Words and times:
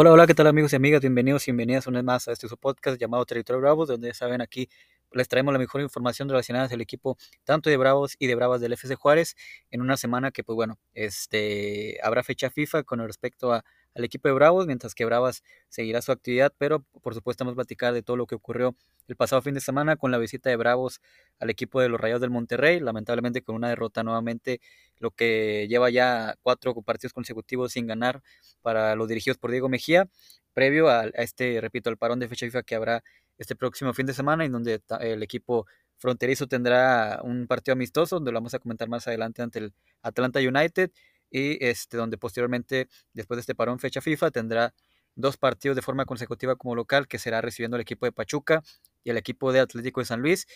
Hola, 0.00 0.12
hola, 0.12 0.28
¿qué 0.28 0.34
tal 0.34 0.46
amigos 0.46 0.72
y 0.72 0.76
amigas? 0.76 1.00
Bienvenidos 1.00 1.48
y 1.48 1.50
bienvenidas 1.50 1.88
una 1.88 1.98
vez 1.98 2.04
más 2.04 2.28
a 2.28 2.32
este 2.32 2.46
su 2.46 2.56
podcast 2.56 3.00
llamado 3.00 3.26
Territorio 3.26 3.60
Bravos, 3.60 3.88
donde 3.88 4.14
saben 4.14 4.40
aquí 4.40 4.68
les 5.10 5.26
traemos 5.26 5.52
la 5.52 5.58
mejor 5.58 5.80
información 5.80 6.28
relacionada 6.28 6.68
al 6.72 6.80
equipo 6.80 7.16
tanto 7.42 7.68
de 7.68 7.76
Bravos 7.76 8.14
y 8.20 8.28
de 8.28 8.36
Bravas 8.36 8.60
del 8.60 8.74
FC 8.74 8.94
Juárez 8.94 9.34
en 9.72 9.80
una 9.80 9.96
semana 9.96 10.30
que 10.30 10.44
pues 10.44 10.54
bueno, 10.54 10.78
este 10.94 11.98
habrá 12.04 12.22
fecha 12.22 12.48
FIFA 12.48 12.84
con 12.84 13.00
respecto 13.00 13.52
a 13.52 13.64
al 13.98 14.04
equipo 14.04 14.28
de 14.28 14.34
Bravos, 14.34 14.66
mientras 14.66 14.94
que 14.94 15.04
Bravas 15.04 15.42
seguirá 15.68 16.00
su 16.00 16.12
actividad, 16.12 16.52
pero 16.56 16.84
por 17.02 17.14
supuesto 17.14 17.44
vamos 17.44 17.54
a 17.54 17.56
platicar 17.56 17.92
de 17.92 18.02
todo 18.02 18.16
lo 18.16 18.26
que 18.26 18.36
ocurrió 18.36 18.76
el 19.08 19.16
pasado 19.16 19.42
fin 19.42 19.54
de 19.54 19.60
semana 19.60 19.96
con 19.96 20.12
la 20.12 20.18
visita 20.18 20.48
de 20.50 20.56
Bravos 20.56 21.00
al 21.40 21.50
equipo 21.50 21.80
de 21.80 21.88
los 21.88 22.00
Rayos 22.00 22.20
del 22.20 22.30
Monterrey, 22.30 22.78
lamentablemente 22.78 23.42
con 23.42 23.56
una 23.56 23.68
derrota 23.68 24.02
nuevamente, 24.04 24.60
lo 24.98 25.10
que 25.10 25.66
lleva 25.68 25.90
ya 25.90 26.36
cuatro 26.42 26.74
partidos 26.82 27.12
consecutivos 27.12 27.72
sin 27.72 27.86
ganar 27.86 28.22
para 28.62 28.94
los 28.96 29.08
dirigidos 29.08 29.38
por 29.38 29.50
Diego 29.50 29.68
Mejía, 29.68 30.08
previo 30.52 30.88
a, 30.88 31.04
este, 31.14 31.60
repito, 31.60 31.90
el 31.90 31.96
parón 31.96 32.18
de 32.18 32.28
fecha 32.28 32.46
FIFA 32.46 32.62
que 32.62 32.74
habrá 32.74 33.04
este 33.38 33.54
próximo 33.56 33.94
fin 33.94 34.06
de 34.06 34.14
semana, 34.14 34.44
en 34.44 34.52
donde 34.52 34.82
el 35.00 35.22
equipo 35.22 35.66
fronterizo 35.98 36.46
tendrá 36.46 37.20
un 37.22 37.46
partido 37.46 37.74
amistoso, 37.74 38.16
donde 38.16 38.32
lo 38.32 38.38
vamos 38.38 38.54
a 38.54 38.58
comentar 38.58 38.88
más 38.88 39.06
adelante 39.06 39.42
ante 39.42 39.58
el 39.60 39.74
Atlanta 40.02 40.40
United 40.40 40.90
y 41.30 41.64
este, 41.64 41.96
donde 41.96 42.18
posteriormente, 42.18 42.88
después 43.12 43.36
de 43.36 43.40
este 43.42 43.54
parón 43.54 43.78
fecha 43.78 44.00
FIFA, 44.00 44.30
tendrá 44.30 44.74
dos 45.14 45.36
partidos 45.36 45.76
de 45.76 45.82
forma 45.82 46.04
consecutiva 46.04 46.56
como 46.56 46.74
local, 46.74 47.08
que 47.08 47.18
será 47.18 47.40
recibiendo 47.40 47.76
el 47.76 47.82
equipo 47.82 48.06
de 48.06 48.12
Pachuca 48.12 48.62
y 49.04 49.10
el 49.10 49.16
equipo 49.16 49.52
de 49.52 49.60
Atlético 49.60 50.00
de 50.00 50.06
San 50.06 50.20
Luis. 50.20 50.46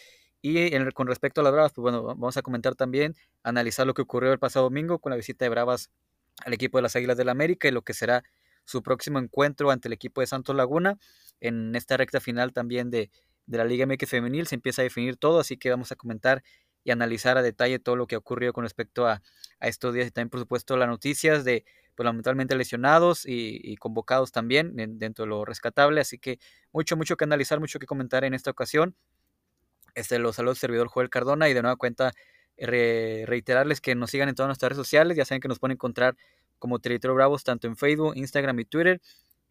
Y 0.43 0.71
con 0.93 1.07
respecto 1.07 1.41
a 1.41 1.45
las 1.45 1.53
Bravas, 1.53 1.73
pues 1.73 1.83
bueno, 1.83 2.03
vamos 2.03 2.37
a 2.37 2.43
comentar 2.43 2.75
también, 2.75 3.15
analizar 3.45 3.87
lo 3.87 3.95
que 3.95 4.03
ocurrió 4.03 4.33
el 4.33 4.41
pasado 4.41 4.65
domingo 4.65 4.99
con 4.99 5.11
la 5.11 5.17
visita 5.17 5.45
de 5.45 5.49
Bravas 5.49 5.91
al 6.45 6.53
equipo 6.53 6.79
de 6.79 6.83
las 6.83 6.97
Águilas 6.97 7.17
del 7.17 7.27
la 7.27 7.33
América 7.33 7.69
y 7.69 7.71
lo 7.71 7.83
que 7.83 7.95
será 7.95 8.25
su 8.65 8.83
próximo 8.83 9.19
encuentro 9.21 9.71
ante 9.71 9.89
el 9.89 9.93
equipo 9.93 10.21
de 10.21 10.27
Santos 10.27 10.57
Laguna. 10.57 10.99
En 11.41 11.75
esta 11.77 11.97
recta 11.97 12.21
final 12.21 12.53
también 12.53 12.91
de, 12.91 13.11
de 13.47 13.59
la 13.59 13.65
Liga 13.65 13.87
MX 13.87 14.09
Femenil 14.09 14.47
se 14.47 14.57
empieza 14.57 14.83
a 14.83 14.85
definir 14.85 15.17
todo, 15.17 15.41
así 15.41 15.57
que 15.57 15.71
vamos 15.71 15.93
a 15.93 15.97
comentar 15.97 16.43
y 16.85 16.91
analizar 16.91 17.39
a 17.39 17.43
detalle 17.43 17.79
todo 17.79 17.97
lo 17.97 18.07
que 18.07 18.15
ha 18.15 18.19
ocurrido 18.19 18.53
con 18.53 18.65
respecto 18.65 19.07
a, 19.07 19.23
estos 19.61 19.95
días 19.95 20.09
y 20.09 20.11
también 20.11 20.29
por 20.31 20.41
supuesto 20.41 20.77
las 20.77 20.89
noticias 20.89 21.45
de 21.45 21.65
pues, 21.95 22.05
lamentablemente 22.05 22.57
lesionados 22.57 23.23
y, 23.27 23.77
convocados 23.77 24.33
también 24.33 24.75
dentro 24.99 25.25
de 25.25 25.29
lo 25.29 25.45
rescatable, 25.45 26.01
así 26.01 26.19
que 26.19 26.41
mucho, 26.73 26.97
mucho 26.97 27.17
que 27.17 27.25
analizar, 27.25 27.61
mucho 27.61 27.79
que 27.79 27.87
comentar 27.87 28.25
en 28.25 28.35
esta 28.35 28.51
ocasión. 28.51 28.97
Este, 29.95 30.19
los 30.19 30.37
saludos 30.37 30.59
servidor 30.59 30.89
Joel 30.89 31.11
Cardona 31.11 31.49
y 31.49 31.55
de 31.55 31.63
nueva 31.63 31.77
cuenta 31.77 32.13
reiterarles 32.57 33.81
que 33.81 33.95
nos 33.95 34.11
sigan 34.11 34.29
en 34.29 34.35
todas 34.35 34.49
nuestras 34.49 34.71
redes 34.71 34.87
sociales, 34.87 35.17
ya 35.17 35.25
saben 35.25 35.41
que 35.41 35.49
nos 35.49 35.59
pueden 35.59 35.73
encontrar 35.73 36.17
como 36.59 36.79
Territorio 36.79 37.15
Bravos 37.15 37.43
tanto 37.45 37.67
en 37.67 37.77
Facebook, 37.77 38.13
Instagram 38.17 38.59
y 38.61 38.65
Twitter 38.65 39.01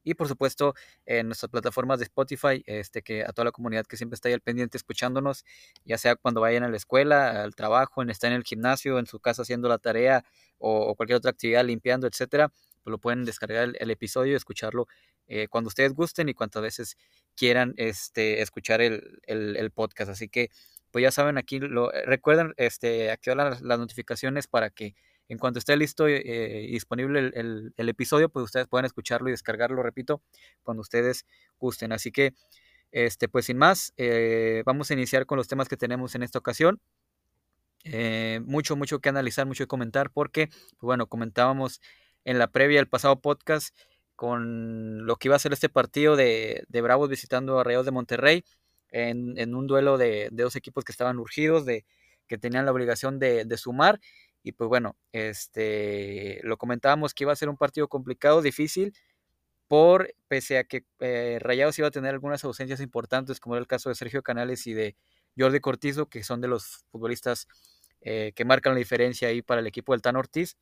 y 0.03 0.13
por 0.15 0.27
supuesto 0.27 0.73
en 1.05 1.27
nuestras 1.27 1.49
plataformas 1.49 1.99
de 1.99 2.05
Spotify, 2.05 2.63
este, 2.65 3.01
que 3.01 3.23
a 3.23 3.31
toda 3.33 3.45
la 3.45 3.51
comunidad 3.51 3.85
que 3.85 3.97
siempre 3.97 4.15
está 4.15 4.29
ahí 4.29 4.33
al 4.33 4.41
pendiente 4.41 4.77
escuchándonos, 4.77 5.45
ya 5.85 5.97
sea 5.97 6.15
cuando 6.15 6.41
vayan 6.41 6.63
a 6.63 6.69
la 6.69 6.77
escuela, 6.77 7.43
al 7.43 7.55
trabajo, 7.55 8.01
en 8.01 8.09
estar 8.09 8.31
en 8.31 8.37
el 8.37 8.43
gimnasio, 8.43 8.99
en 8.99 9.05
su 9.05 9.19
casa 9.19 9.43
haciendo 9.43 9.69
la 9.69 9.77
tarea 9.77 10.23
o, 10.57 10.95
cualquier 10.95 11.17
otra 11.17 11.31
actividad, 11.31 11.65
limpiando, 11.65 12.07
etcétera, 12.07 12.49
pues 12.83 12.91
lo 12.91 12.97
pueden 12.97 13.25
descargar 13.25 13.73
el, 13.77 13.91
episodio 13.91 14.33
y 14.33 14.35
escucharlo 14.35 14.87
eh, 15.33 15.47
cuando 15.47 15.69
ustedes 15.69 15.93
gusten 15.93 16.27
y 16.27 16.33
cuantas 16.33 16.61
veces 16.61 16.97
quieran 17.37 17.73
este, 17.77 18.41
escuchar 18.41 18.81
el, 18.81 19.71
podcast. 19.73 20.11
Así 20.11 20.27
que, 20.27 20.49
pues 20.91 21.03
ya 21.03 21.09
saben, 21.09 21.37
aquí 21.37 21.59
lo, 21.59 21.89
recuerden 22.05 22.53
este, 22.57 23.11
activar 23.11 23.61
las 23.61 23.79
notificaciones 23.79 24.47
para 24.47 24.71
que 24.71 24.93
en 25.29 25.37
cuanto 25.37 25.59
esté 25.59 25.77
listo 25.77 26.09
y 26.09 26.15
eh, 26.15 26.67
disponible 26.69 27.31
el, 27.33 27.73
episodio, 27.77 28.27
pues 28.27 28.43
ustedes 28.43 28.67
pueden 28.67 28.85
escucharlo 28.85 29.29
y 29.29 29.31
descargarlo, 29.31 29.81
repito, 29.81 30.21
cuando 30.63 30.81
ustedes 30.81 31.25
gusten. 31.57 31.93
Así 31.93 32.11
que, 32.11 32.33
este, 32.91 33.29
pues 33.29 33.45
sin 33.45 33.57
más, 33.57 33.93
eh, 33.95 34.63
vamos 34.65 34.91
a 34.91 34.95
iniciar 34.95 35.25
con 35.25 35.37
los 35.37 35.47
temas 35.47 35.69
que 35.69 35.77
tenemos 35.77 36.13
en 36.15 36.23
esta 36.23 36.39
ocasión. 36.39 36.81
Eh, 37.85 38.41
mucho, 38.43 38.75
mucho 38.75 38.99
que 38.99 39.07
analizar, 39.07 39.45
mucho 39.45 39.63
que 39.63 39.69
comentar, 39.69 40.11
porque, 40.11 40.47
pues 40.47 40.81
bueno, 40.81 41.07
comentábamos 41.07 41.79
en 42.25 42.37
la 42.37 42.47
previa 42.47 42.79
del 42.79 42.89
pasado 42.89 43.21
podcast 43.21 43.73
con 44.21 45.07
lo 45.07 45.15
que 45.15 45.29
iba 45.29 45.35
a 45.35 45.39
ser 45.39 45.51
este 45.51 45.67
partido 45.67 46.15
de, 46.15 46.63
Bravos 46.69 47.09
visitando 47.09 47.57
a 47.57 47.63
Rayados 47.63 47.87
de 47.87 47.91
Monterrey 47.91 48.45
en, 48.89 49.55
un 49.55 49.65
duelo 49.65 49.97
de, 49.97 50.29
dos 50.31 50.55
equipos 50.55 50.83
que 50.83 50.91
estaban 50.91 51.17
urgidos, 51.17 51.65
de, 51.65 51.85
que 52.27 52.37
tenían 52.37 52.65
la 52.65 52.71
obligación 52.71 53.17
de, 53.17 53.45
de 53.45 53.57
sumar 53.57 53.99
y 54.43 54.51
pues 54.51 54.67
bueno, 54.67 54.95
este, 55.11 56.39
lo 56.43 56.57
comentábamos 56.57 57.15
que 57.15 57.23
iba 57.23 57.33
a 57.33 57.35
ser 57.35 57.49
un 57.49 57.57
partido 57.57 57.87
complicado, 57.87 58.43
difícil, 58.43 58.93
por, 59.67 60.13
pese 60.27 60.59
a 60.59 60.65
que 60.65 60.85
eh, 60.99 61.39
Rayados 61.41 61.79
iba 61.79 61.87
a 61.87 61.91
tener 61.91 62.13
algunas 62.13 62.43
ausencias 62.43 62.79
importantes, 62.79 63.39
como 63.39 63.55
era 63.55 63.61
el 63.61 63.67
caso 63.67 63.89
de 63.89 63.95
Sergio 63.95 64.21
Canales 64.21 64.67
y 64.67 64.75
de 64.75 64.95
Jordi 65.35 65.61
Cortizo, 65.61 66.09
que 66.09 66.23
son 66.23 66.41
de 66.41 66.47
los 66.47 66.85
futbolistas 66.91 67.47
eh, 68.01 68.33
que 68.35 68.45
marcan 68.45 68.73
la 68.73 68.79
diferencia 68.79 69.29
ahí 69.29 69.41
para 69.41 69.61
el 69.61 69.65
equipo 69.65 69.93
del 69.93 70.03
Tan 70.03 70.15
Ortiz. 70.15 70.57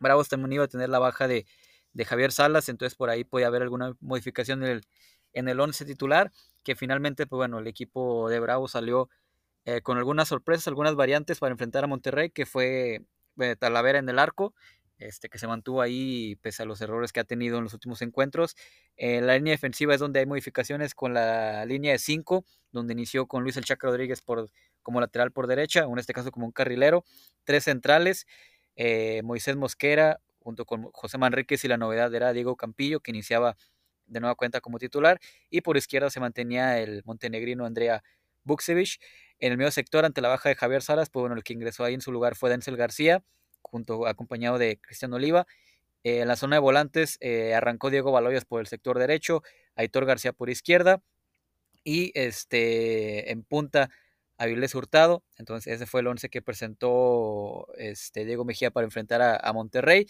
Bravos 0.00 0.28
también 0.28 0.54
iba 0.54 0.64
a 0.64 0.68
tener 0.68 0.88
la 0.88 0.98
baja 0.98 1.28
de, 1.28 1.46
de 1.92 2.04
Javier 2.04 2.32
Salas, 2.32 2.68
entonces 2.68 2.96
por 2.96 3.10
ahí 3.10 3.24
puede 3.24 3.46
haber 3.46 3.62
alguna 3.62 3.94
modificación 4.00 4.62
en 4.62 4.70
el, 4.70 4.86
en 5.32 5.48
el 5.48 5.60
once 5.60 5.84
titular, 5.84 6.32
que 6.62 6.76
finalmente, 6.76 7.26
pues 7.26 7.38
bueno, 7.38 7.58
el 7.58 7.66
equipo 7.66 8.28
de 8.28 8.40
Bravos 8.40 8.72
salió 8.72 9.08
eh, 9.64 9.82
con 9.82 9.98
algunas 9.98 10.28
sorpresas, 10.28 10.68
algunas 10.68 10.94
variantes 10.94 11.38
para 11.40 11.52
enfrentar 11.52 11.84
a 11.84 11.86
Monterrey, 11.86 12.30
que 12.30 12.46
fue 12.46 13.02
eh, 13.38 13.56
Talavera 13.56 13.98
en 13.98 14.08
el 14.08 14.18
arco, 14.18 14.54
este, 14.98 15.28
que 15.28 15.38
se 15.38 15.46
mantuvo 15.46 15.80
ahí 15.80 16.36
pese 16.42 16.62
a 16.62 16.66
los 16.66 16.80
errores 16.80 17.12
que 17.12 17.20
ha 17.20 17.24
tenido 17.24 17.58
en 17.58 17.64
los 17.64 17.74
últimos 17.74 18.02
encuentros. 18.02 18.56
En 18.96 19.26
la 19.26 19.34
línea 19.36 19.52
defensiva 19.52 19.94
es 19.94 20.00
donde 20.00 20.20
hay 20.20 20.26
modificaciones 20.26 20.94
con 20.94 21.14
la 21.14 21.64
línea 21.66 21.92
de 21.92 21.98
5, 21.98 22.44
donde 22.72 22.94
inició 22.94 23.26
con 23.26 23.42
Luis 23.42 23.56
El 23.56 23.64
Chaca 23.64 23.86
Rodríguez 23.86 24.22
por, 24.22 24.50
como 24.82 25.00
lateral 25.00 25.32
por 25.32 25.46
derecha, 25.46 25.84
en 25.84 25.98
este 25.98 26.12
caso 26.12 26.30
como 26.30 26.46
un 26.46 26.52
carrilero, 26.52 27.04
tres 27.44 27.64
centrales, 27.64 28.26
eh, 28.76 29.22
Moisés 29.22 29.56
Mosquera 29.56 30.20
junto 30.48 30.64
con 30.64 30.84
José 30.92 31.18
Manríquez 31.18 31.62
y 31.66 31.68
la 31.68 31.76
novedad 31.76 32.14
era 32.14 32.32
Diego 32.32 32.56
Campillo, 32.56 33.00
que 33.00 33.10
iniciaba 33.10 33.54
de 34.06 34.18
nueva 34.18 34.34
cuenta 34.34 34.62
como 34.62 34.78
titular, 34.78 35.20
y 35.50 35.60
por 35.60 35.76
izquierda 35.76 36.08
se 36.08 36.20
mantenía 36.20 36.78
el 36.80 37.02
montenegrino 37.04 37.66
Andrea 37.66 38.02
Buksevich. 38.44 38.98
En 39.40 39.52
el 39.52 39.58
medio 39.58 39.70
sector, 39.70 40.06
ante 40.06 40.22
la 40.22 40.28
baja 40.28 40.48
de 40.48 40.54
Javier 40.54 40.80
Salas, 40.80 41.10
pues 41.10 41.20
bueno, 41.20 41.36
el 41.36 41.44
que 41.44 41.52
ingresó 41.52 41.84
ahí 41.84 41.92
en 41.92 42.00
su 42.00 42.12
lugar 42.12 42.34
fue 42.34 42.48
Denzel 42.48 42.78
García, 42.78 43.22
junto, 43.60 44.06
acompañado 44.06 44.56
de 44.56 44.78
Cristiano 44.80 45.16
Oliva. 45.16 45.46
Eh, 46.02 46.20
en 46.20 46.28
la 46.28 46.36
zona 46.36 46.56
de 46.56 46.60
volantes 46.60 47.18
eh, 47.20 47.52
arrancó 47.52 47.90
Diego 47.90 48.10
Baloyas 48.10 48.46
por 48.46 48.62
el 48.62 48.68
sector 48.68 48.98
derecho, 48.98 49.42
Aitor 49.74 50.06
García 50.06 50.32
por 50.32 50.48
izquierda 50.48 51.02
y 51.84 52.10
este 52.14 53.30
en 53.30 53.42
punta 53.42 53.90
Avilés 54.38 54.74
Hurtado. 54.74 55.24
Entonces 55.36 55.74
ese 55.74 55.84
fue 55.84 56.00
el 56.00 56.06
once 56.06 56.30
que 56.30 56.40
presentó 56.40 57.68
este, 57.76 58.24
Diego 58.24 58.46
Mejía 58.46 58.70
para 58.70 58.86
enfrentar 58.86 59.20
a 59.42 59.52
Monterrey. 59.52 60.06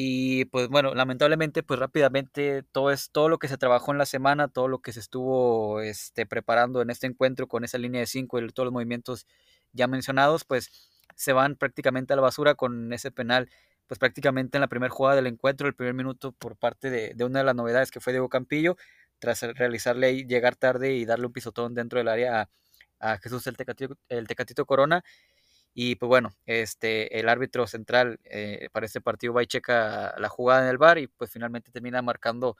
Y 0.00 0.44
pues 0.44 0.68
bueno, 0.68 0.94
lamentablemente, 0.94 1.64
pues 1.64 1.80
rápidamente 1.80 2.62
todo 2.70 2.92
es 2.92 3.10
todo 3.10 3.28
lo 3.28 3.40
que 3.40 3.48
se 3.48 3.58
trabajó 3.58 3.90
en 3.90 3.98
la 3.98 4.06
semana, 4.06 4.46
todo 4.46 4.68
lo 4.68 4.78
que 4.80 4.92
se 4.92 5.00
estuvo 5.00 5.80
este, 5.80 6.24
preparando 6.24 6.80
en 6.82 6.90
este 6.90 7.08
encuentro 7.08 7.48
con 7.48 7.64
esa 7.64 7.78
línea 7.78 8.00
de 8.00 8.06
cinco 8.06 8.38
y 8.38 8.48
todos 8.50 8.66
los 8.66 8.72
movimientos 8.72 9.26
ya 9.72 9.88
mencionados, 9.88 10.44
pues 10.44 10.70
se 11.16 11.32
van 11.32 11.56
prácticamente 11.56 12.12
a 12.12 12.16
la 12.16 12.22
basura 12.22 12.54
con 12.54 12.92
ese 12.92 13.10
penal, 13.10 13.50
pues 13.88 13.98
prácticamente 13.98 14.56
en 14.56 14.60
la 14.60 14.68
primera 14.68 14.94
jugada 14.94 15.16
del 15.16 15.26
encuentro, 15.26 15.66
el 15.66 15.74
primer 15.74 15.94
minuto 15.94 16.30
por 16.30 16.56
parte 16.56 16.90
de, 16.90 17.14
de 17.16 17.24
una 17.24 17.40
de 17.40 17.46
las 17.46 17.56
novedades 17.56 17.90
que 17.90 17.98
fue 17.98 18.12
Diego 18.12 18.28
Campillo, 18.28 18.76
tras 19.18 19.42
realizarle 19.42 20.26
llegar 20.26 20.54
tarde 20.54 20.92
y 20.94 21.06
darle 21.06 21.26
un 21.26 21.32
pisotón 21.32 21.74
dentro 21.74 21.98
del 21.98 22.06
área 22.06 22.42
a, 22.42 22.48
a 23.00 23.18
Jesús 23.18 23.48
el 23.48 23.56
Tecatito, 23.56 23.96
el 24.08 24.28
Tecatito 24.28 24.64
Corona 24.64 25.02
y 25.80 25.94
pues 25.94 26.08
bueno, 26.08 26.32
este, 26.44 27.20
el 27.20 27.28
árbitro 27.28 27.68
central 27.68 28.18
eh, 28.24 28.68
para 28.72 28.86
este 28.86 29.00
partido 29.00 29.32
va 29.32 29.44
y 29.44 29.46
checa 29.46 30.12
la 30.18 30.28
jugada 30.28 30.64
en 30.64 30.70
el 30.70 30.76
bar 30.76 30.98
y 30.98 31.06
pues 31.06 31.30
finalmente 31.30 31.70
termina 31.70 32.02
marcando 32.02 32.56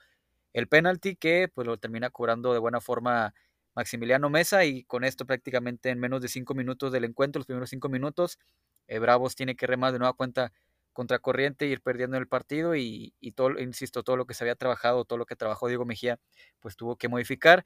el 0.53 0.69
penalti 0.69 1.17
que 1.17 1.49
pues 1.53 1.67
lo 1.67 1.75
termina 1.75 2.11
cobrando 2.11 2.53
de 2.53 2.59
buena 2.59 2.79
forma 2.79 3.33
Maximiliano 3.75 4.29
Mesa 4.29 4.63
y 4.63 4.85
con 4.85 5.03
esto 5.03 5.25
prácticamente 5.25 5.89
en 5.89 5.99
menos 5.99 6.21
de 6.21 6.29
cinco 6.29 6.53
minutos 6.55 6.93
del 6.93 7.03
encuentro, 7.03 7.39
los 7.39 7.45
primeros 7.45 7.69
cinco 7.69 7.89
minutos, 7.89 8.39
eh, 8.87 8.99
Bravos 8.99 9.35
tiene 9.35 9.57
que 9.57 9.67
remar 9.67 9.91
de 9.91 9.99
nueva 9.99 10.13
cuenta 10.13 10.53
contra 10.93 11.19
corriente, 11.19 11.65
ir 11.67 11.81
perdiendo 11.81 12.15
el 12.15 12.27
partido 12.29 12.73
y, 12.77 13.13
y, 13.19 13.33
todo, 13.33 13.59
insisto, 13.59 14.01
todo 14.01 14.15
lo 14.15 14.27
que 14.27 14.33
se 14.33 14.45
había 14.45 14.55
trabajado, 14.55 15.03
todo 15.03 15.19
lo 15.19 15.25
que 15.25 15.35
trabajó 15.35 15.67
Diego 15.67 15.83
Mejía, 15.83 16.19
pues 16.61 16.77
tuvo 16.77 16.95
que 16.95 17.09
modificar. 17.09 17.65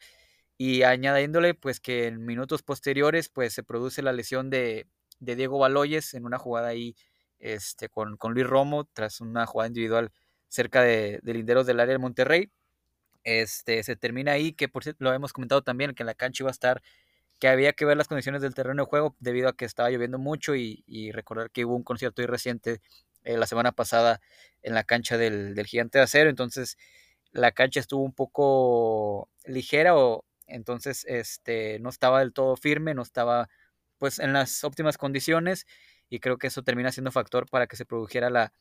Y 0.58 0.84
añadiéndole 0.84 1.54
pues 1.54 1.80
que 1.80 2.08
en 2.08 2.26
minutos 2.26 2.64
posteriores 2.64 3.30
pues 3.30 3.54
se 3.54 3.64
produce 3.64 4.02
la 4.02 4.14
lesión 4.14 4.50
de, 4.50 4.88
de 5.24 5.36
Diego 5.36 5.60
Baloyes 5.60 6.14
en 6.14 6.25
una 6.25 6.38
jugada 6.38 6.70
ahí 6.70 6.96
este, 7.40 7.90
con, 7.90 8.18
con 8.18 8.34
Luis 8.34 8.48
Romo, 8.48 8.86
tras 8.86 9.22
una 9.22 9.46
jugada 9.46 9.68
individual 9.68 10.12
cerca 10.48 10.81
de, 10.81 11.20
de 11.24 11.34
linderos 11.34 11.66
del 11.66 11.80
área 11.80 11.94
de 11.94 12.00
Monterrey. 12.00 12.52
Este, 13.24 13.84
se 13.84 13.96
termina 13.96 14.34
ahí, 14.34 14.54
que 14.54 14.68
por 14.68 14.84
cierto 14.84 15.04
lo 15.04 15.14
hemos 15.14 15.34
comentado 15.34 15.62
también, 15.62 15.94
que 15.94 16.04
en 16.04 16.08
la 16.08 16.14
cancha 16.14 16.44
iba 16.44 16.50
a 16.50 16.52
estar, 16.52 16.81
que 17.40 17.48
había 17.48 17.74
que 17.74 17.86
ver 17.86 17.98
las 17.98 18.08
condiciones 18.08 18.42
del 18.42 18.54
terreno 18.54 18.84
de 18.84 18.90
juego 18.90 19.16
debido 19.20 19.50
a 19.50 19.56
que 19.56 19.66
estaba 19.66 19.90
lloviendo 19.90 20.20
mucho 20.20 20.56
y, 20.56 21.12
recordar 21.12 21.52
que 21.52 21.66
hubo 21.66 21.76
un 21.76 21.84
concierto 21.84 22.22
ahí 22.22 22.28
reciente 22.28 22.81
eh, 23.24 23.38
la 23.38 23.48
semana 23.48 23.72
pasada 23.72 24.22
en 24.62 24.74
la 24.74 24.84
cancha 24.84 25.18
del, 25.18 25.56
del, 25.56 25.66
Gigante 25.68 25.98
de 25.98 26.04
Acero, 26.06 26.30
entonces 26.30 26.78
la 27.31 27.52
cancha 27.52 27.80
estuvo 27.80 28.04
un 28.04 28.14
poco 28.14 29.30
ligera 29.46 29.96
o 29.98 30.26
entonces 30.48 31.06
este, 31.08 31.80
no 31.80 31.90
estaba 31.90 32.19
del 32.19 32.34
todo 32.34 32.56
firme, 32.56 32.94
no 32.94 33.02
estaba 33.02 33.50
pues 33.98 34.19
en 34.19 34.34
las 34.34 34.63
óptimas 34.63 34.98
condiciones 34.98 35.66
y 36.10 36.19
creo 36.19 36.38
que 36.38 36.48
eso 36.48 36.63
termina 36.63 36.92
siendo 36.92 37.12
factor 37.12 37.50
para 37.50 37.68
que 37.68 37.75
se 37.75 37.86
produjera 37.86 38.30
la, 38.30 38.54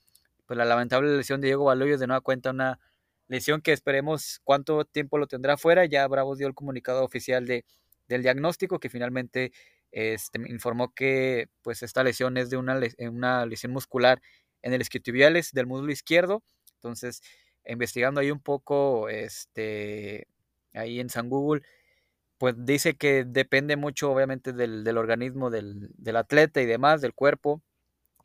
pues, 0.47 0.57
la 0.57 0.65
lamentable 0.65 1.17
lesión 1.17 1.41
de 1.41 1.49
Diego 1.49 1.65
Baloyes. 1.65 2.01
De 2.01 2.07
nueva 2.07 2.21
cuenta 2.21 2.51
una 2.51 2.79
lesión 3.29 3.61
que 3.63 3.73
esperemos 3.73 4.41
cuánto 4.45 4.85
tiempo 4.85 5.19
lo 5.19 5.27
tendrá 5.27 5.57
fuera, 5.57 5.85
ya 5.87 6.07
Bravos 6.07 6.39
dio 6.39 6.47
el 6.47 6.55
comunicado 6.55 7.05
oficial 7.05 7.47
de, 7.47 7.65
del 8.09 8.23
diagnóstico 8.23 8.79
que 8.79 8.89
finalmente 8.91 9.53
este, 9.91 10.39
informó 10.49 10.95
que 10.95 11.49
pues 11.63 11.83
esta 11.83 12.03
lesión 12.05 12.37
es 12.37 12.51
de 12.51 12.57
una, 12.57 12.81
una 12.99 13.47
lesión 13.47 13.73
muscular 13.73 14.23
en 14.63 14.73
el 14.73 14.81
isquiotibiales 14.81 15.53
del 15.53 15.67
muslo 15.67 15.93
izquierdo, 15.93 16.43
entonces 16.75 17.23
investigando 17.67 18.21
ahí 18.21 18.31
un 18.31 18.41
poco 18.41 19.09
este, 19.09 20.27
ahí 20.73 21.01
en 21.01 21.11
San 21.11 21.29
Google, 21.29 21.63
pues 22.43 22.57
dice 22.59 22.97
que 22.97 23.23
depende 23.25 23.77
mucho 23.77 24.11
obviamente 24.11 24.53
del, 24.53 24.83
del 24.83 24.99
organismo 24.99 25.49
del, 25.49 25.91
del, 25.97 26.17
atleta 26.17 26.61
y 26.61 26.67
demás, 26.67 27.01
del 27.01 27.15
cuerpo 27.15 27.63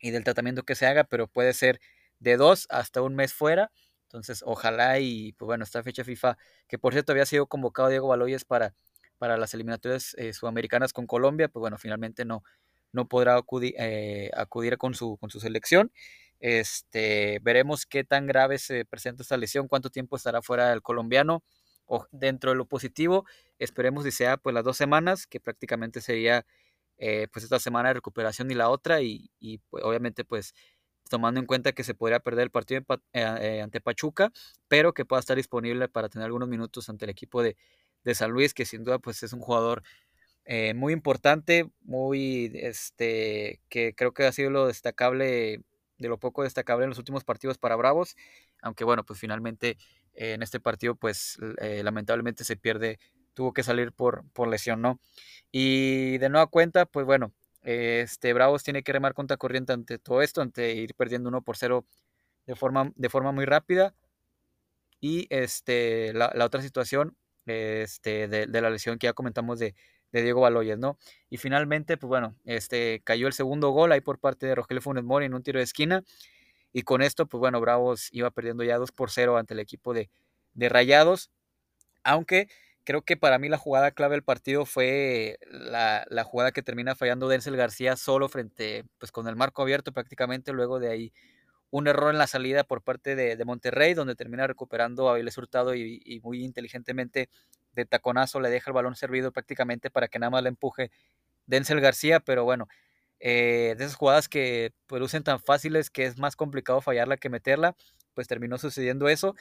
y 0.00 0.10
del 0.10 0.24
tratamiento 0.24 0.64
que 0.64 0.74
se 0.74 0.86
haga, 0.86 1.04
pero 1.04 1.28
puede 1.28 1.52
ser 1.52 1.78
de 2.18 2.36
dos 2.36 2.66
hasta 2.68 3.00
un 3.00 3.14
mes 3.14 3.32
fuera. 3.32 3.70
Entonces, 4.08 4.42
ojalá 4.44 4.98
y, 4.98 5.34
pues 5.34 5.46
bueno, 5.46 5.62
esta 5.62 5.84
fecha 5.84 6.02
FIFA, 6.02 6.36
que 6.66 6.78
por 6.80 6.94
cierto 6.94 7.12
había 7.12 7.26
sido 7.26 7.46
convocado 7.46 7.90
Diego 7.90 8.08
Baloyes 8.08 8.44
para, 8.44 8.74
para 9.18 9.36
las 9.36 9.54
eliminatorias 9.54 10.14
eh, 10.18 10.32
sudamericanas 10.32 10.92
con 10.92 11.06
Colombia, 11.06 11.46
pues 11.46 11.60
bueno, 11.60 11.78
finalmente 11.78 12.24
no, 12.24 12.42
no 12.90 13.06
podrá 13.06 13.36
acudir, 13.36 13.76
eh, 13.78 14.32
acudir 14.34 14.78
con, 14.78 14.96
su, 14.96 15.16
con 15.18 15.30
su 15.30 15.38
selección. 15.38 15.92
Este, 16.40 17.38
veremos 17.42 17.86
qué 17.86 18.02
tan 18.02 18.26
grave 18.26 18.58
se 18.58 18.84
presenta 18.84 19.22
esta 19.22 19.36
lesión, 19.36 19.68
cuánto 19.68 19.90
tiempo 19.90 20.16
estará 20.16 20.42
fuera 20.42 20.72
el 20.72 20.82
colombiano 20.82 21.44
o 21.88 22.06
dentro 22.12 22.50
de 22.50 22.56
lo 22.56 22.66
positivo, 22.66 23.24
esperemos 23.58 24.04
si 24.04 24.12
sea 24.12 24.36
pues 24.36 24.54
las 24.54 24.64
dos 24.64 24.76
semanas, 24.76 25.26
que 25.26 25.40
prácticamente 25.40 26.00
sería 26.00 26.46
eh, 26.98 27.28
pues 27.32 27.44
esta 27.44 27.58
semana 27.60 27.88
de 27.90 27.94
recuperación 27.94 28.50
y 28.50 28.54
la 28.54 28.70
otra, 28.70 29.00
y, 29.02 29.30
y 29.40 29.58
pues, 29.70 29.84
obviamente 29.84 30.24
pues 30.24 30.54
tomando 31.10 31.40
en 31.40 31.46
cuenta 31.46 31.72
que 31.72 31.84
se 31.84 31.94
podría 31.94 32.20
perder 32.20 32.44
el 32.44 32.50
partido 32.50 32.80
eh, 33.12 33.22
eh, 33.40 33.62
ante 33.62 33.80
Pachuca, 33.80 34.30
pero 34.68 34.92
que 34.92 35.06
pueda 35.06 35.20
estar 35.20 35.36
disponible 35.36 35.88
para 35.88 36.08
tener 36.08 36.26
algunos 36.26 36.48
minutos 36.48 36.88
ante 36.90 37.06
el 37.06 37.10
equipo 37.10 37.42
de, 37.42 37.56
de 38.04 38.14
San 38.14 38.30
Luis, 38.30 38.52
que 38.54 38.66
sin 38.66 38.84
duda 38.84 38.98
pues 38.98 39.22
es 39.22 39.32
un 39.32 39.40
jugador 39.40 39.82
muy 40.74 40.94
importante, 40.94 41.70
muy 41.82 42.50
este 42.54 43.60
que 43.68 43.94
creo 43.94 44.14
que 44.14 44.24
ha 44.24 44.32
sido 44.32 44.48
lo 44.48 44.66
destacable 44.66 45.62
de 45.98 46.08
lo 46.08 46.18
poco 46.18 46.42
destacable 46.42 46.84
en 46.84 46.90
los 46.90 46.98
últimos 46.98 47.24
partidos 47.24 47.58
para 47.58 47.76
Bravos, 47.76 48.16
aunque 48.62 48.84
bueno, 48.84 49.04
pues 49.04 49.18
finalmente 49.18 49.76
en 50.18 50.42
este 50.42 50.60
partido 50.60 50.96
pues 50.96 51.38
eh, 51.60 51.82
lamentablemente 51.84 52.44
se 52.44 52.56
pierde, 52.56 52.98
tuvo 53.34 53.52
que 53.52 53.62
salir 53.62 53.92
por, 53.92 54.24
por 54.32 54.48
lesión, 54.48 54.82
¿no? 54.82 55.00
Y 55.52 56.18
de 56.18 56.28
nueva 56.28 56.48
cuenta, 56.48 56.86
pues 56.86 57.06
bueno, 57.06 57.32
este 57.62 58.32
Bravos 58.32 58.62
tiene 58.62 58.82
que 58.82 58.92
remar 58.92 59.14
contra 59.14 59.36
corriente 59.36 59.72
ante 59.72 59.98
todo 59.98 60.22
esto, 60.22 60.42
ante 60.42 60.74
ir 60.74 60.94
perdiendo 60.94 61.28
1 61.28 61.42
por 61.42 61.56
0 61.56 61.86
de 62.46 62.56
forma, 62.56 62.92
de 62.96 63.08
forma 63.08 63.32
muy 63.32 63.44
rápida. 63.44 63.94
Y 65.00 65.26
este, 65.30 66.12
la, 66.12 66.32
otra 66.44 66.60
situación 66.62 67.16
este, 67.46 68.26
de, 68.28 68.46
de, 68.46 68.60
la 68.60 68.70
lesión 68.70 68.98
que 68.98 69.06
ya 69.06 69.12
comentamos 69.12 69.58
de, 69.58 69.74
de 70.12 70.22
Diego 70.22 70.40
Baloyes, 70.40 70.78
¿no? 70.78 70.98
Y 71.30 71.36
finalmente, 71.36 71.96
pues 71.96 72.08
bueno, 72.08 72.36
este, 72.44 73.00
cayó 73.04 73.26
el 73.26 73.32
segundo 73.32 73.70
gol 73.70 73.92
ahí 73.92 74.00
por 74.00 74.18
parte 74.18 74.46
de 74.46 74.54
Rogelio 74.54 74.82
Funes 74.82 75.04
Mori 75.04 75.26
en 75.26 75.34
un 75.34 75.42
tiro 75.42 75.58
de 75.58 75.64
esquina. 75.64 76.02
Y 76.72 76.82
con 76.82 77.02
esto, 77.02 77.26
pues 77.26 77.38
bueno, 77.40 77.60
Bravos 77.60 78.08
iba 78.12 78.30
perdiendo 78.30 78.64
ya 78.64 78.78
2 78.78 78.92
por 78.92 79.10
0 79.10 79.36
ante 79.36 79.54
el 79.54 79.60
equipo 79.60 79.94
de, 79.94 80.10
de 80.54 80.68
Rayados. 80.68 81.30
Aunque 82.04 82.48
creo 82.84 83.02
que 83.02 83.16
para 83.16 83.38
mí 83.38 83.48
la 83.48 83.58
jugada 83.58 83.90
clave 83.90 84.14
del 84.14 84.24
partido 84.24 84.64
fue 84.66 85.38
la, 85.50 86.06
la, 86.08 86.24
jugada 86.24 86.52
que 86.52 86.62
termina 86.62 86.94
fallando 86.94 87.28
Denzel 87.28 87.56
García 87.56 87.96
solo 87.96 88.28
frente, 88.28 88.84
pues 88.98 89.12
con 89.12 89.28
el 89.28 89.36
marco 89.36 89.62
abierto 89.62 89.92
prácticamente, 89.92 90.52
luego 90.52 90.78
de 90.78 90.90
ahí 90.90 91.12
un 91.70 91.86
error 91.86 92.10
en 92.10 92.18
la 92.18 92.26
salida 92.26 92.64
por 92.64 92.82
parte 92.82 93.14
de, 93.14 93.36
de 93.36 93.44
Monterrey, 93.44 93.94
donde 93.94 94.14
termina 94.14 94.46
recuperando 94.46 95.08
a 95.08 95.12
Avilés 95.12 95.36
Hurtado 95.36 95.74
y, 95.74 96.00
y, 96.04 96.20
muy 96.20 96.42
inteligentemente 96.42 97.28
de 97.72 97.84
taconazo 97.84 98.40
le 98.40 98.50
deja 98.50 98.70
el 98.70 98.74
balón 98.74 98.96
servido 98.96 99.32
prácticamente 99.32 99.90
para 99.90 100.08
que 100.08 100.18
nada 100.18 100.30
más 100.30 100.42
le 100.42 100.48
empuje 100.48 100.90
Denzel 101.46 101.80
García, 101.80 102.20
pero 102.20 102.44
bueno, 102.44 102.68
eh, 103.20 103.74
de 103.78 103.84
esas 103.84 103.96
jugadas 103.96 104.28
que 104.28 104.72
producen 104.86 105.22
tan 105.24 105.40
fáciles 105.40 105.90
que 105.90 106.04
es 106.04 106.18
más 106.18 106.36
complicado 106.36 106.80
fallarla 106.80 107.16
que 107.16 107.30
meterla, 107.30 107.76
pues 108.14 108.28
terminó 108.28 108.58
sucediendo 108.58 109.08
eso. 109.08 109.34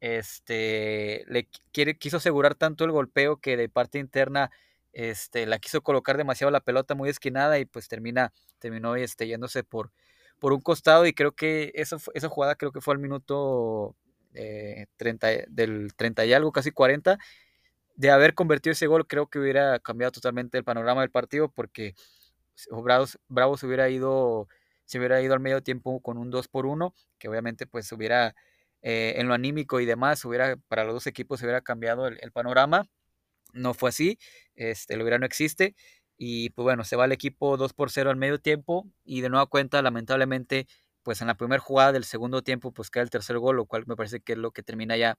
Este, 0.00 1.24
le 1.28 1.48
quiere, 1.72 1.98
quiso 1.98 2.18
asegurar 2.18 2.54
tanto 2.54 2.84
el 2.84 2.92
golpeo 2.92 3.36
que 3.38 3.56
de 3.56 3.68
parte 3.68 3.98
interna 3.98 4.50
este, 4.92 5.46
la 5.46 5.58
quiso 5.58 5.82
colocar 5.82 6.16
demasiado 6.16 6.50
la 6.50 6.60
pelota 6.60 6.94
muy 6.94 7.10
esquinada 7.10 7.58
y 7.58 7.66
pues 7.66 7.88
termina, 7.88 8.32
terminó 8.58 8.96
este, 8.96 9.26
yéndose 9.26 9.62
por, 9.62 9.92
por 10.38 10.52
un 10.52 10.60
costado 10.60 11.06
y 11.06 11.12
creo 11.12 11.32
que 11.32 11.72
eso, 11.74 11.98
esa 12.14 12.28
jugada 12.28 12.54
creo 12.56 12.72
que 12.72 12.80
fue 12.80 12.94
al 12.94 13.00
minuto 13.00 13.94
eh, 14.34 14.86
30, 14.96 15.28
del 15.48 15.92
30 15.96 16.24
y 16.24 16.32
algo, 16.32 16.52
casi 16.52 16.70
40 16.70 17.18
de 17.96 18.10
haber 18.10 18.34
convertido 18.34 18.72
ese 18.72 18.86
gol, 18.86 19.06
creo 19.06 19.26
que 19.26 19.38
hubiera 19.38 19.78
cambiado 19.78 20.12
totalmente 20.12 20.56
el 20.56 20.64
panorama 20.64 21.02
del 21.02 21.10
partido 21.10 21.50
porque 21.50 21.94
Bravos, 22.70 23.18
Bravos 23.28 23.62
hubiera 23.62 23.88
ido, 23.88 24.48
se 24.84 24.98
hubiera 24.98 25.20
ido 25.22 25.34
al 25.34 25.40
medio 25.40 25.62
tiempo 25.62 26.00
con 26.00 26.18
un 26.18 26.30
2 26.30 26.48
por 26.48 26.66
1, 26.66 26.94
que 27.18 27.28
obviamente 27.28 27.66
pues 27.66 27.90
hubiera, 27.92 28.34
eh, 28.82 29.14
en 29.16 29.28
lo 29.28 29.34
anímico 29.34 29.80
y 29.80 29.86
demás, 29.86 30.24
hubiera, 30.24 30.56
para 30.68 30.84
los 30.84 30.94
dos 30.94 31.06
equipos 31.06 31.40
se 31.40 31.46
hubiera 31.46 31.60
cambiado 31.60 32.06
el, 32.06 32.32
panorama. 32.32 32.88
No 33.52 33.74
fue 33.74 33.90
así, 33.90 34.18
este, 34.54 34.94
el 34.94 35.02
hubiera 35.02 35.18
no 35.18 35.26
existe. 35.26 35.74
Y 36.16 36.50
pues 36.50 36.64
bueno, 36.64 36.84
se 36.84 36.96
va 36.96 37.06
el 37.06 37.12
equipo 37.12 37.56
2 37.56 37.72
por 37.72 37.90
0 37.90 38.10
al 38.10 38.16
medio 38.16 38.38
tiempo 38.38 38.86
y 39.04 39.22
de 39.22 39.30
nueva 39.30 39.46
cuenta, 39.46 39.82
lamentablemente, 39.82 40.66
pues 41.02 41.20
en 41.22 41.28
la 41.28 41.36
primera 41.36 41.60
jugada 41.60 41.92
del 41.92 42.04
segundo 42.04 42.42
tiempo, 42.42 42.72
pues 42.72 42.90
cae 42.90 43.02
el 43.02 43.10
tercer 43.10 43.38
gol, 43.38 43.56
lo 43.56 43.66
cual 43.66 43.84
me 43.86 43.96
parece 43.96 44.20
que 44.20 44.32
es 44.34 44.38
lo 44.38 44.52
que 44.52 44.62
termina 44.62 44.96
ya 44.96 45.18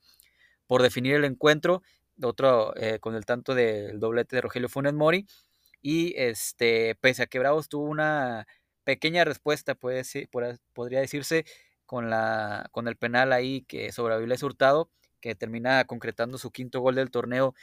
por 0.67 0.83
definir 0.83 1.15
el 1.15 1.25
encuentro 1.25 1.81
otro 2.23 2.75
eh, 2.75 2.99
con 2.99 3.15
el 3.15 3.25
tanto 3.25 3.55
del 3.55 3.99
doblete 3.99 4.35
de 4.35 4.41
Rogelio 4.41 4.69
Funes 4.69 4.93
Mori. 4.93 5.25
Y 5.81 6.13
este, 6.17 6.95
pese 6.95 7.23
a 7.23 7.27
que 7.27 7.39
Bravos 7.39 7.69
tuvo 7.69 7.85
una 7.85 8.47
pequeña 8.83 9.25
respuesta, 9.25 9.75
puede 9.75 10.03
podría 10.73 10.99
decirse, 10.99 11.45
con, 11.91 12.09
la, 12.09 12.69
con 12.71 12.87
el 12.87 12.95
penal 12.95 13.33
ahí 13.33 13.63
que 13.63 13.91
sobre 13.91 14.13
Avilés 14.13 14.43
Hurtado, 14.43 14.89
que 15.19 15.35
termina 15.35 15.83
concretando 15.83 16.37
su 16.37 16.49
quinto 16.49 16.79
gol 16.79 16.95
del 16.95 17.11
torneo 17.11 17.53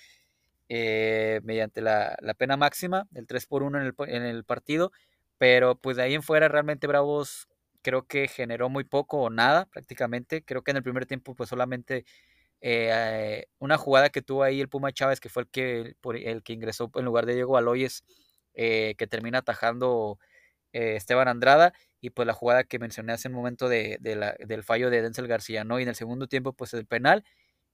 eh, 0.68 1.40
mediante 1.44 1.80
la, 1.80 2.14
la, 2.20 2.34
pena 2.34 2.58
máxima, 2.58 3.08
el 3.14 3.26
3 3.26 3.46
por 3.46 3.62
1 3.62 3.80
en 3.80 3.86
el, 3.86 3.94
en 4.08 4.22
el 4.24 4.44
partido. 4.44 4.92
Pero 5.38 5.76
pues 5.76 5.96
de 5.96 6.02
ahí 6.02 6.14
en 6.14 6.22
fuera 6.22 6.48
realmente 6.48 6.86
Bravos 6.86 7.48
creo 7.80 8.06
que 8.06 8.28
generó 8.28 8.68
muy 8.68 8.84
poco 8.84 9.18
o 9.22 9.30
nada 9.30 9.64
prácticamente. 9.66 10.44
Creo 10.44 10.62
que 10.62 10.72
en 10.72 10.76
el 10.78 10.82
primer 10.82 11.06
tiempo 11.06 11.34
pues 11.34 11.48
solamente 11.48 12.04
eh, 12.60 13.46
una 13.58 13.78
jugada 13.78 14.10
que 14.10 14.22
tuvo 14.22 14.42
ahí 14.42 14.60
el 14.60 14.68
Puma 14.68 14.92
Chávez, 14.92 15.20
que 15.20 15.28
fue 15.28 15.42
el 15.44 15.48
que, 15.50 15.94
el 16.24 16.42
que 16.42 16.52
ingresó 16.52 16.90
en 16.94 17.04
lugar 17.04 17.26
de 17.26 17.34
Diego 17.34 17.56
Aloyes, 17.56 18.04
eh, 18.54 18.94
que 18.98 19.06
termina 19.06 19.38
atajando 19.38 20.18
eh, 20.72 20.96
Esteban 20.96 21.28
Andrada, 21.28 21.72
y 22.00 22.10
pues 22.10 22.26
la 22.26 22.34
jugada 22.34 22.64
que 22.64 22.78
mencioné 22.78 23.12
hace 23.12 23.28
un 23.28 23.34
momento 23.34 23.68
de, 23.68 23.98
del 24.00 24.64
fallo 24.64 24.90
de 24.90 25.02
Denzel 25.02 25.28
García, 25.28 25.64
¿no? 25.64 25.78
Y 25.80 25.82
en 25.84 25.88
el 25.90 25.96
segundo 25.96 26.28
tiempo, 26.28 26.52
pues 26.52 26.74
el 26.74 26.86
penal, 26.86 27.24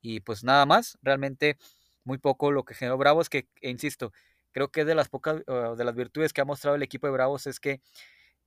y 0.03 0.21
pues 0.21 0.45
nada 0.45 0.67
más, 0.67 0.99
realmente 1.03 1.57
muy 2.05 2.19
poco 2.19 2.53
lo 2.53 2.65
que 2.65 2.75
generó 2.75 2.99
Bravos, 2.99 3.29
que, 3.31 3.49
e 3.61 3.71
insisto, 3.71 4.13
creo 4.53 4.71
que 4.71 4.85
de 4.85 4.95
las 4.95 5.09
pocas, 5.09 5.43
de 5.47 5.85
las 5.85 5.95
virtudes 5.95 6.33
que 6.33 6.41
ha 6.43 6.45
mostrado 6.45 6.77
el 6.77 6.83
equipo 6.83 7.07
de 7.07 7.13
Bravos 7.15 7.47
es 7.47 7.61
que 7.61 7.81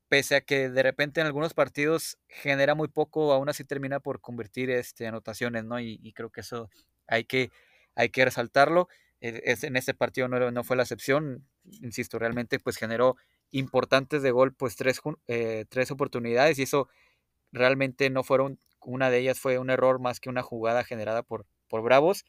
pese 0.09 0.35
a 0.35 0.41
que 0.41 0.69
de 0.69 0.83
repente 0.83 1.21
en 1.21 1.27
algunos 1.27 1.53
partidos 1.53 2.17
genera 2.27 2.75
muy 2.75 2.87
poco, 2.87 3.33
aún 3.33 3.49
así 3.49 3.63
termina 3.63 3.99
por 3.99 4.21
convertir 4.21 4.69
este, 4.69 5.07
anotaciones, 5.07 5.65
¿no? 5.65 5.79
Y, 5.79 6.13
creo 6.13 6.31
que 6.31 6.41
eso 6.41 6.69
hay 7.07 7.25
que, 7.25 7.51
hay 7.95 8.09
que 8.09 8.25
resaltarlo. 8.25 8.87
E, 9.21 9.41
es, 9.45 9.63
en 9.63 9.75
este 9.75 9.93
partido 9.93 10.27
no, 10.27 10.51
no, 10.51 10.63
fue 10.63 10.77
la 10.77 10.83
excepción, 10.83 11.47
insisto, 11.81 12.19
realmente 12.19 12.59
pues 12.59 12.77
generó 12.77 13.17
importantes 13.51 14.21
de 14.21 14.31
gol, 14.31 14.53
pues 14.53 14.75
tres, 14.75 15.01
eh, 15.27 15.65
tres 15.69 15.91
oportunidades 15.91 16.59
y 16.59 16.63
eso 16.63 16.89
realmente 17.51 18.09
no 18.09 18.23
fueron, 18.23 18.59
una 18.81 19.09
de 19.09 19.19
ellas 19.19 19.39
fue 19.39 19.57
un 19.59 19.69
error 19.69 19.99
más 19.99 20.19
que 20.19 20.29
una 20.29 20.43
jugada 20.43 20.83
generada 20.83 21.23
por, 21.23 21.45
por 21.67 21.81
Bravos, 21.81 22.25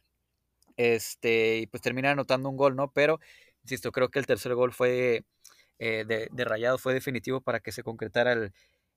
este, 0.76 1.58
y 1.58 1.66
pues 1.66 1.82
termina 1.82 2.12
anotando 2.12 2.49
un 2.49 2.56
gol, 2.56 2.76
¿no? 2.76 2.92
Pero, 2.92 3.20
insisto, 3.62 3.92
creo 3.92 4.11
que 4.11 4.20
el 4.20 4.26
tercer 4.26 4.54
gol 4.54 4.73
fue 4.73 5.25
eh, 5.78 6.04
de, 6.06 6.28
de, 6.32 6.44
Rayados 6.44 6.80
fue 6.80 6.94
definitivo 6.94 7.40
para 7.40 7.61
que 7.61 7.73
se 7.73 7.82
concretara 7.82 8.32
el, 8.32 8.52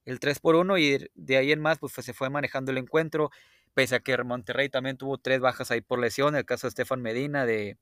el 0.05 0.19
3 0.19 0.39
por 0.39 0.55
1 0.55 0.77
y 0.77 1.09
de 1.13 1.37
ahí 1.37 1.51
en 1.51 1.61
más 1.61 1.79
pues, 1.79 1.93
se 1.93 2.13
fue 2.13 2.29
manejando 2.29 2.71
el 2.71 2.77
encuentro, 2.77 3.29
pese 3.73 3.95
a 3.95 3.99
que 3.99 4.17
Monterrey 4.23 4.69
también 4.69 4.97
tuvo 4.97 5.17
tres 5.17 5.39
bajas 5.39 5.71
ahí 5.71 5.81
por 5.81 5.99
lesión, 5.99 6.35
el 6.35 6.45
caso 6.45 6.67
de 6.67 6.69
Estefan 6.69 7.01
Medina, 7.01 7.45
de, 7.45 7.77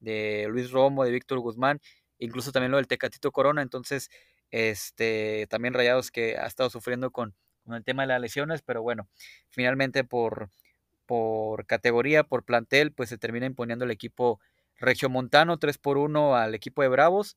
de 0.00 0.46
Luis 0.50 0.70
Romo, 0.70 1.04
de 1.04 1.12
Víctor 1.12 1.38
Guzmán, 1.40 1.80
incluso 2.18 2.52
también 2.52 2.72
lo 2.72 2.78
del 2.78 2.88
Tecatito 2.88 3.32
Corona, 3.32 3.62
entonces 3.62 4.10
este 4.50 5.46
también 5.48 5.74
Rayados 5.74 6.10
que 6.10 6.36
ha 6.36 6.46
estado 6.46 6.68
sufriendo 6.70 7.10
con, 7.10 7.34
con 7.64 7.74
el 7.74 7.84
tema 7.84 8.02
de 8.02 8.08
las 8.08 8.20
lesiones, 8.20 8.62
pero 8.62 8.82
bueno, 8.82 9.08
finalmente 9.50 10.04
por, 10.04 10.50
por 11.06 11.66
categoría, 11.66 12.24
por 12.24 12.44
plantel, 12.44 12.92
pues 12.92 13.08
se 13.08 13.18
termina 13.18 13.46
imponiendo 13.46 13.84
el 13.84 13.90
equipo 13.90 14.40
regiomontano 14.76 15.58
3 15.58 15.78
por 15.78 15.98
1 15.98 16.36
al 16.36 16.54
equipo 16.54 16.82
de 16.82 16.88
Bravos. 16.88 17.36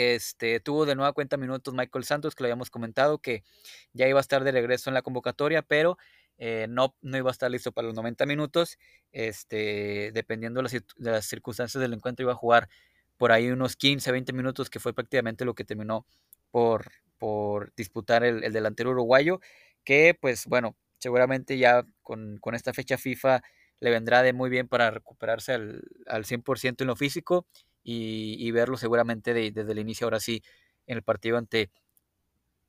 Este, 0.00 0.60
tuvo 0.60 0.86
de 0.86 0.94
nueva 0.94 1.12
cuenta 1.12 1.36
minutos 1.36 1.74
Michael 1.74 2.04
Santos, 2.04 2.34
que 2.34 2.42
lo 2.42 2.46
habíamos 2.46 2.70
comentado, 2.70 3.18
que 3.18 3.44
ya 3.92 4.08
iba 4.08 4.18
a 4.18 4.22
estar 4.22 4.44
de 4.44 4.50
regreso 4.50 4.88
en 4.88 4.94
la 4.94 5.02
convocatoria, 5.02 5.60
pero 5.60 5.98
eh, 6.38 6.66
no, 6.70 6.96
no 7.02 7.18
iba 7.18 7.28
a 7.28 7.32
estar 7.32 7.50
listo 7.50 7.70
para 7.70 7.86
los 7.86 7.94
90 7.94 8.24
minutos. 8.24 8.78
Este, 9.12 10.10
dependiendo 10.14 10.62
de 10.62 10.82
las, 10.96 11.26
circunstancias 11.26 11.82
del 11.82 11.92
encuentro, 11.92 12.24
iba 12.24 12.32
a 12.32 12.36
jugar 12.36 12.70
por 13.18 13.30
ahí 13.30 13.50
unos 13.50 13.76
15, 13.76 14.10
20 14.10 14.32
minutos, 14.32 14.70
que 14.70 14.80
fue 14.80 14.94
prácticamente 14.94 15.44
lo 15.44 15.54
que 15.54 15.64
terminó 15.64 16.06
por, 16.50 16.90
por 17.18 17.74
disputar 17.74 18.24
el, 18.24 18.42
el 18.42 18.54
delantero 18.54 18.92
uruguayo, 18.92 19.40
que 19.84 20.16
pues 20.18 20.46
bueno, 20.46 20.76
seguramente 20.96 21.58
ya 21.58 21.84
con, 22.02 22.38
con, 22.38 22.54
esta 22.54 22.72
fecha 22.72 22.96
FIFA 22.96 23.42
le 23.80 23.90
vendrá 23.90 24.22
de 24.22 24.32
muy 24.32 24.48
bien 24.48 24.66
para 24.66 24.90
recuperarse 24.90 25.52
al, 25.52 25.82
al 26.06 26.24
100% 26.24 26.80
en 26.80 26.86
lo 26.86 26.96
físico 26.96 27.46
y, 27.82 28.50
verlo 28.50 28.76
seguramente 28.76 29.32
desde 29.34 29.72
el 29.72 29.78
inicio 29.78 30.06
ahora 30.06 30.20
sí 30.20 30.42
en 30.86 30.96
el 30.96 31.02
partido 31.02 31.38
ante, 31.38 31.70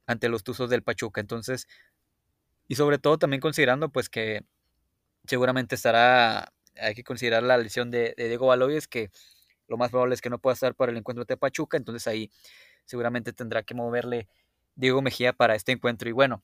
ante 0.06 0.30
los 0.30 0.44
Tuzos 0.44 0.70
del 0.70 0.84
Pachuca. 0.84 1.22
Entonces, 1.22 1.68
y 2.68 2.75
sobre 2.75 2.98
todo 3.00 3.18
también 3.18 3.41
considerando 3.41 3.89
pues 3.89 4.10
que 4.10 4.44
seguramente 5.25 5.75
estará, 5.75 6.53
hay 6.80 6.96
que 6.96 7.03
considerar 7.03 7.44
la 7.44 7.58
lesión 7.58 7.91
de, 7.91 8.13
Diego 8.18 8.48
Baloyes, 8.48 8.88
que 8.88 9.12
lo 9.68 9.77
más 9.77 9.91
probable 9.91 10.15
es 10.15 10.22
que 10.22 10.30
no 10.30 10.39
pueda 10.39 10.53
estar 10.53 10.75
para 10.75 10.91
el 10.91 10.98
encuentro 10.98 11.25
de 11.25 11.38
Pachuca, 11.38 11.77
entonces 11.77 12.08
ahí 12.08 12.32
seguramente 12.86 13.34
tendrá 13.34 13.63
que 13.63 13.74
moverle 13.74 14.27
Diego 14.75 15.01
Mejía 15.01 15.34
para 15.34 15.56
este 15.56 15.72
encuentro. 15.72 16.10
Y 16.10 16.13
bueno, 16.13 16.44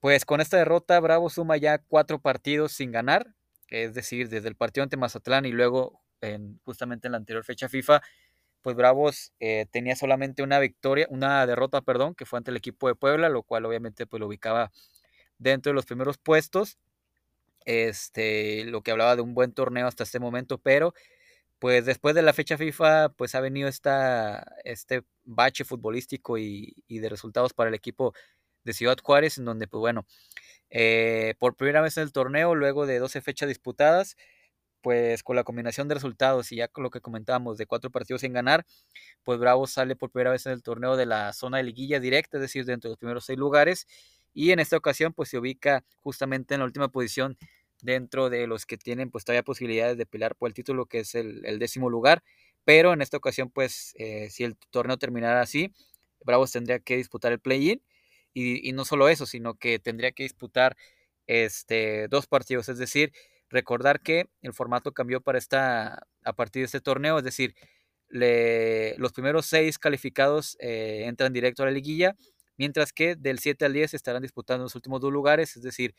pues 0.00 0.24
con 0.24 0.40
esta 0.40 0.56
derrota, 0.56 0.98
Bravo 1.00 1.30
suma 1.30 1.56
ya 1.56 1.78
cuatro 1.78 2.20
partidos 2.20 2.72
sin 2.72 2.90
ganar, 2.90 3.34
es 3.68 3.94
decir, 3.94 4.28
desde 4.28 4.48
el 4.48 4.56
partido 4.56 4.82
ante 4.82 4.96
Mazatlán 4.96 5.44
y 5.46 5.52
luego 5.52 6.00
en, 6.20 6.60
justamente 6.64 7.08
en 7.08 7.12
la 7.12 7.18
anterior 7.18 7.44
fecha 7.44 7.68
FIFA, 7.68 8.02
pues 8.62 8.76
Bravos 8.76 9.32
eh, 9.40 9.66
tenía 9.70 9.96
solamente 9.96 10.42
una 10.42 10.58
victoria, 10.58 11.06
una 11.10 11.46
derrota, 11.46 11.80
perdón, 11.80 12.14
que 12.14 12.26
fue 12.26 12.38
ante 12.38 12.50
el 12.50 12.56
equipo 12.56 12.88
de 12.88 12.94
Puebla, 12.94 13.28
lo 13.28 13.42
cual 13.42 13.64
obviamente 13.64 14.06
pues 14.06 14.20
lo 14.20 14.26
ubicaba 14.26 14.70
dentro 15.38 15.70
de 15.70 15.74
los 15.74 15.86
primeros 15.86 16.18
puestos. 16.18 16.78
Este, 17.66 18.64
lo 18.64 18.82
que 18.82 18.90
hablaba 18.90 19.16
de 19.16 19.22
un 19.22 19.34
buen 19.34 19.52
torneo 19.52 19.86
hasta 19.86 20.04
este 20.04 20.18
momento, 20.18 20.58
pero 20.58 20.94
pues 21.60 21.84
después 21.84 22.14
de 22.14 22.22
la 22.22 22.32
fecha 22.32 22.56
FIFA, 22.56 23.10
pues 23.10 23.34
ha 23.34 23.40
venido 23.40 23.68
esta, 23.68 24.56
este 24.64 25.04
bache 25.24 25.64
futbolístico 25.64 26.38
y, 26.38 26.74
de 26.88 27.08
resultados 27.08 27.52
para 27.52 27.68
el 27.68 27.74
equipo 27.74 28.14
de 28.64 28.72
Ciudad 28.72 28.96
Juárez, 29.02 29.38
en 29.38 29.44
donde, 29.44 29.68
pues 29.68 29.80
bueno, 29.80 30.06
eh, 30.70 31.34
por 31.38 31.56
primera 31.56 31.82
vez 31.82 31.98
en 31.98 32.04
el 32.04 32.12
torneo, 32.12 32.54
luego 32.54 32.86
de 32.86 32.98
12 32.98 33.20
fechas 33.20 33.48
disputadas, 33.48 34.16
pues 34.80 35.22
con 35.22 35.36
la 35.36 35.44
combinación 35.44 35.88
de 35.88 35.94
resultados 35.94 36.52
y 36.52 36.56
ya 36.56 36.68
con 36.68 36.84
lo 36.84 36.90
que 36.90 37.00
comentábamos 37.00 37.58
de 37.58 37.66
cuatro 37.66 37.90
partidos 37.90 38.22
sin 38.22 38.32
ganar, 38.32 38.64
pues 39.22 39.38
Bravo 39.38 39.66
sale 39.66 39.96
por 39.96 40.10
primera 40.10 40.30
vez 40.30 40.46
en 40.46 40.52
el 40.52 40.62
torneo 40.62 40.96
de 40.96 41.06
la 41.06 41.32
zona 41.32 41.58
de 41.58 41.64
liguilla 41.64 42.00
directa, 42.00 42.38
es 42.38 42.42
decir, 42.42 42.64
dentro 42.64 42.88
de 42.88 42.92
los 42.92 42.98
primeros 42.98 43.24
seis 43.24 43.38
lugares, 43.38 43.86
y 44.32 44.52
en 44.52 44.60
esta 44.60 44.76
ocasión 44.76 45.12
pues 45.12 45.28
se 45.28 45.38
ubica 45.38 45.84
justamente 46.00 46.54
en 46.54 46.60
la 46.60 46.66
última 46.66 46.88
posición 46.88 47.36
dentro 47.82 48.30
de 48.30 48.46
los 48.46 48.66
que 48.66 48.76
tienen 48.76 49.10
pues 49.10 49.24
todavía 49.24 49.42
posibilidades 49.42 49.96
de 49.96 50.06
pelear 50.06 50.36
por 50.36 50.48
el 50.48 50.54
título 50.54 50.86
que 50.86 51.00
es 51.00 51.14
el, 51.14 51.58
décimo 51.58 51.90
lugar, 51.90 52.22
pero 52.64 52.92
en 52.92 53.02
esta 53.02 53.16
ocasión 53.16 53.50
pues 53.50 53.94
eh, 53.98 54.28
si 54.30 54.44
el 54.44 54.56
torneo 54.70 54.98
terminara 54.98 55.40
así, 55.40 55.72
Bravos 56.24 56.52
tendría 56.52 56.78
que 56.80 56.96
disputar 56.96 57.32
el 57.32 57.40
play-in 57.40 57.82
y, 58.34 58.68
y, 58.68 58.72
no 58.72 58.84
solo 58.84 59.08
eso, 59.08 59.26
sino 59.26 59.54
que 59.54 59.78
tendría 59.78 60.12
que 60.12 60.22
disputar 60.22 60.76
este, 61.26 62.08
dos 62.08 62.26
partidos, 62.26 62.68
es 62.68 62.78
decir, 62.78 63.12
recordar 63.50 64.00
que 64.00 64.30
el 64.42 64.54
formato 64.54 64.92
cambió 64.92 65.20
para 65.20 65.38
esta, 65.38 66.06
a 66.24 66.32
partir 66.32 66.62
de 66.62 66.66
este 66.66 66.80
torneo, 66.80 67.18
es 67.18 67.24
decir, 67.24 67.54
los 68.08 69.12
primeros 69.12 69.46
seis 69.46 69.78
calificados 69.78 70.56
eh, 70.60 71.04
entran 71.06 71.32
directo 71.32 71.62
a 71.62 71.66
la 71.66 71.72
liguilla, 71.72 72.16
mientras 72.56 72.92
que 72.92 73.16
del 73.16 73.38
7 73.38 73.64
al 73.64 73.72
10 73.72 73.94
estarán 73.94 74.22
disputando 74.22 74.64
los 74.64 74.74
últimos 74.74 75.00
dos 75.00 75.12
lugares, 75.12 75.56
es 75.56 75.62
decir, 75.62 75.94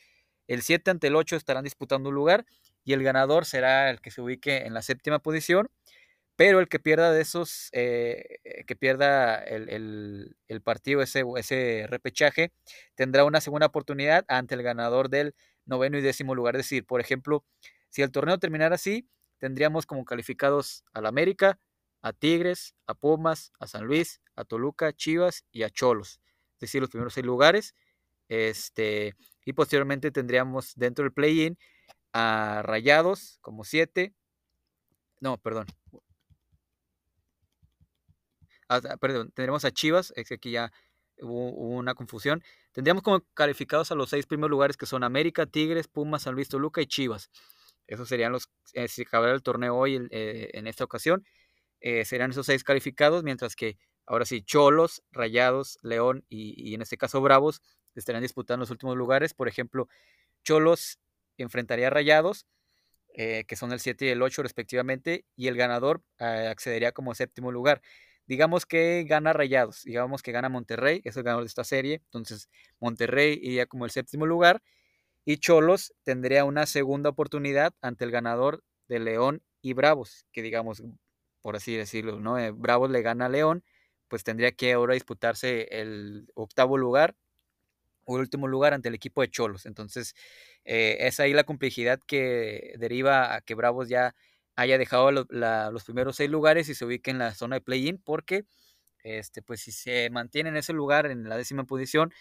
el 0.47 0.61
7 0.61 0.91
ante 0.91 1.07
el 1.07 1.15
8 1.15 1.35
estarán 1.35 1.63
disputando 1.63 2.09
un 2.09 2.15
lugar 2.15 2.45
y 2.83 2.93
el 2.93 3.03
ganador 3.03 3.45
será 3.45 3.89
el 3.89 4.01
que 4.01 4.11
se 4.11 4.21
ubique 4.21 4.65
en 4.65 4.73
la 4.73 4.81
séptima 4.81 5.19
posición, 5.19 5.69
pero 6.35 6.59
el 6.59 6.67
que 6.67 6.79
pierda 6.79 7.11
de 7.11 7.21
esos, 7.21 7.69
eh, 7.71 8.39
que 8.65 8.75
pierda 8.75 9.35
el, 9.43 10.35
el, 10.47 10.61
partido, 10.61 11.01
ese, 11.01 11.23
ese 11.37 11.85
repechaje, 11.87 12.51
tendrá 12.95 13.23
una 13.25 13.41
segunda 13.41 13.67
oportunidad 13.67 14.25
ante 14.27 14.55
el 14.55 14.63
ganador 14.63 15.09
del 15.09 15.35
noveno 15.71 15.97
y 15.97 16.01
décimo 16.01 16.35
lugar. 16.35 16.55
Es 16.55 16.65
decir, 16.65 16.85
por 16.85 17.01
ejemplo, 17.01 17.43
si 17.89 18.03
el 18.03 18.11
torneo 18.11 18.37
terminara 18.37 18.75
así, 18.75 19.09
tendríamos 19.39 19.87
como 19.87 20.05
calificados 20.05 20.83
al 20.93 21.07
América, 21.07 21.59
a 22.03 22.13
Tigres, 22.13 22.75
a 22.85 22.93
Pumas, 22.93 23.51
a 23.59 23.65
San 23.65 23.85
Luis, 23.85 24.21
a 24.35 24.45
Toluca, 24.45 24.93
Chivas 24.93 25.45
y 25.51 25.63
a 25.63 25.69
Cholos. 25.69 26.19
Es 26.55 26.61
decir, 26.61 26.81
los 26.81 26.91
primeros 26.91 27.13
seis 27.13 27.25
lugares. 27.25 27.75
Este, 28.27 29.15
y 29.45 29.53
posteriormente 29.53 30.11
tendríamos 30.11 30.73
dentro 30.75 31.03
del 31.03 31.13
play-in 31.13 31.57
a 32.13 32.61
Rayados 32.63 33.39
como 33.41 33.63
siete. 33.63 34.13
No, 35.19 35.37
perdón. 35.37 35.67
Ah, 38.69 38.79
perdón, 38.99 39.31
tendremos 39.31 39.65
a 39.65 39.71
Chivas, 39.71 40.13
es 40.15 40.29
que 40.29 40.35
aquí 40.35 40.51
ya 40.51 40.71
hubo, 41.21 41.51
una 41.51 41.93
confusión. 41.93 42.41
Tendríamos 42.71 43.03
como 43.03 43.21
calificados 43.33 43.91
a 43.91 43.95
los 43.95 44.09
seis 44.09 44.25
primeros 44.25 44.49
lugares 44.51 44.77
que 44.77 44.85
son 44.85 45.03
América, 45.03 45.45
Tigres, 45.45 45.87
Pumas, 45.87 46.23
San 46.23 46.35
Luis, 46.35 46.47
Toluca 46.47 46.81
y 46.81 46.87
Chivas. 46.87 47.29
Esos 47.87 48.07
serían 48.07 48.31
los, 48.31 48.49
eh, 48.73 48.87
si 48.87 49.01
acabara 49.01 49.33
el 49.33 49.43
torneo 49.43 49.75
hoy 49.75 50.07
eh, 50.11 50.49
en 50.53 50.67
esta 50.67 50.85
ocasión, 50.85 51.25
eh, 51.81 52.05
serían 52.05 52.31
esos 52.31 52.45
seis 52.45 52.63
calificados, 52.63 53.23
mientras 53.23 53.55
que 53.55 53.77
ahora 54.05 54.23
sí, 54.25 54.41
Cholos, 54.43 55.03
Rayados, 55.11 55.77
León 55.81 56.25
y, 56.29 56.73
en 56.73 56.81
este 56.81 56.97
caso 56.97 57.19
Bravos 57.21 57.61
estarían 57.95 58.21
disputando 58.23 58.61
los 58.61 58.71
últimos 58.71 58.95
lugares. 58.95 59.33
Por 59.33 59.49
ejemplo, 59.49 59.89
Cholos 60.43 60.99
enfrentaría 61.37 61.87
a 61.87 61.89
Rayados, 61.89 62.45
que 63.13 63.55
son 63.57 63.73
el 63.73 63.81
7 63.81 64.05
y 64.05 64.09
el 64.09 64.21
8 64.21 64.41
respectivamente, 64.43 65.25
y 65.35 65.47
el 65.47 65.57
ganador 65.57 66.01
accedería 66.17 66.93
como 66.93 67.13
séptimo 67.13 67.51
lugar 67.51 67.81
digamos 68.31 68.65
que 68.65 69.03
gana 69.03 69.33
Rayados, 69.33 69.83
digamos 69.83 70.23
que 70.23 70.31
gana 70.31 70.47
Monterrey, 70.47 71.01
es 71.03 71.17
el 71.17 71.23
ganador 71.23 71.43
de 71.43 71.49
esta 71.49 71.65
serie, 71.65 71.95
entonces 72.05 72.47
Monterrey 72.79 73.37
iría 73.43 73.65
como 73.65 73.83
el 73.83 73.91
séptimo 73.91 74.25
lugar 74.25 74.63
y 75.25 75.35
Cholos 75.35 75.93
tendría 76.03 76.45
una 76.45 76.65
segunda 76.65 77.09
oportunidad 77.09 77.73
ante 77.81 78.05
el 78.05 78.11
ganador 78.11 78.63
de 78.87 78.99
León 78.99 79.43
y 79.61 79.73
Bravos, 79.73 80.27
que 80.31 80.41
digamos, 80.41 80.81
por 81.41 81.57
así 81.57 81.75
decirlo, 81.75 82.21
¿no? 82.21 82.39
Eh, 82.39 82.51
Bravos 82.51 82.89
le 82.89 83.01
gana 83.01 83.25
a 83.25 83.29
León, 83.29 83.65
pues 84.07 84.23
tendría 84.23 84.53
que 84.53 84.71
ahora 84.71 84.93
disputarse 84.93 85.67
el 85.69 86.31
octavo 86.33 86.77
lugar 86.77 87.17
o 88.05 88.15
último 88.15 88.47
lugar 88.47 88.73
ante 88.73 88.87
el 88.87 88.95
equipo 88.95 89.19
de 89.23 89.29
Cholos. 89.29 89.65
Entonces, 89.65 90.15
eh, 90.63 90.99
es 91.01 91.19
ahí 91.19 91.33
la 91.33 91.43
complejidad 91.43 91.99
que 92.07 92.75
deriva 92.79 93.35
a 93.35 93.41
que 93.41 93.55
Bravos 93.55 93.89
ya 93.89 94.15
haya 94.55 94.77
dejado 94.77 95.11
los 95.11 95.83
primeros 95.83 96.15
seis 96.15 96.29
lugares 96.29 96.69
y 96.69 96.75
se 96.75 96.85
ubique 96.85 97.11
en 97.11 97.19
la 97.19 97.33
zona 97.33 97.57
de 97.57 97.61
play-in, 97.61 97.97
porque 97.97 98.45
este, 99.03 99.41
pues 99.41 99.61
si 99.61 99.71
se 99.71 100.09
mantiene 100.09 100.49
en 100.49 100.57
ese 100.57 100.73
lugar, 100.73 101.05
en 101.07 101.27
la 101.27 101.37
décima 101.37 101.63
posición, 101.63 102.13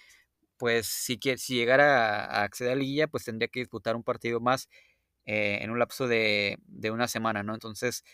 pues 0.57 0.87
si, 0.87 1.19
si 1.37 1.55
llegara 1.55 2.25
a, 2.25 2.43
acceder 2.45 2.73
a 2.73 2.75
la 2.77 2.81
liguilla, 2.81 3.09
pues 3.09 3.25
tendría 3.25 3.49
que 3.49 3.61
disputar 3.61 3.97
un 3.97 4.05
partido 4.05 4.41
más 4.41 4.69
eh, 5.27 5.59
en 5.63 5.71
un 5.71 5.79
lapso 5.79 6.09
de, 6.09 6.59
una 6.93 7.09
semana, 7.09 7.43
¿no? 7.43 7.55
Entonces, 7.55 8.05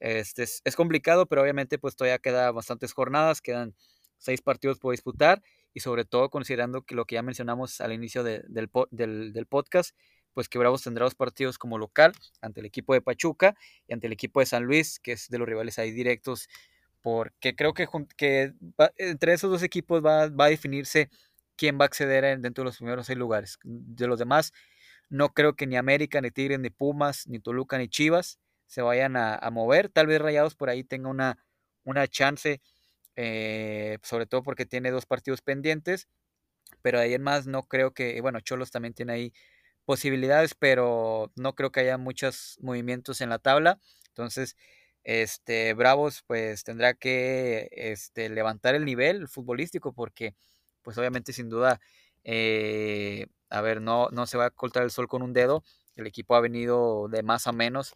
este 0.00 0.44
es, 0.44 0.76
complicado, 0.76 1.26
pero 1.26 1.42
obviamente 1.42 1.78
pues 1.78 1.96
todavía 1.96 2.18
quedan 2.18 2.54
bastantes 2.54 2.92
jornadas, 2.92 3.40
quedan 3.40 3.74
seis 4.18 4.42
partidos 4.42 4.78
por 4.78 4.92
disputar 4.92 5.42
y 5.74 5.80
sobre 5.80 6.04
todo 6.04 6.30
considerando 6.30 6.82
que 6.82 6.94
lo 6.94 7.06
que 7.06 7.14
ya 7.16 7.22
mencionamos 7.22 7.80
al 7.80 7.92
inicio 7.92 8.22
del, 8.24 8.44
del, 8.90 9.32
del 9.32 9.46
podcast, 9.46 9.96
pues 10.36 10.50
que 10.50 10.58
Bravos 10.58 10.82
tendrá 10.82 11.04
dos 11.04 11.14
partidos 11.14 11.56
como 11.56 11.78
local 11.78 12.12
ante 12.42 12.60
el 12.60 12.66
equipo 12.66 12.92
de 12.92 13.00
Pachuca 13.00 13.56
y 13.88 13.94
ante 13.94 14.06
el 14.06 14.12
equipo 14.12 14.40
de 14.40 14.44
San 14.44 14.64
Luis, 14.64 15.00
que 15.00 15.12
es 15.12 15.30
de 15.30 15.38
los 15.38 15.48
rivales 15.48 15.78
ahí 15.78 15.92
directos, 15.92 16.50
porque 17.00 17.56
creo 17.56 17.72
que, 17.72 17.88
entre 18.98 19.32
esos 19.32 19.50
dos 19.50 19.62
equipos 19.62 20.04
va, 20.04 20.24
a 20.24 20.48
definirse 20.50 21.08
quién 21.56 21.78
va 21.80 21.84
a 21.84 21.86
acceder 21.86 22.38
dentro 22.38 22.64
de 22.64 22.66
los 22.66 22.76
primeros 22.76 23.06
seis 23.06 23.18
lugares. 23.18 23.58
De 23.64 24.06
los 24.06 24.18
demás, 24.18 24.52
no 25.08 25.30
creo 25.32 25.56
que 25.56 25.66
ni 25.66 25.78
América, 25.78 26.20
ni 26.20 26.30
Tigres, 26.30 26.60
ni 26.60 26.68
Pumas, 26.68 27.26
ni 27.26 27.38
Toluca, 27.40 27.78
ni 27.78 27.88
Chivas 27.88 28.38
se 28.66 28.82
vayan 28.82 29.16
a, 29.16 29.40
mover. 29.50 29.88
Tal 29.88 30.06
vez 30.06 30.20
Rayados 30.20 30.54
por 30.54 30.68
ahí 30.68 30.84
tenga 30.84 31.08
una, 31.08 31.38
una 31.82 32.06
chance, 32.08 32.60
eh, 33.14 33.96
sobre 34.02 34.26
todo 34.26 34.42
porque 34.42 34.66
tiene 34.66 34.90
dos 34.90 35.06
partidos 35.06 35.40
pendientes, 35.40 36.08
pero 36.82 36.98
ahí 36.98 37.14
en 37.14 37.22
más 37.22 37.46
no 37.46 37.62
creo 37.68 37.94
que, 37.94 38.20
bueno, 38.20 38.40
Cholos 38.40 38.70
también 38.70 38.92
tiene 38.92 39.14
ahí 39.14 39.32
posibilidades, 39.86 40.54
pero 40.54 41.32
no 41.36 41.54
creo 41.54 41.72
que 41.72 41.80
haya 41.80 41.98
muchos 41.98 42.58
movimientos 42.60 43.20
en 43.22 43.30
la 43.30 43.38
tabla. 43.38 43.80
Entonces, 44.08 44.56
este, 45.04 45.74
Bravos 45.74 46.24
pues 46.26 46.64
tendrá 46.64 46.94
que 46.94 47.68
este, 47.72 48.28
levantar 48.28 48.74
el 48.74 48.84
nivel 48.84 49.28
futbolístico 49.28 49.92
porque 49.94 50.34
pues 50.82 50.98
obviamente 50.98 51.32
sin 51.32 51.48
duda, 51.48 51.80
eh, 52.24 53.26
a 53.50 53.60
ver, 53.62 53.80
no, 53.80 54.08
no 54.10 54.26
se 54.26 54.38
va 54.38 54.46
a 54.46 54.50
cortar 54.50 54.82
el 54.82 54.90
sol 54.90 55.08
con 55.08 55.22
un 55.22 55.32
dedo 55.32 55.62
el 55.96 56.06
equipo 56.06 56.36
ha 56.36 56.40
venido 56.40 57.08
de 57.08 57.22
más 57.22 57.46
a 57.46 57.52
menos 57.52 57.94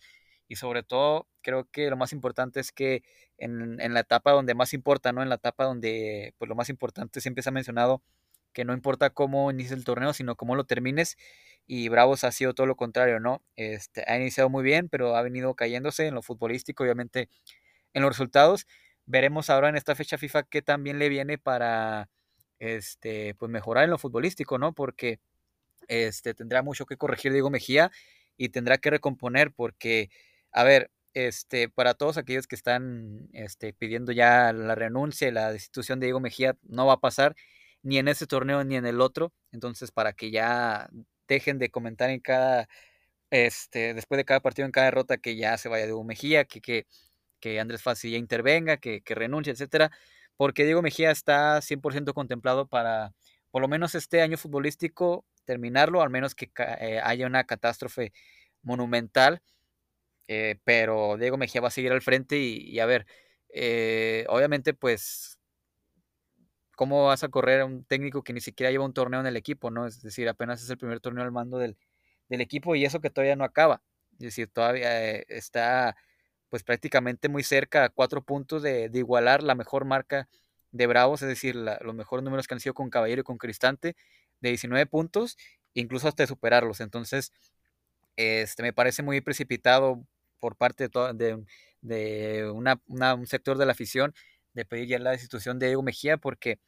y 0.48 0.56
sobre 0.56 0.82
todo 0.82 1.28
creo 1.42 1.68
que 1.70 1.90
lo 1.90 1.96
más 1.96 2.12
importante 2.12 2.60
es 2.60 2.72
que 2.72 3.02
en, 3.38 3.76
la 3.94 4.00
etapa 4.00 4.32
donde 4.32 4.54
más 4.54 4.74
importa, 4.74 5.12
¿no? 5.12 5.22
En 5.22 5.28
la 5.28 5.36
etapa 5.36 5.64
donde 5.64 6.34
pues 6.38 6.48
lo 6.48 6.54
más 6.54 6.68
importante 6.68 7.20
siempre 7.20 7.42
se 7.42 7.50
ha 7.50 7.52
mencionado 7.52 8.02
que 8.52 8.64
no 8.64 8.72
importa 8.74 9.10
cómo 9.10 9.50
inicies 9.50 9.72
el 9.78 9.84
torneo, 9.84 10.12
sino 10.12 10.36
cómo 10.36 10.54
lo 10.56 10.64
termines 10.64 11.16
y 11.66 11.88
Bravos 11.88 12.24
ha 12.24 12.32
sido 12.32 12.52
todo 12.54 12.66
lo 12.66 12.76
contrario, 12.76 13.20
¿no? 13.20 13.42
Este, 13.56 14.04
ha 14.08 14.16
iniciado 14.18 14.48
muy 14.50 14.64
bien, 14.64 14.88
pero 14.88 15.14
ha 15.16 15.22
venido 15.22 15.54
cayéndose 15.54 16.06
en 16.08 16.14
lo 16.14 16.22
futbolístico, 16.22 16.82
obviamente 16.82 17.28
en 17.94 18.02
los 18.02 18.10
resultados. 18.10 18.66
Veremos 19.06 19.50
ahora 19.50 19.68
en 19.68 19.76
esta 19.76 19.94
fecha 19.94 20.18
FIFA 20.18 20.44
qué 20.44 20.62
también 20.62 20.98
le 20.98 21.08
viene 21.08 21.38
para 21.38 22.08
este, 22.58 23.34
pues 23.36 23.50
mejorar 23.50 23.84
en 23.84 23.90
lo 23.90 23.98
futbolístico, 23.98 24.58
¿no? 24.58 24.72
Porque 24.74 25.20
este, 25.88 26.34
tendrá 26.34 26.62
mucho 26.62 26.86
que 26.86 26.96
corregir 26.96 27.32
Diego 27.32 27.50
Mejía 27.50 27.90
y 28.36 28.50
tendrá 28.50 28.78
que 28.78 28.90
recomponer 28.90 29.52
porque, 29.52 30.10
a 30.52 30.64
ver, 30.64 30.90
este, 31.14 31.68
para 31.68 31.94
todos 31.94 32.16
aquellos 32.18 32.46
que 32.46 32.56
están 32.56 33.28
este, 33.32 33.72
pidiendo 33.74 34.12
ya 34.12 34.52
la 34.52 34.74
renuncia 34.74 35.28
y 35.28 35.32
la 35.32 35.52
destitución 35.52 36.00
de 36.00 36.06
Diego 36.06 36.20
Mejía, 36.20 36.56
no 36.62 36.86
va 36.86 36.94
a 36.94 37.00
pasar 37.00 37.36
ni 37.82 37.98
en 37.98 38.08
ese 38.08 38.26
torneo 38.26 38.64
ni 38.64 38.76
en 38.76 38.86
el 38.86 39.00
otro. 39.00 39.32
Entonces, 39.52 39.90
para 39.92 40.12
que 40.12 40.30
ya 40.30 40.88
dejen 41.28 41.58
de 41.58 41.70
comentar 41.70 42.10
en 42.10 42.20
cada, 42.20 42.68
este, 43.30 43.94
después 43.94 44.18
de 44.18 44.24
cada 44.24 44.40
partido, 44.40 44.66
en 44.66 44.72
cada 44.72 44.86
derrota, 44.86 45.18
que 45.18 45.36
ya 45.36 45.58
se 45.58 45.68
vaya 45.68 45.86
Diego 45.86 46.04
Mejía, 46.04 46.44
que, 46.46 46.60
que, 46.60 46.86
que 47.40 47.60
Andrés 47.60 47.82
Fassi 47.82 48.10
ya 48.12 48.18
intervenga, 48.18 48.78
que, 48.78 49.02
que 49.02 49.14
renuncie, 49.14 49.52
etcétera, 49.52 49.90
porque 50.36 50.64
Diego 50.64 50.82
Mejía 50.82 51.10
está 51.10 51.60
100% 51.62 52.14
contemplado 52.14 52.68
para, 52.68 53.14
por 53.50 53.62
lo 53.62 53.68
menos 53.68 53.94
este 53.94 54.22
año 54.22 54.38
futbolístico, 54.38 55.24
terminarlo, 55.44 56.02
al 56.02 56.10
menos 56.10 56.34
que 56.34 56.50
eh, 56.80 57.00
haya 57.04 57.26
una 57.26 57.44
catástrofe 57.44 58.12
monumental. 58.62 59.42
Eh, 60.28 60.60
pero 60.64 61.16
Diego 61.18 61.36
Mejía 61.38 61.60
va 61.60 61.68
a 61.68 61.70
seguir 61.72 61.92
al 61.92 62.02
frente 62.02 62.38
y, 62.38 62.78
a 62.80 62.86
ver, 62.86 63.06
eh, 63.48 64.24
obviamente 64.28 64.74
pues, 64.74 65.39
¿cómo 66.80 67.04
vas 67.04 67.22
a 67.24 67.28
correr 67.28 67.60
a 67.60 67.66
un 67.66 67.84
técnico 67.84 68.24
que 68.24 68.32
ni 68.32 68.40
siquiera 68.40 68.70
lleva 68.70 68.86
un 68.86 68.94
torneo 68.94 69.20
en 69.20 69.26
el 69.26 69.36
equipo, 69.36 69.70
no? 69.70 69.86
Es 69.86 70.00
decir, 70.00 70.26
apenas 70.30 70.62
es 70.62 70.70
el 70.70 70.78
primer 70.78 70.98
torneo 70.98 71.22
al 71.22 71.30
mando 71.30 71.58
del, 71.58 71.76
equipo 72.30 72.74
y 72.74 72.86
eso 72.86 73.00
que 73.02 73.10
todavía 73.10 73.36
no 73.36 73.44
acaba. 73.44 73.82
Es 74.12 74.20
decir, 74.20 74.48
todavía 74.48 75.16
está 75.28 75.94
pues 76.48 76.62
prácticamente 76.62 77.28
muy 77.28 77.42
cerca 77.42 77.84
a 77.84 77.90
cuatro 77.90 78.24
puntos 78.24 78.62
de, 78.62 78.90
igualar 78.94 79.42
la 79.42 79.54
mejor 79.54 79.84
marca 79.84 80.30
de 80.70 80.86
Bravos, 80.86 81.20
es 81.20 81.28
decir, 81.28 81.54
los 81.54 81.94
mejores 81.94 82.24
números 82.24 82.48
que 82.48 82.54
han 82.54 82.60
sido 82.60 82.72
con 82.72 82.88
Caballero 82.88 83.20
y 83.20 83.24
con 83.24 83.36
Cristante, 83.36 83.94
de 84.40 84.48
19 84.48 84.86
puntos, 84.86 85.36
incluso 85.74 86.08
hasta 86.08 86.22
de 86.22 86.28
superarlos. 86.28 86.80
Entonces, 86.80 87.30
este, 88.16 88.62
me 88.62 88.72
parece 88.72 89.02
muy 89.02 89.20
precipitado 89.20 90.02
por 90.38 90.56
parte 90.56 90.88
de, 90.88 91.44
de, 91.82 92.50
un 92.50 93.26
sector 93.26 93.58
de 93.58 93.66
la 93.66 93.72
afición 93.72 94.14
de 94.54 94.64
pedir 94.64 94.88
ya 94.88 94.98
la 94.98 95.12
destitución 95.12 95.58
de 95.58 95.66
Diego 95.66 95.82
Mejía, 95.82 96.16
porque, 96.18 96.60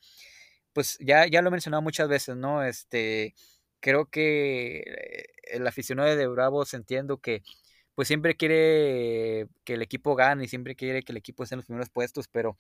pues 0.73 0.99
ya, 1.01 1.27
ya 1.27 1.43
lo 1.43 1.49
he 1.49 1.53
mencionado 1.53 1.83
muchas 1.83 2.09
veces, 2.09 2.37
¿no? 2.37 2.63
Este, 2.65 3.35
creo 3.81 4.07
que 4.07 4.79
eh, 4.87 5.27
el 5.53 5.67
aficionado 5.67 6.15
de 6.17 6.27
Bravos 6.29 6.75
entiendo 6.75 7.19
que 7.19 7.43
pues 7.95 8.09
siempre 8.09 8.37
quiere 8.37 9.49
que 9.65 9.75
el 9.75 9.83
equipo 9.83 10.15
gane 10.17 10.45
y 10.45 10.49
siempre 10.49 10.77
quiere 10.77 11.03
que 11.03 11.13
el 11.13 11.19
equipo 11.19 11.43
esté 11.45 11.57
en 11.57 11.59
los 11.59 11.67
primeros 11.67 11.91
puestos, 11.91 12.29
pero 12.29 12.57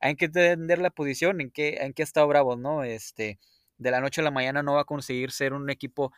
hay 0.00 0.16
que 0.16 0.26
entender 0.26 0.80
la 0.80 0.90
posición 0.90 1.40
en 1.40 1.50
que, 1.50 1.76
en 1.80 1.92
que 1.94 2.02
ha 2.02 2.04
estado 2.04 2.26
Bravos, 2.28 2.58
¿no? 2.58 2.84
Este, 2.84 3.38
de 3.78 3.90
la 3.90 4.00
noche 4.00 4.20
a 4.20 4.24
la 4.24 4.30
mañana 4.30 4.62
no 4.62 4.74
va 4.74 4.82
a 4.82 4.84
conseguir 4.84 5.30
ser 5.32 5.52
un 5.52 5.70
equipo 5.70 6.12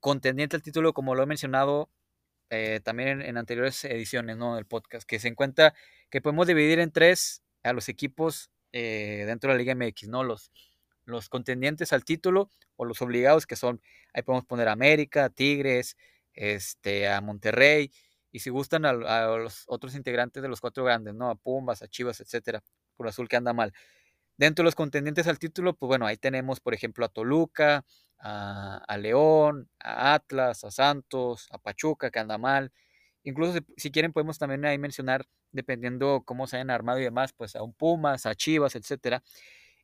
contendiente 0.00 0.56
al 0.56 0.62
título, 0.62 0.92
como 0.94 1.14
lo 1.14 1.22
he 1.22 1.26
mencionado 1.26 1.90
eh, 2.50 2.80
también 2.84 3.22
en, 3.22 3.38
anteriores 3.38 3.84
ediciones 3.84 4.36
¿no? 4.36 4.56
del 4.56 4.66
podcast, 4.66 5.06
que 5.08 5.18
se 5.18 5.28
encuentra 5.28 5.74
que 6.10 6.20
podemos 6.20 6.46
dividir 6.46 6.80
en 6.80 6.92
tres 6.92 7.41
a 7.62 7.72
los 7.72 7.88
equipos 7.88 8.50
eh, 8.72 9.24
dentro 9.26 9.48
de 9.50 9.54
la 9.54 9.58
Liga 9.58 9.74
MX, 9.74 10.08
¿no? 10.08 10.24
Los, 10.24 10.50
los 11.04 11.28
contendientes 11.28 11.92
al 11.92 12.04
título 12.04 12.50
o 12.76 12.84
los 12.84 13.02
obligados 13.02 13.46
que 13.46 13.56
son, 13.56 13.80
ahí 14.14 14.22
podemos 14.22 14.46
poner 14.46 14.68
a 14.68 14.72
América, 14.72 15.28
Tigres, 15.30 15.96
este, 16.32 17.08
a 17.08 17.20
Monterrey, 17.20 17.90
y 18.30 18.38
si 18.38 18.50
gustan 18.50 18.86
a, 18.86 18.92
los 18.92 19.64
otros 19.66 19.94
integrantes 19.94 20.42
de 20.42 20.48
los 20.48 20.60
cuatro 20.60 20.84
grandes, 20.84 21.14
¿no? 21.14 21.28
A 21.28 21.34
Pumbas, 21.34 21.82
a 21.82 21.88
Chivas, 21.88 22.20
etcétera, 22.20 22.62
por 22.96 23.06
Azul 23.06 23.28
que 23.28 23.36
anda 23.36 23.52
mal. 23.52 23.72
Dentro 24.38 24.62
de 24.62 24.66
los 24.66 24.74
contendientes 24.74 25.26
al 25.26 25.38
título, 25.38 25.74
pues 25.74 25.88
bueno, 25.88 26.06
ahí 26.06 26.16
tenemos, 26.16 26.58
por 26.60 26.72
ejemplo, 26.72 27.04
a 27.04 27.08
Toluca, 27.10 27.84
a, 28.18 28.96
León, 28.98 29.68
a 29.80 30.14
Atlas, 30.14 30.64
a 30.64 30.70
Santos, 30.70 31.48
a 31.50 31.58
Pachuca, 31.58 32.10
que 32.10 32.20
anda 32.20 32.38
mal. 32.38 32.72
Incluso 33.24 33.60
si, 33.76 33.90
quieren 33.90 34.12
podemos 34.12 34.38
también 34.38 34.64
ahí 34.64 34.78
mencionar, 34.78 35.26
dependiendo 35.52 36.22
cómo 36.24 36.46
se 36.46 36.56
hayan 36.56 36.70
armado 36.70 36.98
y 37.00 37.04
demás, 37.04 37.32
pues 37.32 37.54
a 37.56 37.62
un 37.62 37.72
Pumas, 37.72 38.26
a 38.26 38.34
Chivas, 38.34 38.74
etcétera. 38.74 39.22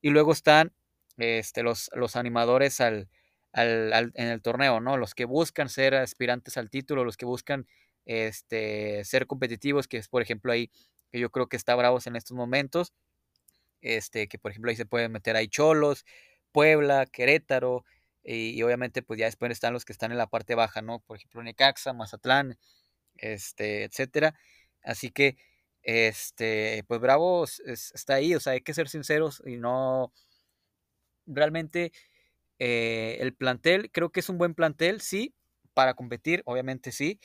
Y 0.01 0.11
luego 0.11 0.33
están 0.33 0.72
este, 1.18 1.62
los, 1.62 1.90
los 1.94 2.16
animadores 2.16 2.81
al, 2.81 3.09
al, 3.53 4.12
en 4.14 4.29
el 4.29 4.42
torneo, 4.42 4.81
¿no? 4.81 4.96
Los 4.96 5.14
que 5.14 5.24
buscan 5.24 5.68
ser 5.68 5.94
aspirantes 5.94 6.57
al 6.57 6.70
título, 6.70 7.05
los 7.05 7.16
que 7.16 7.27
buscan 7.27 7.66
este, 8.07 9.05
ser 9.05 9.27
competitivos, 9.27 9.88
que 9.88 9.98
es 9.98 10.09
por 10.09 10.22
ejemplo 10.22 10.53
ahí, 10.53 10.70
que 11.12 11.20
yo 11.20 11.31
creo 11.31 11.48
que 11.48 11.57
está 11.57 11.74
Bravos 11.77 12.07
en 12.07 12.16
estos 12.16 12.37
momentos, 12.37 12.92
este, 13.83 14.29
que 14.29 14.38
por 14.38 14.51
ejemplo 14.51 14.70
ahí 14.70 14.77
se 14.77 14.87
pueden 14.87 15.12
meter 15.12 15.37
ahí 15.37 15.48
Cholos, 15.48 16.05
Puebla, 16.53 17.07
Querétaro, 17.07 17.85
y, 18.24 18.62
obviamente 18.62 19.03
pues 19.03 19.18
ya 19.18 19.27
después 19.27 19.51
están 19.53 19.72
los 19.72 19.85
que 19.85 19.92
están 19.92 20.12
en 20.12 20.18
la 20.18 20.27
parte 20.27 20.55
baja, 20.55 20.83
¿no? 20.83 21.01
Por 21.01 21.16
ejemplo 21.16 21.42
Necaxa, 21.42 21.92
Mazatlán, 21.92 22.59
este, 23.18 23.85
etcétera. 23.85 24.35
Así 24.83 25.11
que, 25.11 25.37
este, 25.83 26.85
pues 26.88 27.00
Bravos 27.00 27.61
está 27.61 28.14
ahí, 28.14 28.35
o 28.35 28.40
sea, 28.40 28.54
hay 28.54 28.61
que 28.62 28.74
ser 28.74 28.88
sinceros 28.88 29.42
y 29.46 29.57
no, 29.57 30.12
realmente 31.26 31.92
eh, 32.59 33.18
el 33.20 33.35
plantel, 33.35 33.90
creo 33.92 34.11
que 34.11 34.20
es 34.20 34.28
un 34.28 34.38
buen 34.38 34.54
plantel, 34.54 35.00
sí, 35.00 35.35
para 35.74 35.94
competir, 35.94 36.42
obviamente 36.46 36.92
sí, 36.92 37.20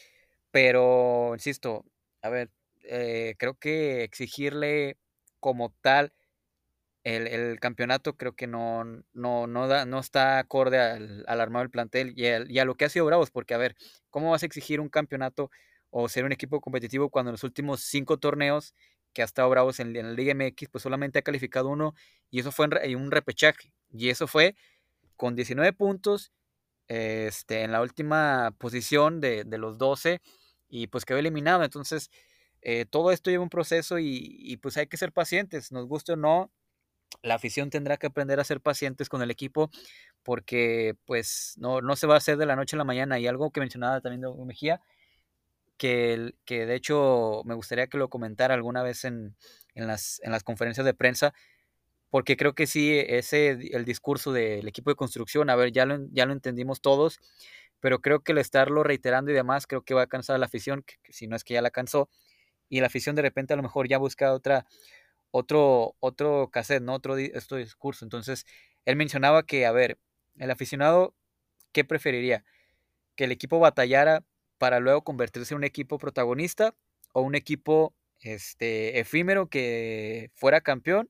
pero, 0.52 1.32
insisto, 1.34 1.86
a 2.22 2.30
ver, 2.30 2.52
eh, 2.84 3.36
creo 3.40 3.56
que 3.56 4.04
exigirle 4.04 4.98
como 5.40 5.74
tal 5.82 6.14
el, 7.04 7.60
campeonato 7.60 8.16
creo 8.18 8.36
que 8.36 8.48
no, 8.48 8.84
no, 9.14 9.48
no, 9.48 9.68
da, 9.68 9.86
no 9.86 10.00
está 10.00 10.40
acorde 10.40 10.80
al, 10.80 11.26
armado 11.28 11.64
del 11.64 11.72
plantel 11.72 12.14
y, 12.16 12.28
a 12.58 12.66
lo 12.66 12.76
que 12.76 12.86
ha 12.86 12.90
sido 12.90 13.06
Bravos, 13.06 13.32
porque 13.32 13.54
a 13.54 13.58
ver, 13.58 13.76
¿cómo 14.10 14.32
vas 14.32 14.44
a 14.44 14.46
exigir 14.46 14.80
un 14.80 14.90
campeonato 14.90 15.52
o 15.96 16.10
ser 16.10 16.26
un 16.26 16.32
equipo 16.32 16.60
competitivo 16.60 17.10
cuando 17.10 17.30
en 17.30 17.34
los 17.34 17.44
últimos 17.44 17.82
cinco 17.82 18.18
torneos 18.18 18.74
que 19.14 19.22
ha 19.22 19.26
estado 19.26 19.48
Bravos 19.50 19.80
en, 19.80 19.96
en 19.96 20.08
la 20.08 20.14
Liga 20.14 20.34
MX, 20.34 20.70
pues 20.70 20.82
solamente 20.82 21.20
ha 21.20 21.22
calificado 21.22 21.70
uno 21.70 21.94
y 22.32 22.40
eso 22.40 22.52
fue 22.52 22.68
en, 22.82 22.98
un 22.98 23.12
repechaje 23.12 23.72
y 23.92 24.10
eso 24.10 24.26
fue 24.26 24.56
con 25.18 25.36
19 25.36 25.72
puntos 25.74 26.34
este, 26.88 27.62
en 27.62 27.72
la 27.72 27.82
última 27.82 28.56
posición 28.58 29.22
de, 29.22 29.46
los 29.46 29.78
12 29.78 30.20
y 30.68 30.88
pues 30.88 31.06
quedó 31.06 31.20
eliminado. 31.20 31.64
Entonces, 31.64 32.10
eh, 32.64 32.86
todo 32.90 33.12
esto 33.12 33.30
lleva 33.30 33.44
un 33.44 33.50
proceso 33.50 34.00
y, 34.00 34.58
pues 34.64 34.78
hay 34.78 34.88
que 34.88 34.98
ser 34.98 35.12
pacientes, 35.12 35.72
nos 35.72 35.88
guste 35.88 36.14
o 36.14 36.16
no. 36.16 36.52
La 37.22 37.36
afición 37.36 37.70
tendrá 37.70 37.98
que 37.98 38.08
aprender 38.08 38.40
a 38.40 38.44
ser 38.44 38.62
pacientes 38.62 39.10
con 39.10 39.22
el 39.22 39.30
equipo 39.30 39.70
porque 40.24 40.96
pues 41.06 41.54
no, 41.58 41.82
no 41.82 41.96
se 41.96 42.08
va 42.08 42.16
a 42.16 42.18
hacer 42.18 42.38
de 42.38 42.48
la 42.48 42.56
noche 42.56 42.76
a 42.76 42.80
la 42.80 42.84
mañana. 42.84 43.20
Y 43.20 43.28
algo 43.28 43.52
que 43.52 43.60
mencionaba 43.60 44.02
también 44.02 44.22
de 44.22 44.46
Mejía, 44.46 44.82
que, 45.78 46.34
que 46.46 46.66
de 46.66 46.76
hecho 46.76 47.42
me 47.46 47.56
gustaría 47.56 47.88
que 47.88 47.98
lo 47.98 48.10
comentara 48.10 48.54
alguna 48.54 48.84
vez 48.84 49.06
en, 49.06 49.36
en, 49.76 49.88
las, 49.88 50.22
en 50.24 50.32
las 50.32 50.44
conferencias 50.44 50.86
de 50.86 50.94
prensa, 50.94 51.34
porque 52.10 52.38
creo 52.38 52.54
que 52.54 52.68
sí, 52.68 53.00
ese, 53.08 53.50
el 53.50 53.86
discurso 53.86 54.32
del 54.32 54.68
equipo 54.68 54.92
de 54.92 54.96
construcción, 54.96 55.50
a 55.50 55.56
ver, 55.56 55.72
ya 55.72 55.86
lo, 55.86 55.98
ya 56.12 56.26
lo 56.26 56.34
entendimos 56.34 56.82
todos, 56.82 57.20
pero 57.80 58.02
creo 58.02 58.22
que 58.22 58.34
el 58.34 58.38
estarlo 58.38 58.84
reiterando 58.84 59.32
y 59.32 59.34
demás, 59.34 59.68
creo 59.68 59.82
que 59.82 59.94
va 59.94 60.04
a 60.04 60.08
cansar 60.08 60.36
a 60.36 60.40
la 60.40 60.46
afición, 60.46 60.86
si 61.10 61.28
no 61.28 61.36
es 61.36 61.44
que 61.44 61.56
ya 61.56 61.62
la 61.62 61.72
cansó, 61.72 62.10
y 62.70 62.80
la 62.82 62.88
afición 62.88 63.16
de 63.16 63.24
repente 63.24 63.54
a 63.54 63.58
lo 63.58 63.64
mejor 63.64 63.88
ya 63.88 63.98
busca 63.98 64.32
otra, 64.32 64.66
otro, 65.32 65.96
otro 66.00 66.50
cassette, 66.52 66.84
¿no? 66.84 66.94
Otro 66.94 67.18
este 67.18 67.58
discurso. 67.58 68.06
Entonces, 68.06 68.46
él 68.86 68.96
mencionaba 68.96 69.44
que, 69.44 69.66
a 69.66 69.72
ver, 69.72 69.98
el 70.38 70.52
aficionado, 70.52 71.16
¿qué 71.72 71.84
preferiría? 71.84 72.46
Que 73.16 73.26
el 73.26 73.32
equipo 73.32 73.60
batallara 73.60 74.24
para 74.64 74.80
luego 74.80 75.04
convertirse 75.04 75.54
en 75.54 75.58
un 75.58 75.64
equipo 75.66 75.98
protagonista 75.98 76.74
o 77.12 77.22
un 77.22 77.36
equipo 77.36 77.94
este, 78.22 78.98
efímero 78.98 79.50
que 79.50 80.32
fuera 80.36 80.62
campeón 80.62 81.10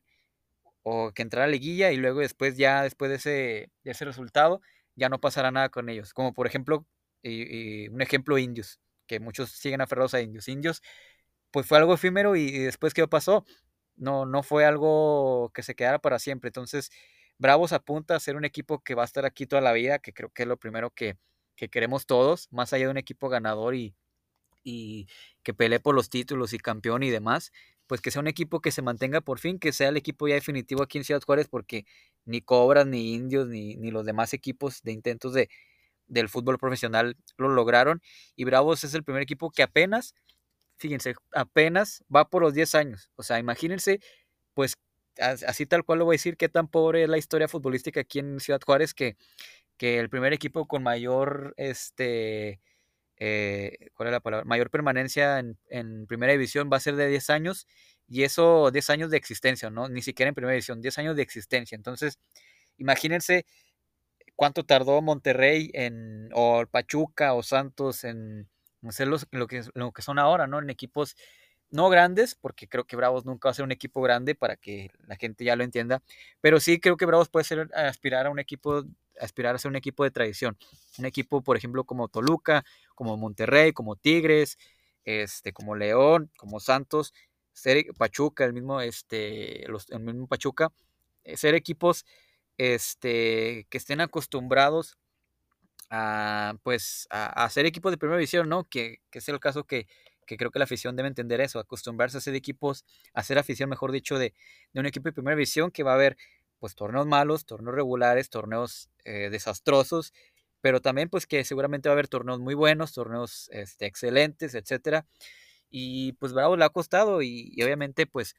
o 0.82 1.12
que 1.14 1.22
entrara 1.22 1.46
a 1.46 1.50
liguilla 1.50 1.92
y 1.92 1.98
luego 1.98 2.22
después 2.22 2.58
ya 2.58 2.82
después 2.82 3.10
de 3.12 3.18
ese, 3.18 3.72
ese 3.84 4.06
resultado 4.06 4.60
ya 4.96 5.08
no 5.08 5.22
pasará 5.22 5.52
nada 5.52 5.70
con 5.70 5.88
ellos. 5.90 6.16
Como 6.16 6.34
por 6.34 6.48
ejemplo, 6.48 6.88
y, 7.22 7.90
un 7.90 8.02
ejemplo 8.02 8.40
indios, 8.40 8.80
que 9.06 9.20
muchos 9.20 9.52
siguen 9.52 9.82
aferrados 9.82 10.16
a 10.16 10.22
indios. 10.22 10.48
Indios, 10.48 10.82
pues 11.52 11.68
fue 11.68 11.78
algo 11.78 11.94
efímero 11.94 12.36
y, 12.36 12.58
después 12.58 12.96
¿qué 12.96 13.08
pasó? 13.08 13.46
No, 13.96 14.26
no 14.26 14.42
fue 14.42 14.66
algo 14.66 15.52
que 15.54 15.62
se 15.62 15.76
quedara 15.76 16.00
para 16.00 16.18
siempre. 16.18 16.48
Entonces, 16.48 16.90
Bravos 17.38 17.72
apunta 17.72 18.16
a 18.16 18.20
ser 18.20 18.36
un 18.36 18.46
equipo 18.46 18.84
que 18.84 18.96
va 18.96 19.04
a 19.04 19.06
estar 19.06 19.28
aquí 19.28 19.46
toda 19.46 19.62
la 19.62 19.74
vida, 19.74 20.00
que 20.00 20.12
creo 20.12 20.32
que 20.32 20.42
es 20.42 20.48
lo 20.48 20.58
primero 20.58 20.90
que, 20.90 21.18
que 21.56 21.70
queremos 21.70 22.06
todos, 22.06 22.48
más 22.52 22.74
allá 22.74 22.86
de 22.86 22.92
un 22.92 22.98
equipo 22.98 23.30
ganador 23.30 23.76
y, 23.76 23.96
y 24.64 25.08
que 25.44 25.54
pelee 25.54 25.80
por 25.80 25.96
los 25.96 26.10
títulos 26.10 26.54
y 26.54 26.60
campeón 26.60 27.04
y 27.04 27.10
demás, 27.10 27.52
pues 27.88 28.02
que 28.02 28.12
sea 28.12 28.22
un 28.22 28.28
equipo 28.28 28.62
que 28.62 28.72
se 28.72 28.82
mantenga 28.82 29.22
por 29.22 29.40
fin, 29.40 29.60
que 29.60 29.72
sea 29.74 29.90
el 29.90 29.98
equipo 29.98 30.28
ya 30.28 30.36
definitivo 30.36 30.84
aquí 30.84 30.98
en 30.98 31.04
Ciudad 31.04 31.22
Juárez, 31.22 31.48
porque 31.50 31.86
ni 32.26 32.42
Cobras, 32.42 32.88
ni 32.88 33.14
Indios, 33.14 33.48
ni, 33.48 33.76
ni 33.76 33.92
los 33.92 34.06
demás 34.06 34.34
equipos 34.34 34.82
de 34.84 34.94
intentos 34.94 35.34
de, 35.34 35.50
del 36.08 36.30
fútbol 36.30 36.58
profesional 36.58 37.18
lo 37.38 37.50
lograron. 37.50 38.02
Y 38.36 38.46
Bravos 38.46 38.84
es 38.84 38.94
el 38.94 39.04
primer 39.04 39.24
equipo 39.24 39.52
que 39.52 39.64
apenas, 39.64 40.16
fíjense, 40.78 41.16
apenas 41.34 42.04
va 42.14 42.30
por 42.30 42.42
los 42.42 42.54
10 42.54 42.76
años. 42.76 43.12
O 43.16 43.24
sea, 43.24 43.40
imagínense, 43.40 44.00
pues 44.54 44.76
así 45.20 45.66
tal 45.66 45.84
cual 45.84 46.00
lo 46.00 46.06
voy 46.06 46.16
a 46.16 46.18
decir, 46.18 46.38
qué 46.38 46.50
tan 46.50 46.68
pobre 46.68 47.04
es 47.04 47.10
la 47.10 47.18
historia 47.18 47.48
futbolística 47.48 48.02
aquí 48.02 48.20
en 48.20 48.40
Ciudad 48.40 48.62
Juárez 48.66 48.94
que, 48.94 49.16
que 49.84 50.00
el 50.00 50.10
primer 50.10 50.32
equipo 50.32 50.66
con 50.66 50.82
mayor, 50.82 51.54
este, 51.58 52.62
eh, 53.18 53.90
¿cuál 53.94 54.08
es 54.08 54.14
la 54.14 54.22
palabra? 54.22 54.46
Mayor 54.46 54.70
permanencia 54.70 55.40
en, 55.40 55.58
en, 55.68 56.08
primera 56.08 56.32
división 56.32 56.70
va 56.72 56.78
a 56.78 56.80
ser 56.80 56.96
de 56.96 57.10
10 57.10 57.30
años 57.30 57.68
y 58.08 58.24
eso 58.24 58.72
10 58.72 58.90
años 58.92 59.12
de 59.12 59.18
existencia, 59.18 59.70
¿no? 59.70 59.90
Ni 59.90 60.02
siquiera 60.02 60.30
en 60.30 60.36
primera 60.36 60.54
división, 60.54 60.80
10 60.82 61.00
años 61.00 61.18
de 61.18 61.24
existencia. 61.24 61.76
Entonces, 61.76 62.18
imagínense 62.78 63.46
cuánto 64.38 64.64
tardó 64.64 65.02
Monterrey 65.02 65.70
en, 65.74 66.30
o 66.34 66.66
Pachuca 66.66 67.34
o 67.34 67.44
Santos 67.44 68.06
en 68.06 68.48
hacer 68.88 69.10
lo, 69.10 69.48
que, 69.48 69.64
lo 69.74 69.92
que 69.92 70.02
son 70.02 70.18
ahora, 70.18 70.48
¿no? 70.48 70.60
En 70.60 70.70
equipos 70.70 71.18
no 71.72 71.90
grandes, 71.90 72.36
porque 72.36 72.70
creo 72.70 72.86
que 72.86 72.96
Bravos 72.96 73.26
nunca 73.26 73.50
va 73.50 73.52
a 73.52 73.56
ser 73.56 73.66
un 73.66 73.74
equipo 73.74 74.02
grande 74.02 74.34
para 74.34 74.56
que 74.56 74.92
la 75.08 75.18
gente 75.18 75.44
ya 75.44 75.58
lo 75.58 75.66
entienda, 75.66 76.02
pero 76.40 76.62
sí 76.62 76.80
creo 76.80 76.96
que 76.96 77.06
Bravos 77.06 77.28
puede 77.30 77.44
ser 77.44 77.70
aspirar 77.74 78.28
a 78.28 78.30
un 78.30 78.40
equipo, 78.40 78.86
aspirar 79.20 79.56
a 79.56 79.58
ser 79.60 79.70
un 79.70 79.76
equipo 79.76 80.04
de 80.04 80.12
tradición, 80.12 80.58
un 80.98 81.06
equipo, 81.06 81.42
por 81.42 81.58
ejemplo, 81.58 81.84
como 81.84 82.08
Toluca, 82.08 82.64
como 82.96 83.18
Monterrey, 83.18 83.74
como 83.74 83.96
Tigres, 83.96 84.58
este, 85.06 85.54
como 85.54 85.76
León, 85.76 86.32
como 86.38 86.60
Santos, 86.60 87.14
ser 87.54 87.86
Pachuca, 87.98 88.46
el 88.46 88.54
mismo, 88.54 88.82
este, 88.82 89.66
el 89.66 90.00
mismo 90.00 90.28
Pachuca, 90.28 90.72
eh, 91.24 91.38
ser 91.38 91.56
equipos 91.56 92.06
este, 92.58 93.68
que 93.70 93.78
estén 93.78 94.02
acostumbrados 94.02 94.98
a, 95.90 96.56
pues, 96.64 97.08
a, 97.12 97.50
ser 97.50 97.66
equipos 97.66 97.92
de 97.92 97.98
primera 97.98 98.18
división, 98.18 98.50
¿no? 98.50 98.64
Que, 98.66 98.98
que 99.12 99.20
es 99.20 99.30
el 99.30 99.40
caso 99.40 99.66
que, 99.66 99.88
que 100.26 100.38
creo 100.38 100.52
que 100.52 100.60
la 100.60 100.66
afición 100.66 100.96
debe 100.96 101.08
entender 101.08 101.42
eso, 101.42 101.60
acostumbrarse 101.60 102.18
a 102.18 102.22
ser 102.22 102.36
equipos, 102.36 102.86
a 103.14 103.24
ser 103.24 103.38
afición, 103.38 103.70
mejor 103.70 103.92
dicho, 103.92 104.18
de, 104.18 104.34
de 104.74 104.80
un 104.80 104.86
equipo 104.86 105.10
de 105.10 105.14
primera 105.14 105.36
división 105.36 105.72
que 105.72 105.84
va 105.84 105.92
a 105.92 105.96
haber 105.96 106.18
pues 106.64 106.76
torneos 106.76 107.06
malos, 107.06 107.46
torneos 107.46 107.76
regulares, 107.76 108.30
torneos 108.30 108.90
eh, 109.04 109.28
desastrosos, 109.30 110.14
pero 110.62 110.80
también 110.80 111.10
pues 111.10 111.28
que 111.28 111.44
seguramente 111.44 111.90
va 111.90 111.92
a 111.92 111.96
haber 111.96 112.08
torneos 112.08 112.40
muy 112.40 112.54
buenos, 112.54 112.94
torneos 112.94 113.50
este, 113.52 113.86
excelentes, 113.86 114.56
etcétera. 114.56 115.06
Y 115.70 116.14
pues 116.14 116.32
Bravo 116.32 116.56
le 116.56 116.64
ha 116.64 116.70
costado 116.70 117.22
y, 117.22 117.52
obviamente 117.62 118.08
pues 118.08 118.38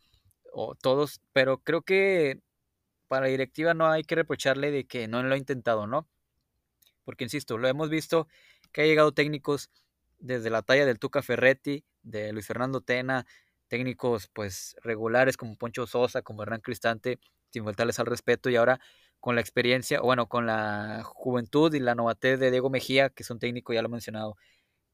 todos, 0.80 1.20
pero 1.34 1.58
creo 1.58 1.82
que 1.82 2.40
para 3.08 3.26
la 3.26 3.30
directiva 3.30 3.74
no 3.74 3.90
hay 3.90 4.04
que 4.04 4.14
reprocharle 4.14 4.70
de 4.70 4.86
que 4.86 5.06
no 5.06 5.22
lo 5.22 5.34
ha 5.34 5.36
intentado, 5.36 5.86
¿no? 5.86 6.08
Porque 7.04 7.24
insisto, 7.24 7.58
lo 7.58 7.68
hemos 7.68 7.90
visto 7.90 8.26
que 8.72 8.80
ha 8.80 8.86
llegado 8.86 9.12
técnicos 9.12 9.68
desde 10.18 10.48
la 10.48 10.62
talla 10.62 10.86
del 10.86 10.98
Tuca 10.98 11.20
Ferretti, 11.20 11.84
de 12.02 12.32
Luis 12.32 12.46
Fernando 12.46 12.80
Tena, 12.80 13.26
técnicos 13.68 14.28
pues 14.32 14.76
regulares 14.82 15.36
como 15.36 15.56
Poncho 15.56 15.86
Sosa, 15.86 16.22
como 16.22 16.42
Hernán 16.42 16.62
Cristante, 16.62 17.18
sin 17.54 17.64
faltarles 17.64 17.98
al 17.98 18.06
respeto, 18.06 18.50
y 18.50 18.56
ahora 18.56 18.80
con 19.20 19.34
la 19.36 19.40
experiencia, 19.40 20.00
bueno, 20.00 20.28
con 20.28 20.46
la 20.46 21.02
juventud 21.04 21.72
y 21.74 21.80
la 21.80 21.94
novatez 21.94 22.38
de 22.40 22.50
Diego 22.50 22.70
Mejía, 22.70 23.10
que 23.10 23.22
es 23.22 23.30
un 23.30 23.38
técnico, 23.38 23.72
ya 23.72 23.82
lo 23.82 23.88
he 23.88 23.92
mencionado, 23.92 24.36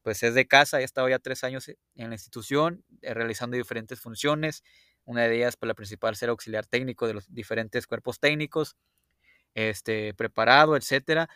pues 0.03 0.23
es 0.23 0.35
de 0.35 0.47
casa, 0.47 0.77
ha 0.77 0.81
estado 0.81 1.09
ya 1.09 1.19
tres 1.19 1.43
años 1.43 1.69
en 1.69 2.09
la 2.09 2.15
institución, 2.15 2.83
eh, 3.01 3.13
realizando 3.13 3.57
diferentes 3.57 3.99
funciones, 3.99 4.63
una 5.05 5.23
de 5.23 5.37
ellas, 5.37 5.57
pues 5.57 5.67
la 5.67 5.75
principal, 5.75 6.15
ser 6.15 6.29
auxiliar 6.29 6.65
técnico 6.65 7.07
de 7.07 7.15
los 7.15 7.33
diferentes 7.33 7.87
cuerpos 7.87 8.19
técnicos, 8.19 8.77
este, 9.55 10.13
preparado, 10.13 10.77
etcétera, 10.77 11.29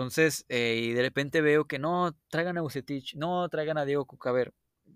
entonces, 0.00 0.46
eh, 0.48 0.80
y 0.82 0.92
de 0.92 1.02
repente 1.02 1.42
veo 1.42 1.66
que 1.66 1.78
no, 1.78 2.16
traigan 2.28 2.56
a 2.56 2.62
Bucetich, 2.62 3.16
no, 3.16 3.46
traigan 3.50 3.76
a 3.76 3.84
Diego 3.84 4.06
Cuca. 4.06 4.32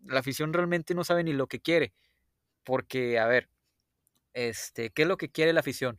La 0.06 0.20
afición 0.20 0.52
realmente 0.54 0.94
no 0.94 1.04
sabe 1.04 1.24
ni 1.24 1.34
lo 1.34 1.46
que 1.46 1.60
quiere. 1.60 1.92
Porque, 2.64 3.18
a 3.18 3.26
ver, 3.26 3.50
este, 4.34 4.90
¿qué 4.90 5.02
es 5.02 5.08
lo 5.08 5.16
que 5.16 5.30
quiere 5.30 5.52
la 5.52 5.60
afición? 5.60 5.98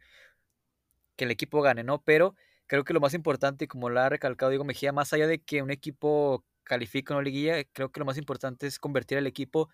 Que 1.15 1.25
el 1.25 1.31
equipo 1.31 1.61
gane, 1.61 1.83
¿no? 1.83 2.01
Pero 2.03 2.35
creo 2.67 2.83
que 2.83 2.93
lo 2.93 2.99
más 2.99 3.13
importante, 3.13 3.67
como 3.67 3.89
lo 3.89 3.99
ha 4.01 4.09
recalcado 4.09 4.51
Diego 4.51 4.65
Mejía, 4.65 4.91
más 4.91 5.13
allá 5.13 5.27
de 5.27 5.39
que 5.41 5.61
un 5.61 5.71
equipo 5.71 6.45
califique 6.63 7.13
no 7.13 7.21
liguilla, 7.21 7.63
creo 7.73 7.91
que 7.91 7.99
lo 7.99 8.05
más 8.05 8.17
importante 8.17 8.67
es 8.67 8.79
convertir 8.79 9.17
al 9.17 9.27
equipo 9.27 9.69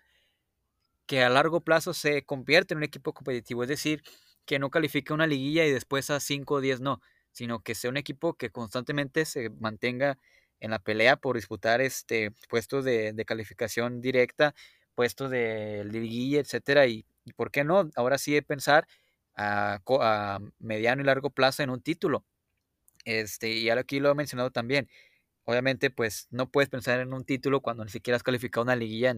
que 1.06 1.22
a 1.22 1.30
largo 1.30 1.60
plazo 1.62 1.94
se 1.94 2.24
convierte 2.24 2.74
en 2.74 2.78
un 2.78 2.84
equipo 2.84 3.12
competitivo. 3.12 3.62
Es 3.62 3.68
decir, 3.68 4.02
que 4.46 4.58
no 4.58 4.70
califique 4.70 5.12
una 5.12 5.26
liguilla 5.26 5.64
y 5.66 5.70
después 5.72 6.10
a 6.10 6.20
5 6.20 6.54
o 6.54 6.60
10 6.60 6.80
no 6.80 7.00
sino 7.32 7.60
que 7.60 7.74
sea 7.74 7.90
un 7.90 7.96
equipo 7.96 8.34
que 8.34 8.50
constantemente 8.50 9.24
se 9.24 9.50
mantenga 9.50 10.18
en 10.60 10.70
la 10.70 10.78
pelea 10.78 11.16
por 11.16 11.36
disputar 11.36 11.80
este 11.80 12.32
puestos 12.48 12.84
de, 12.84 13.14
calificación 13.26 14.00
directa, 14.00 14.54
puestos 14.94 15.30
de 15.30 15.84
liguilla, 15.84 16.40
etcétera, 16.40 16.86
y, 16.86 17.04
por 17.36 17.50
qué 17.50 17.64
no, 17.64 17.90
ahora 17.96 18.18
sí 18.18 18.32
de 18.32 18.42
pensar 18.42 18.86
a, 19.36 20.38
mediano 20.58 21.02
y 21.02 21.04
largo 21.04 21.30
plazo 21.30 21.62
en 21.62 21.70
un 21.70 21.80
título. 21.82 22.24
Este, 23.04 23.50
y 23.50 23.70
aquí 23.70 24.00
lo 24.00 24.10
he 24.10 24.14
mencionado 24.14 24.50
también. 24.50 24.88
Obviamente, 25.44 25.90
pues 25.90 26.28
no 26.30 26.50
puedes 26.50 26.70
pensar 26.70 27.00
en 27.00 27.12
un 27.12 27.24
título 27.24 27.60
cuando 27.60 27.84
ni 27.84 27.90
siquiera 27.90 28.16
has 28.16 28.22
calificado 28.22 28.64
una 28.64 28.76
liguilla 28.76 29.14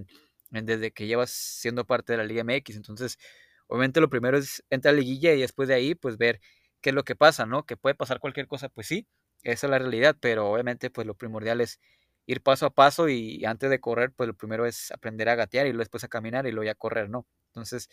desde 0.50 0.92
que 0.92 1.06
llevas 1.06 1.30
siendo 1.30 1.84
parte 1.86 2.12
de 2.12 2.18
la 2.18 2.24
Liga 2.24 2.44
MX. 2.44 2.76
Entonces, 2.76 3.18
obviamente 3.66 4.00
lo 4.00 4.08
primero 4.10 4.38
es 4.38 4.64
entrar 4.70 4.94
a 4.94 4.96
la 4.96 5.00
liguilla 5.00 5.32
y 5.34 5.40
después 5.40 5.68
de 5.68 5.74
ahí, 5.74 5.94
pues 5.94 6.16
ver 6.16 6.40
qué 6.80 6.90
es 6.90 6.94
lo 6.94 7.04
que 7.04 7.16
pasa, 7.16 7.46
¿no? 7.46 7.66
Que 7.66 7.76
puede 7.76 7.94
pasar 7.94 8.20
cualquier 8.20 8.46
cosa, 8.46 8.68
pues 8.68 8.86
sí, 8.86 9.06
esa 9.42 9.66
es 9.66 9.70
la 9.70 9.78
realidad, 9.78 10.16
pero 10.20 10.50
obviamente 10.50 10.90
pues 10.90 11.06
lo 11.06 11.14
primordial 11.14 11.60
es 11.60 11.80
ir 12.26 12.42
paso 12.42 12.66
a 12.66 12.70
paso 12.70 13.08
y 13.08 13.44
antes 13.44 13.70
de 13.70 13.80
correr, 13.80 14.12
pues 14.12 14.26
lo 14.28 14.34
primero 14.34 14.66
es 14.66 14.90
aprender 14.92 15.28
a 15.28 15.34
gatear 15.34 15.66
y 15.66 15.70
luego 15.70 15.80
después 15.80 16.04
a 16.04 16.08
caminar 16.08 16.46
y 16.46 16.52
luego 16.52 16.64
ya 16.64 16.74
correr, 16.74 17.10
¿no? 17.10 17.26
Entonces, 17.48 17.90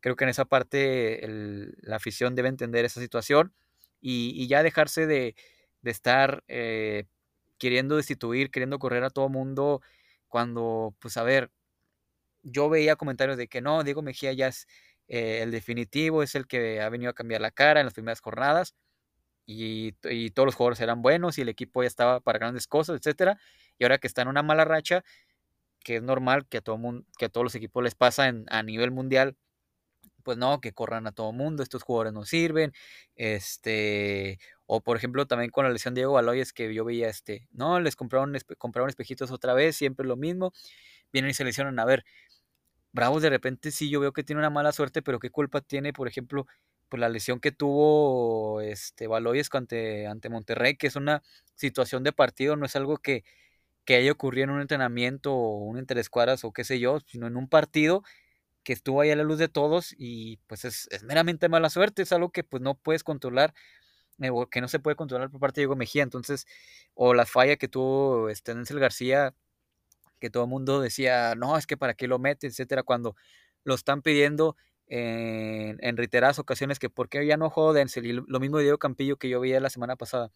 creo 0.00 0.16
que 0.16 0.24
en 0.24 0.30
esa 0.30 0.44
parte 0.46 1.20
la 1.82 1.96
afición 1.96 2.34
debe 2.34 2.48
entender 2.48 2.84
esa 2.84 3.00
situación 3.00 3.54
y, 4.00 4.46
ya 4.48 4.62
dejarse 4.62 5.06
de, 5.06 5.34
estar 5.84 6.44
eh, 6.48 7.04
queriendo 7.58 7.96
destituir, 7.96 8.50
queriendo 8.50 8.78
correr 8.78 9.04
a 9.04 9.10
todo 9.10 9.28
mundo, 9.28 9.82
cuando, 10.28 10.94
pues 11.00 11.16
a 11.16 11.22
ver, 11.22 11.50
yo 12.42 12.68
veía 12.68 12.96
comentarios 12.96 13.38
de 13.38 13.48
que 13.48 13.60
no, 13.62 13.84
Diego 13.84 14.02
Mejía 14.02 14.32
ya 14.32 14.48
es 14.48 14.66
eh, 15.08 15.40
el 15.42 15.50
definitivo 15.50 16.22
es 16.22 16.34
el 16.34 16.46
que 16.46 16.80
ha 16.80 16.88
venido 16.88 17.10
a 17.10 17.14
cambiar 17.14 17.40
la 17.40 17.50
cara 17.50 17.80
en 17.80 17.86
las 17.86 17.94
primeras 17.94 18.20
jornadas 18.20 18.74
y, 19.46 19.92
todos 20.32 20.46
los 20.46 20.54
jugadores 20.54 20.80
eran 20.80 21.02
buenos 21.02 21.38
y 21.38 21.42
el 21.42 21.48
equipo 21.50 21.82
ya 21.82 21.88
estaba 21.88 22.20
para 22.20 22.38
grandes 22.38 22.66
cosas, 22.66 22.98
etcétera. 22.98 23.38
Y 23.78 23.84
ahora 23.84 23.98
que 23.98 24.06
está 24.06 24.22
en 24.22 24.28
una 24.28 24.42
mala 24.42 24.64
racha, 24.64 25.04
que 25.80 25.96
es 25.96 26.02
normal 26.02 26.46
que 26.48 26.58
a 26.58 26.60
todo 26.62 26.78
mundo, 26.78 27.06
que 27.18 27.26
a 27.26 27.28
todos 27.28 27.44
los 27.44 27.54
equipos 27.54 27.82
les 27.84 27.94
pasa 27.94 28.32
a 28.48 28.62
nivel 28.62 28.90
mundial, 28.90 29.36
pues 30.24 30.38
no, 30.38 30.60
que 30.60 30.72
corran 30.72 31.06
a 31.06 31.12
todo 31.12 31.32
mundo, 31.32 31.62
estos 31.62 31.82
jugadores 31.82 32.12
no 32.14 32.24
sirven, 32.24 32.72
este, 33.16 34.38
o 34.66 34.80
por 34.82 34.96
ejemplo 34.96 35.26
también 35.26 35.50
con 35.50 35.64
la 35.64 35.70
lesión 35.70 35.94
de 35.94 36.00
Diego 36.00 36.14
Baloyes 36.14 36.52
que 36.52 36.72
yo 36.74 36.84
veía, 36.84 37.08
este, 37.08 37.46
no, 37.52 37.78
les 37.80 37.96
compraron, 37.96 38.34
compraron 38.58 38.88
espejitos 38.88 39.30
otra 39.30 39.54
vez, 39.54 39.76
siempre 39.76 40.06
lo 40.06 40.16
mismo, 40.16 40.52
vienen 41.12 41.30
y 41.30 41.34
se 41.34 41.44
lesionan, 41.44 41.78
a 41.78 41.84
ver, 41.84 42.04
Bravos 42.92 43.22
de 43.22 43.30
repente 43.30 43.70
sí 43.72 43.90
yo 43.90 44.00
veo 44.00 44.12
que 44.12 44.22
tiene 44.24 44.40
una 44.40 44.50
mala 44.50 44.72
suerte, 44.72 45.02
pero 45.02 45.18
qué 45.18 45.30
culpa 45.30 45.60
tiene, 45.60 45.92
por 45.92 46.08
ejemplo, 46.08 46.46
por 46.88 47.00
la 47.00 47.08
lesión 47.08 47.40
que 47.40 47.50
tuvo 47.52 48.60
este 48.60 49.08
Baloyes 49.08 49.50
ante 49.54 50.28
Monterrey, 50.30 50.76
que 50.76 50.86
es 50.86 50.96
una 50.96 51.22
situación 51.56 52.04
de 52.04 52.12
partido, 52.12 52.56
no 52.56 52.66
es 52.66 52.76
algo 52.76 52.98
que, 52.98 53.24
que 53.84 53.96
haya 53.96 54.12
ocurrido 54.12 54.44
en 54.44 54.50
un 54.50 54.60
entrenamiento 54.60 55.34
o 55.34 55.58
un 55.58 55.78
interescuadras 55.78 56.44
o 56.44 56.52
qué 56.52 56.64
sé 56.64 56.78
yo, 56.80 57.00
sino 57.06 57.26
en 57.26 57.36
un 57.36 57.48
partido 57.48 58.02
que 58.64 58.72
estuvo 58.72 59.00
ahí 59.00 59.10
a 59.10 59.16
la 59.16 59.24
luz 59.24 59.38
de 59.38 59.48
todos 59.48 59.94
y 59.98 60.38
pues 60.46 60.64
es, 60.64 60.88
meramente 61.04 61.48
mala 61.48 61.70
suerte, 61.70 62.02
es 62.02 62.12
algo 62.12 62.30
que 62.30 62.44
pues 62.44 62.62
no 62.62 62.74
puedes 62.76 63.04
controlar, 63.04 63.54
eh, 64.20 64.30
que 64.50 64.60
no 64.60 64.68
se 64.68 64.80
puede 64.80 64.96
controlar 64.96 65.30
por 65.30 65.40
parte 65.40 65.60
de 65.60 65.62
Diego 65.62 65.76
Mejía, 65.76 66.02
entonces, 66.02 66.46
o 66.94 67.14
la 67.14 67.26
falla 67.26 67.56
que 67.56 67.68
tuvo 67.68 68.30
este 68.30 68.54
Denzel 68.54 68.80
García 68.80 69.34
que 70.20 70.30
todo 70.30 70.44
el 70.44 70.50
mundo 70.50 70.80
decía, 70.80 71.34
no, 71.36 71.58
es 71.58 71.66
que 71.66 71.76
para 71.76 71.94
qué 71.94 72.08
lo 72.08 72.18
mete, 72.18 72.46
etcétera, 72.46 72.82
cuando 72.82 73.14
lo 73.64 73.74
están 73.74 74.00
pidiendo 74.02 74.56
en, 74.86 75.76
en 75.80 75.96
reiteradas 75.98 76.38
ocasiones 76.38 76.78
que 76.78 76.88
por 76.90 77.10
qué 77.10 77.26
ya 77.26 77.36
no 77.36 77.50
jugó 77.50 77.74
Denzel, 77.74 78.06
y 78.06 78.12
lo 78.12 78.40
mismo 78.40 78.56
de 78.58 78.64
Diego 78.64 78.78
Campillo 78.78 79.18
que 79.18 79.28
yo 79.28 79.40
vi 79.40 79.52
la 79.52 79.70
semana 79.70 79.96
pasada, 79.96 80.30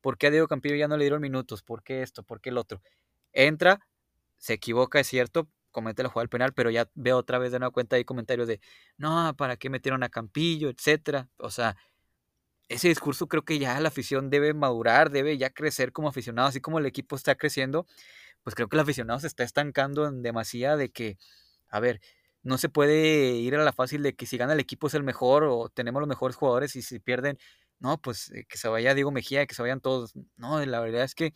por 0.00 0.18
qué 0.18 0.28
a 0.28 0.30
Diego 0.30 0.48
Campillo 0.48 0.76
ya 0.76 0.88
no 0.88 0.96
le 0.96 1.04
dieron 1.04 1.20
minutos, 1.20 1.62
por 1.62 1.82
qué 1.82 2.02
esto, 2.02 2.22
por 2.22 2.40
qué 2.40 2.50
el 2.50 2.58
otro. 2.58 2.82
Entra, 3.32 3.80
se 4.38 4.54
equivoca, 4.54 5.00
es 5.00 5.06
cierto, 5.06 5.48
comete 5.70 6.02
la 6.02 6.08
jugada 6.08 6.24
del 6.24 6.30
penal, 6.30 6.52
pero 6.54 6.70
ya 6.70 6.90
veo 6.94 7.16
otra 7.16 7.38
vez 7.38 7.50
de 7.52 7.58
una 7.58 7.70
cuenta 7.70 7.96
ahí 7.96 8.04
comentarios 8.04 8.48
de, 8.48 8.60
no, 8.96 9.34
¿para 9.36 9.56
qué 9.56 9.70
metieron 9.70 10.02
a 10.02 10.08
Campillo, 10.08 10.68
etcétera? 10.70 11.28
O 11.38 11.50
sea, 11.50 11.76
ese 12.68 12.88
discurso 12.88 13.28
creo 13.28 13.44
que 13.44 13.58
ya 13.58 13.78
la 13.80 13.88
afición 13.88 14.30
debe 14.30 14.54
madurar, 14.54 15.10
debe 15.10 15.38
ya 15.38 15.50
crecer 15.50 15.92
como 15.92 16.08
aficionado, 16.08 16.48
así 16.48 16.60
como 16.60 16.78
el 16.78 16.86
equipo 16.86 17.16
está 17.16 17.34
creciendo, 17.34 17.86
pues 18.42 18.54
creo 18.54 18.68
que 18.68 18.76
el 18.76 18.80
aficionado 18.80 19.20
se 19.20 19.26
está 19.26 19.44
estancando 19.44 20.06
en 20.06 20.22
demasía 20.22 20.76
de 20.76 20.90
que, 20.90 21.18
a 21.68 21.80
ver, 21.80 22.00
no 22.42 22.58
se 22.58 22.68
puede 22.68 23.32
ir 23.36 23.54
a 23.56 23.64
la 23.64 23.72
fácil 23.72 24.02
de 24.02 24.14
que 24.14 24.26
si 24.26 24.36
gana 24.38 24.52
el 24.52 24.60
equipo 24.60 24.86
es 24.86 24.94
el 24.94 25.02
mejor 25.02 25.44
o 25.44 25.68
tenemos 25.70 26.00
los 26.00 26.08
mejores 26.08 26.36
jugadores 26.36 26.76
y 26.76 26.82
si 26.82 26.98
pierden, 26.98 27.38
no, 27.80 28.00
pues 28.00 28.30
eh, 28.32 28.44
que 28.48 28.58
se 28.58 28.68
vaya 28.68 28.94
Diego 28.94 29.10
Mejía, 29.10 29.46
que 29.46 29.54
se 29.54 29.62
vayan 29.62 29.80
todos. 29.80 30.14
No, 30.36 30.64
la 30.64 30.80
verdad 30.80 31.04
es 31.04 31.14
que 31.14 31.32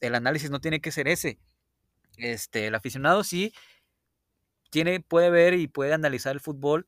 el 0.00 0.14
análisis 0.14 0.50
no 0.50 0.60
tiene 0.60 0.80
que 0.80 0.92
ser 0.92 1.08
ese. 1.08 1.38
Este, 2.18 2.66
el 2.66 2.74
aficionado 2.74 3.24
sí 3.24 3.52
tiene, 4.70 5.00
puede 5.00 5.30
ver 5.30 5.54
y 5.54 5.68
puede 5.68 5.92
analizar 5.92 6.32
el 6.32 6.40
fútbol 6.40 6.86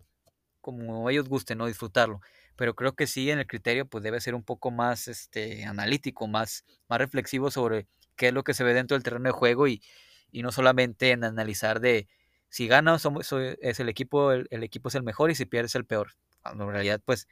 como 0.61 1.11
ellos 1.11 1.29
gusten, 1.29 1.59
¿no? 1.59 1.67
Disfrutarlo. 1.67 2.21
Pero 2.57 2.75
creo 2.75 2.95
que 2.95 3.07
sí, 3.07 3.31
en 3.31 3.39
el 3.39 3.47
criterio, 3.47 3.87
pues 3.87 4.03
debe 4.03 4.21
ser 4.21 4.35
un 4.35 4.43
poco 4.45 4.71
más 4.71 5.09
este, 5.09 5.65
analítico, 5.65 6.27
más, 6.27 6.65
más 6.89 6.99
reflexivo 6.99 7.51
sobre 7.51 7.87
qué 8.17 8.29
es 8.29 8.35
lo 8.35 8.45
que 8.45 8.55
se 8.55 8.65
ve 8.65 8.75
dentro 8.75 8.95
del 8.97 9.03
terreno 9.03 9.25
de 9.27 9.33
juego 9.33 9.69
y, 9.69 9.83
y 10.33 10.43
no 10.43 10.53
solamente 10.53 11.11
en 11.11 11.25
analizar 11.25 11.81
de 11.81 12.09
si 12.49 12.69
gana 12.69 12.99
somos, 12.99 13.31
es 13.33 13.81
el 13.81 13.89
equipo, 13.89 14.33
el, 14.33 14.63
equipo 14.63 14.89
es 14.89 14.95
el 14.95 15.03
mejor 15.03 15.31
y 15.31 15.35
si 15.35 15.45
pierde 15.45 15.67
es 15.67 15.75
el 15.75 15.85
peor. 15.85 16.13
En 16.45 16.59
realidad, 16.61 17.01
pues, 17.05 17.29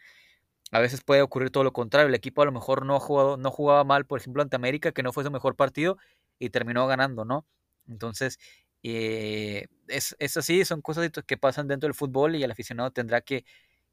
a 0.72 0.80
veces 0.80 1.02
puede 1.02 1.22
ocurrir 1.22 1.50
todo 1.50 1.64
lo 1.64 1.72
contrario. 1.72 2.08
El 2.08 2.14
equipo 2.14 2.42
a 2.42 2.46
lo 2.46 2.52
mejor 2.52 2.86
no, 2.86 2.96
ha 2.96 3.00
jugado, 3.00 3.36
no 3.36 3.50
jugaba 3.50 3.84
mal, 3.84 4.06
por 4.06 4.18
ejemplo, 4.20 4.42
ante 4.42 4.56
América, 4.56 4.92
que 4.92 5.02
no 5.02 5.12
fue 5.12 5.22
su 5.22 5.30
mejor 5.30 5.54
partido 5.54 5.98
y 6.38 6.50
terminó 6.50 6.86
ganando, 6.86 7.24
¿no? 7.26 7.46
Entonces, 7.86 8.38
eh, 8.82 9.66
es, 9.88 10.16
así, 10.36 10.64
son 10.64 10.80
cosas 10.82 11.10
que 11.26 11.36
pasan 11.36 11.68
dentro 11.68 11.88
del 11.88 11.94
fútbol 11.94 12.36
y 12.36 12.42
el 12.42 12.50
aficionado 12.50 12.90
tendrá 12.90 13.20
que, 13.20 13.44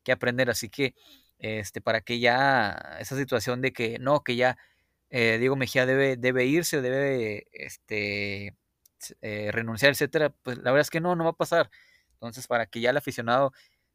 que, 0.04 0.14
aprender. 0.14 0.50
Así 0.50 0.70
que, 0.70 0.96
este, 1.40 1.82
para 1.82 2.02
que 2.02 2.20
ya 2.20 2.98
esa 3.00 3.18
situación 3.18 3.62
de 3.62 3.74
que 3.74 4.00
no, 4.00 4.24
que 4.24 4.38
ya 4.38 4.58
eh, 5.10 5.38
Diego 5.40 5.56
Mejía 5.58 5.86
debe, 5.86 6.18
debe 6.18 6.46
irse, 6.46 6.82
debe 6.82 7.48
este, 7.52 8.56
eh, 9.22 9.52
renunciar, 9.52 9.92
etcétera, 9.92 10.30
pues 10.44 10.58
la 10.58 10.72
verdad 10.72 10.82
es 10.82 10.90
que 10.90 11.02
no, 11.02 11.16
no 11.16 11.26
va 11.26 11.32
a 11.32 11.34
pasar. 11.34 11.70
Entonces, 12.14 12.48
para 12.48 12.68
que 12.68 12.82
ya 12.82 12.92
el 12.92 12.98
aficionado 12.98 13.52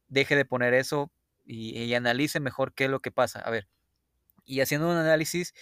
deje 0.08 0.36
de 0.36 0.44
poner 0.44 0.74
eso 0.74 1.10
y, 1.44 1.94
analice 1.94 2.40
mejor 2.40 2.74
qué 2.74 2.84
es 2.84 2.90
lo 2.90 3.00
que 3.00 3.10
pasa. 3.10 3.40
A 3.40 3.50
ver, 3.50 3.68
y 4.44 4.60
haciendo 4.60 4.88
un 4.90 4.96
análisis 4.96 5.54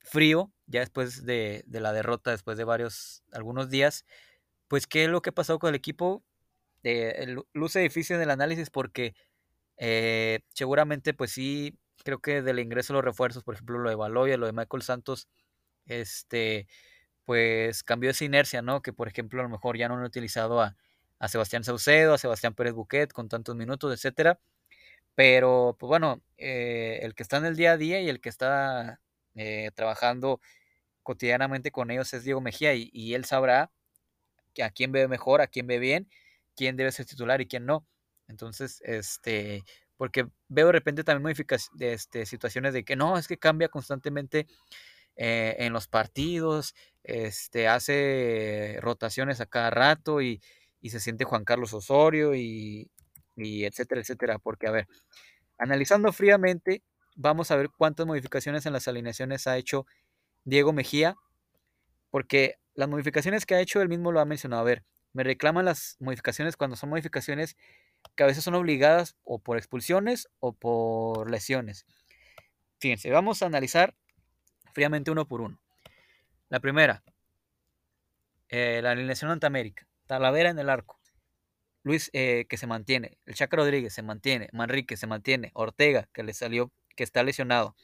frío, 0.00 0.52
ya 0.66 0.80
después 0.80 1.24
de, 1.26 1.64
la 1.68 1.92
derrota, 1.92 2.30
después 2.30 2.58
de 2.58 2.64
varios, 2.64 3.22
algunos 3.32 3.70
días, 3.70 4.04
pues 4.68 4.86
qué 4.86 5.04
es 5.04 5.10
lo 5.10 5.22
que 5.22 5.32
pasó 5.32 5.58
con 5.58 5.70
el 5.70 5.74
equipo. 5.76 6.24
Eh, 6.82 7.36
luce 7.52 7.80
difícil 7.80 8.16
el 8.16 8.30
análisis 8.30 8.70
porque 8.70 9.14
eh, 9.78 10.40
seguramente, 10.54 11.14
pues 11.14 11.32
sí, 11.32 11.78
creo 12.04 12.20
que 12.20 12.42
del 12.42 12.60
ingreso 12.60 12.92
de 12.92 12.98
los 12.98 13.04
refuerzos, 13.04 13.44
por 13.44 13.54
ejemplo, 13.54 13.78
lo 13.78 13.90
de 13.90 13.96
Baloya, 13.96 14.36
lo 14.36 14.46
de 14.46 14.52
Michael 14.52 14.82
Santos, 14.82 15.28
este, 15.86 16.68
pues 17.26 17.82
cambió 17.82 18.10
esa 18.10 18.24
inercia, 18.24 18.62
¿no? 18.62 18.82
Que 18.82 18.92
por 18.92 19.08
ejemplo 19.08 19.40
a 19.40 19.44
lo 19.44 19.50
mejor 19.50 19.76
ya 19.76 19.88
no 19.88 19.96
han 19.96 20.04
utilizado 20.04 20.62
a, 20.62 20.76
Sebastián 21.28 21.64
Saucedo, 21.64 22.14
a 22.14 22.18
Sebastián 22.18 22.54
Pérez 22.54 22.74
Buquet 22.74 23.12
con 23.12 23.28
tantos 23.28 23.56
minutos, 23.56 23.92
etcétera. 23.92 24.38
Pero, 25.16 25.76
pues 25.80 25.88
bueno, 25.88 26.22
eh, 26.36 27.00
el 27.02 27.14
que 27.14 27.22
está 27.24 27.38
en 27.38 27.46
el 27.46 27.56
día 27.56 27.72
a 27.72 27.76
día 27.78 28.00
y 28.02 28.08
el 28.08 28.20
que 28.20 28.28
está 28.28 29.00
eh, 29.34 29.70
trabajando 29.74 30.40
cotidianamente 31.02 31.72
con 31.72 31.90
ellos 31.90 32.12
es 32.14 32.24
Diego 32.24 32.40
Mejía 32.42 32.74
y, 32.74 33.14
él 33.14 33.24
sabrá 33.24 33.72
a 34.62 34.70
quién 34.70 34.92
ve 34.92 35.08
mejor, 35.08 35.40
a 35.40 35.46
quién 35.48 35.66
ve 35.66 35.78
bien, 35.78 36.08
quién 36.56 36.76
debe 36.76 36.92
ser 36.92 37.06
titular 37.06 37.40
y 37.40 37.46
quién 37.46 37.66
no. 37.66 37.86
Entonces, 38.28 38.82
este, 38.84 39.64
porque 39.96 40.26
veo 40.48 40.66
de 40.66 40.72
repente 40.72 41.04
también 41.04 41.22
modificaciones, 41.22 41.80
este, 41.80 42.26
situaciones 42.26 42.74
de 42.74 42.84
que 42.84 42.96
no, 42.96 43.18
es 43.18 43.28
que 43.28 43.38
cambia 43.38 43.68
constantemente 43.68 44.46
eh, 45.16 45.56
en 45.60 45.72
los 45.72 45.88
partidos, 45.88 46.74
este, 47.04 47.68
hace 47.68 48.78
rotaciones 48.82 49.40
a 49.40 49.46
cada 49.46 49.70
rato 49.70 50.20
y, 50.22 50.42
se 50.88 51.00
siente 51.00 51.24
Juan 51.24 51.44
Carlos 51.44 51.74
Osorio 51.74 52.34
y, 52.36 52.90
etcétera, 53.36 54.00
etcétera. 54.00 54.38
Porque, 54.38 54.66
a 54.66 54.70
ver, 54.70 54.88
analizando 55.58 56.12
fríamente, 56.12 56.82
vamos 57.16 57.50
a 57.50 57.56
ver 57.56 57.70
cuántas 57.70 58.06
modificaciones 58.06 58.66
en 58.66 58.72
las 58.72 58.88
alineaciones 58.88 59.46
ha 59.46 59.56
hecho 59.56 59.86
Diego 60.44 60.72
Mejía, 60.72 61.16
porque 62.10 62.56
las 62.74 62.88
modificaciones 62.88 63.46
que 63.46 63.54
ha 63.54 63.60
hecho 63.60 63.80
él 63.80 63.88
mismo 63.88 64.12
lo 64.12 64.20
ha 64.20 64.24
mencionado. 64.24 64.62
A 64.62 64.64
ver, 64.64 64.84
me 65.12 65.24
reclaman 65.24 65.64
las 65.64 65.96
modificaciones 65.98 66.56
cuando 66.56 66.76
son 66.76 66.90
modificaciones 66.90 67.56
que 68.14 68.22
a 68.22 68.26
veces 68.26 68.44
son 68.44 68.54
obligadas 68.54 69.16
o 69.24 69.38
por 69.38 69.56
expulsiones 69.56 70.28
o 70.40 70.52
por 70.52 71.30
lesiones. 71.30 71.86
Fíjense, 72.78 73.10
vamos 73.10 73.42
a 73.42 73.46
analizar 73.46 73.94
fríamente 74.72 75.10
uno 75.10 75.26
por 75.26 75.40
uno. 75.40 75.58
La 76.48 76.60
primera, 76.60 77.02
eh, 78.48 78.80
la 78.82 78.92
alineación 78.92 79.30
ante 79.30 79.46
América. 79.46 79.88
Talavera 80.06 80.50
en 80.50 80.58
el 80.58 80.68
arco. 80.68 81.00
Luis 81.86 82.10
eh, 82.12 82.46
que 82.48 82.56
se 82.56 82.66
mantiene. 82.66 83.16
El 83.26 83.34
Chaca 83.34 83.56
Rodríguez 83.56 83.94
se 83.94 84.02
mantiene. 84.02 84.48
Manrique 84.52 84.96
se 84.96 85.06
mantiene. 85.06 85.52
Ortega 85.54 86.08
que 86.12 86.24
le 86.24 86.34
salió, 86.34 86.72
que 86.96 87.04
está 87.04 87.22
lesionado. 87.22 87.76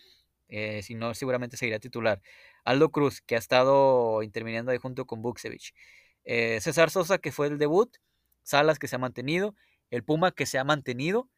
Eh, 0.48 0.82
si 0.82 0.96
no, 0.96 1.14
seguramente 1.14 1.56
seguirá 1.56 1.78
titular. 1.78 2.20
Aldo 2.64 2.90
Cruz, 2.90 3.20
que 3.20 3.36
ha 3.36 3.38
estado 3.38 4.24
interviniendo 4.24 4.72
ahí 4.72 4.78
junto 4.78 5.06
con 5.06 5.22
Buksevich. 5.22 5.72
César 6.24 6.90
Sosa, 6.90 7.18
que 7.18 7.30
fue 7.30 7.46
el 7.46 7.58
debut. 7.58 7.96
Salas, 8.42 8.80
que 8.80 8.88
se 8.88 8.96
ha 8.96 8.98
mantenido. 8.98 9.54
El 9.90 10.02
Puma, 10.02 10.32
que 10.32 10.46
se 10.46 10.58
ha 10.58 10.64
mantenido. 10.64 11.28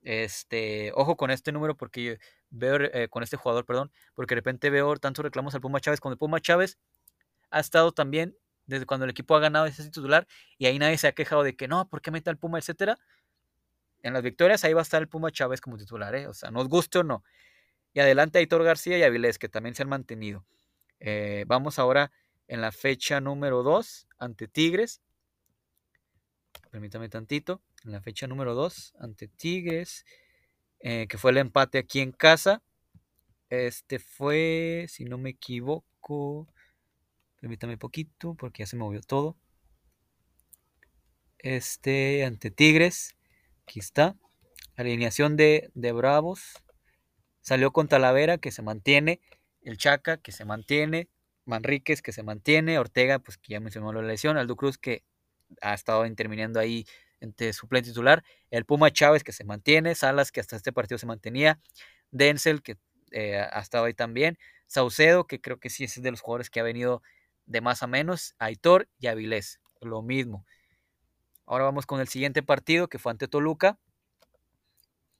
Este, 0.00 0.92
ojo 0.94 1.16
con 1.16 1.30
este 1.30 1.52
número 1.52 1.76
porque 1.76 2.18
veo 2.48 2.76
eh, 2.80 3.08
con 3.10 3.24
este 3.24 3.36
jugador, 3.36 3.66
perdón, 3.66 3.90
porque 4.14 4.36
de 4.36 4.40
repente 4.40 4.70
veo 4.70 4.96
tantos 4.96 5.22
reclamos 5.22 5.54
al 5.54 5.60
Puma 5.60 5.80
Chávez. 5.80 6.00
Cuando 6.00 6.14
el 6.14 6.18
Puma 6.18 6.40
Chávez 6.40 6.78
ha 7.50 7.60
estado 7.60 7.92
también 7.92 8.36
desde 8.66 8.86
cuando 8.86 9.04
el 9.04 9.10
equipo 9.10 9.34
ha 9.36 9.40
ganado 9.40 9.66
ese 9.66 9.84
titular 9.84 10.26
y 10.58 10.66
ahí 10.66 10.78
nadie 10.78 10.98
se 10.98 11.06
ha 11.06 11.12
quejado 11.12 11.42
de 11.42 11.56
que 11.56 11.68
no, 11.68 11.88
¿por 11.88 12.02
qué 12.02 12.10
mete 12.10 12.30
al 12.30 12.38
Puma, 12.38 12.58
etcétera? 12.58 12.98
En 14.02 14.12
las 14.12 14.22
victorias 14.22 14.64
ahí 14.64 14.72
va 14.72 14.80
a 14.80 14.82
estar 14.82 15.00
el 15.00 15.08
Puma 15.08 15.30
Chávez 15.30 15.60
como 15.60 15.76
titular, 15.76 16.14
¿eh? 16.14 16.26
o 16.26 16.34
sea, 16.34 16.50
nos 16.50 16.68
guste 16.68 16.98
o 16.98 17.02
no. 17.02 17.24
Y 17.92 18.00
adelante 18.00 18.38
Aitor 18.38 18.62
García 18.62 18.98
y 18.98 19.02
Avilés, 19.02 19.38
que 19.38 19.48
también 19.48 19.74
se 19.74 19.82
han 19.82 19.88
mantenido. 19.88 20.44
Eh, 21.00 21.44
vamos 21.46 21.78
ahora 21.78 22.12
en 22.48 22.60
la 22.60 22.72
fecha 22.72 23.20
número 23.20 23.62
2 23.62 24.06
ante 24.18 24.48
Tigres. 24.48 25.00
Permítame 26.70 27.08
tantito 27.08 27.62
en 27.84 27.92
la 27.92 28.00
fecha 28.00 28.26
número 28.26 28.54
2 28.54 28.94
ante 28.98 29.28
Tigres, 29.28 30.04
eh, 30.80 31.06
que 31.08 31.18
fue 31.18 31.30
el 31.30 31.38
empate 31.38 31.78
aquí 31.78 32.00
en 32.00 32.12
casa. 32.12 32.62
Este 33.48 33.98
fue, 33.98 34.86
si 34.88 35.04
no 35.04 35.18
me 35.18 35.30
equivoco, 35.30 36.48
permítame 37.40 37.76
poquito 37.76 38.34
porque 38.34 38.62
ya 38.62 38.66
se 38.66 38.76
movió 38.76 39.00
todo. 39.00 39.36
Este 41.38 42.24
ante 42.24 42.50
Tigres, 42.50 43.16
aquí 43.62 43.80
está. 43.80 44.16
Alineación 44.76 45.36
de, 45.36 45.70
de 45.74 45.92
Bravos. 45.92 46.62
Salió 47.40 47.72
con 47.72 47.88
Talavera, 47.88 48.38
que 48.38 48.50
se 48.50 48.62
mantiene. 48.62 49.20
El 49.62 49.78
Chaca, 49.78 50.16
que 50.16 50.32
se 50.32 50.44
mantiene. 50.44 51.08
Manríquez, 51.44 52.02
que 52.02 52.12
se 52.12 52.22
mantiene. 52.22 52.78
Ortega, 52.78 53.18
pues 53.18 53.38
que 53.38 53.52
ya 53.52 53.60
mencionó 53.60 53.92
la 53.92 54.02
lesión. 54.02 54.36
Aldo 54.36 54.56
Cruz, 54.56 54.78
que 54.78 55.04
ha 55.60 55.74
estado 55.74 56.06
interviniendo 56.06 56.60
ahí 56.60 56.86
entre 57.20 57.52
suplente 57.52 57.90
titular, 57.90 58.24
el 58.50 58.64
Puma 58.64 58.90
Chávez 58.90 59.24
que 59.24 59.32
se 59.32 59.44
mantiene, 59.44 59.94
Salas 59.94 60.32
que 60.32 60.40
hasta 60.40 60.56
este 60.56 60.72
partido 60.72 60.98
se 60.98 61.06
mantenía, 61.06 61.60
Denzel 62.10 62.62
que 62.62 62.76
eh, 63.10 63.38
ha 63.38 63.60
estado 63.60 63.84
ahí 63.84 63.94
también, 63.94 64.38
Saucedo 64.66 65.26
que 65.26 65.40
creo 65.40 65.58
que 65.58 65.70
sí 65.70 65.84
es 65.84 66.00
de 66.00 66.10
los 66.10 66.20
jugadores 66.20 66.50
que 66.50 66.60
ha 66.60 66.64
venido 66.64 67.02
de 67.46 67.60
más 67.60 67.82
a 67.82 67.86
menos, 67.86 68.34
Aitor 68.38 68.88
y 68.98 69.06
Avilés, 69.06 69.60
lo 69.80 70.02
mismo. 70.02 70.44
Ahora 71.46 71.64
vamos 71.64 71.86
con 71.86 72.00
el 72.00 72.08
siguiente 72.08 72.42
partido 72.42 72.88
que 72.88 72.98
fue 72.98 73.12
ante 73.12 73.28
Toluca. 73.28 73.78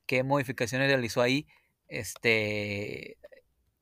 ¿Qué 0.06 0.22
modificaciones 0.22 0.88
realizó 0.88 1.22
ahí? 1.22 1.46
Este, 1.88 3.16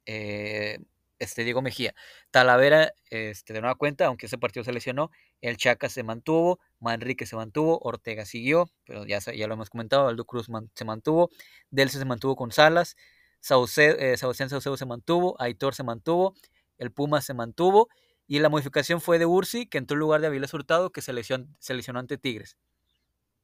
eh, 0.06 0.78
este 1.18 1.44
Diego 1.44 1.62
Mejía. 1.62 1.94
Talavera, 2.30 2.92
este, 3.10 3.52
de 3.52 3.60
nueva 3.60 3.76
cuenta, 3.76 4.06
aunque 4.06 4.26
ese 4.26 4.38
partido 4.38 4.64
se 4.64 4.72
lesionó, 4.72 5.10
el 5.40 5.56
Chaca 5.56 5.88
se 5.88 6.02
mantuvo, 6.02 6.60
Manrique 6.80 7.26
se 7.26 7.36
mantuvo, 7.36 7.78
Ortega 7.82 8.24
siguió, 8.24 8.70
pero 8.84 9.06
ya, 9.06 9.18
ya 9.20 9.46
lo 9.46 9.54
hemos 9.54 9.70
comentado, 9.70 10.08
Aldo 10.08 10.24
Cruz 10.24 10.48
se 10.74 10.84
mantuvo, 10.84 11.30
Delce 11.70 11.98
se 11.98 12.04
mantuvo 12.04 12.36
con 12.36 12.52
Salas, 12.52 12.96
Saucedo, 13.40 13.96
eh, 13.98 14.16
Saucedo 14.16 14.76
se 14.76 14.86
mantuvo, 14.86 15.36
Aitor 15.40 15.74
se 15.74 15.82
mantuvo, 15.82 16.34
el 16.78 16.92
Puma 16.92 17.20
se 17.20 17.34
mantuvo, 17.34 17.88
y 18.26 18.38
la 18.38 18.48
modificación 18.48 19.00
fue 19.00 19.18
de 19.18 19.26
Ursi, 19.26 19.66
que 19.66 19.78
entró 19.78 19.94
en 19.94 20.00
lugar 20.00 20.20
de 20.20 20.28
Avilés 20.28 20.54
Hurtado, 20.54 20.90
que 20.90 21.02
se 21.02 21.12
lesionó, 21.12 21.98
ante 21.98 22.16
Tigres. 22.16 22.56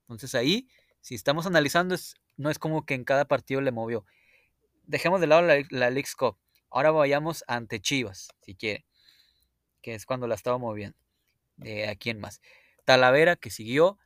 Entonces 0.02 0.34
ahí, 0.34 0.68
si 1.00 1.14
estamos 1.14 1.46
analizando, 1.46 1.96
no 2.36 2.50
es 2.50 2.58
como 2.58 2.86
que 2.86 2.94
en 2.94 3.04
cada 3.04 3.26
partido 3.26 3.60
le 3.60 3.72
movió. 3.72 4.04
Dejemos 4.84 5.20
de 5.20 5.26
lado 5.26 5.42
la, 5.42 5.62
la 5.70 6.02
Cup. 6.16 6.38
Ahora 6.70 6.90
vayamos 6.90 7.44
ante 7.46 7.80
Chivas, 7.80 8.28
si 8.40 8.54
quiere, 8.54 8.86
que 9.82 9.94
es 9.94 10.06
cuando 10.06 10.26
la 10.26 10.34
estaba 10.34 10.58
moviendo. 10.58 10.96
De 11.56 11.88
a 11.88 11.94
quién 11.94 12.18
más. 12.18 12.40
Talavera 12.86 13.36
que 13.36 13.50
siguió, 13.50 13.98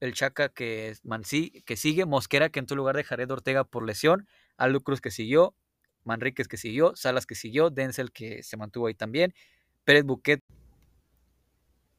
el 0.00 0.12
Chaca 0.12 0.50
que, 0.50 0.94
Mansi, 1.02 1.62
que 1.64 1.76
sigue, 1.76 2.04
Mosquera 2.04 2.50
que 2.50 2.58
entró 2.58 2.74
en 2.74 2.78
lugar 2.78 2.96
de 2.96 3.04
Jared 3.04 3.30
Ortega 3.30 3.64
por 3.64 3.84
lesión, 3.84 4.28
Aldo 4.56 4.80
Cruz 4.82 5.00
que 5.00 5.10
siguió, 5.10 5.54
Manríquez 6.04 6.48
que 6.48 6.56
siguió, 6.56 6.94
Salas 6.96 7.26
que 7.26 7.34
siguió, 7.34 7.70
Denzel 7.70 8.12
que 8.12 8.42
se 8.42 8.56
mantuvo 8.56 8.86
ahí 8.86 8.94
también, 8.94 9.34
Pérez 9.88 10.04
Buquet, 10.04 10.42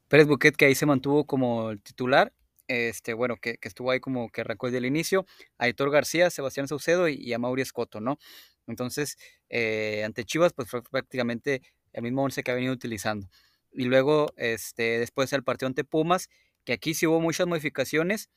Pérez 0.09 0.27
Buquet 0.27 0.55
que 0.55 0.65
ahí 0.65 0.75
se 0.75 0.85
mantuvo 0.85 1.25
como 1.25 1.71
el 1.71 1.81
titular, 1.81 2.31
este, 2.67 3.15
bueno, 3.15 3.37
que, 3.37 3.57
estuvo 3.63 3.89
ahí 3.89 3.99
como 3.99 4.29
que 4.29 4.41
arrancó 4.41 4.67
desde 4.67 4.77
el 4.77 4.85
inicio, 4.85 5.25
Aitor 5.57 5.89
García, 5.89 6.29
Sebastián 6.29 6.67
Saucedo 6.67 7.07
y, 7.07 7.33
a 7.33 7.39
Mauri 7.39 7.63
Escoto, 7.63 7.99
¿no? 7.99 8.19
Entonces, 8.67 9.17
eh, 9.49 10.03
ante 10.05 10.23
Chivas, 10.23 10.53
pues 10.53 10.69
fue 10.69 10.83
prácticamente 10.83 11.63
el 11.91 12.03
mismo 12.03 12.23
once 12.23 12.43
que 12.43 12.51
ha 12.51 12.53
venido 12.53 12.73
utilizando. 12.73 13.27
Y 13.71 13.85
luego, 13.85 14.33
este, 14.37 14.99
después 14.99 15.33
el 15.33 15.43
partido 15.43 15.65
ante 15.65 15.83
Pumas, 15.83 16.29
que 16.65 16.73
aquí 16.73 16.93
sí 16.93 17.07
hubo 17.07 17.19
muchas 17.19 17.47
modificaciones 17.47 18.29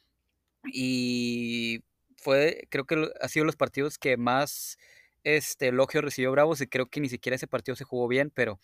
y 0.65 1.85
fue, 2.17 2.69
creo 2.71 2.87
que 2.87 3.07
ha 3.21 3.29
sido 3.29 3.45
los 3.45 3.57
partidos 3.57 3.99
que 3.99 4.17
más 4.17 4.79
este 5.25 5.69
elogio 5.69 6.01
recibió 6.01 6.33
Bravos 6.33 6.63
y 6.63 6.67
creo 6.67 6.87
que 6.87 7.01
ni 7.01 7.11
siquiera 7.11 7.37
ese 7.37 7.47
partido 7.47 7.77
se 7.77 7.85
jugó 7.85 8.09
bien, 8.09 8.31
pero 8.35 8.59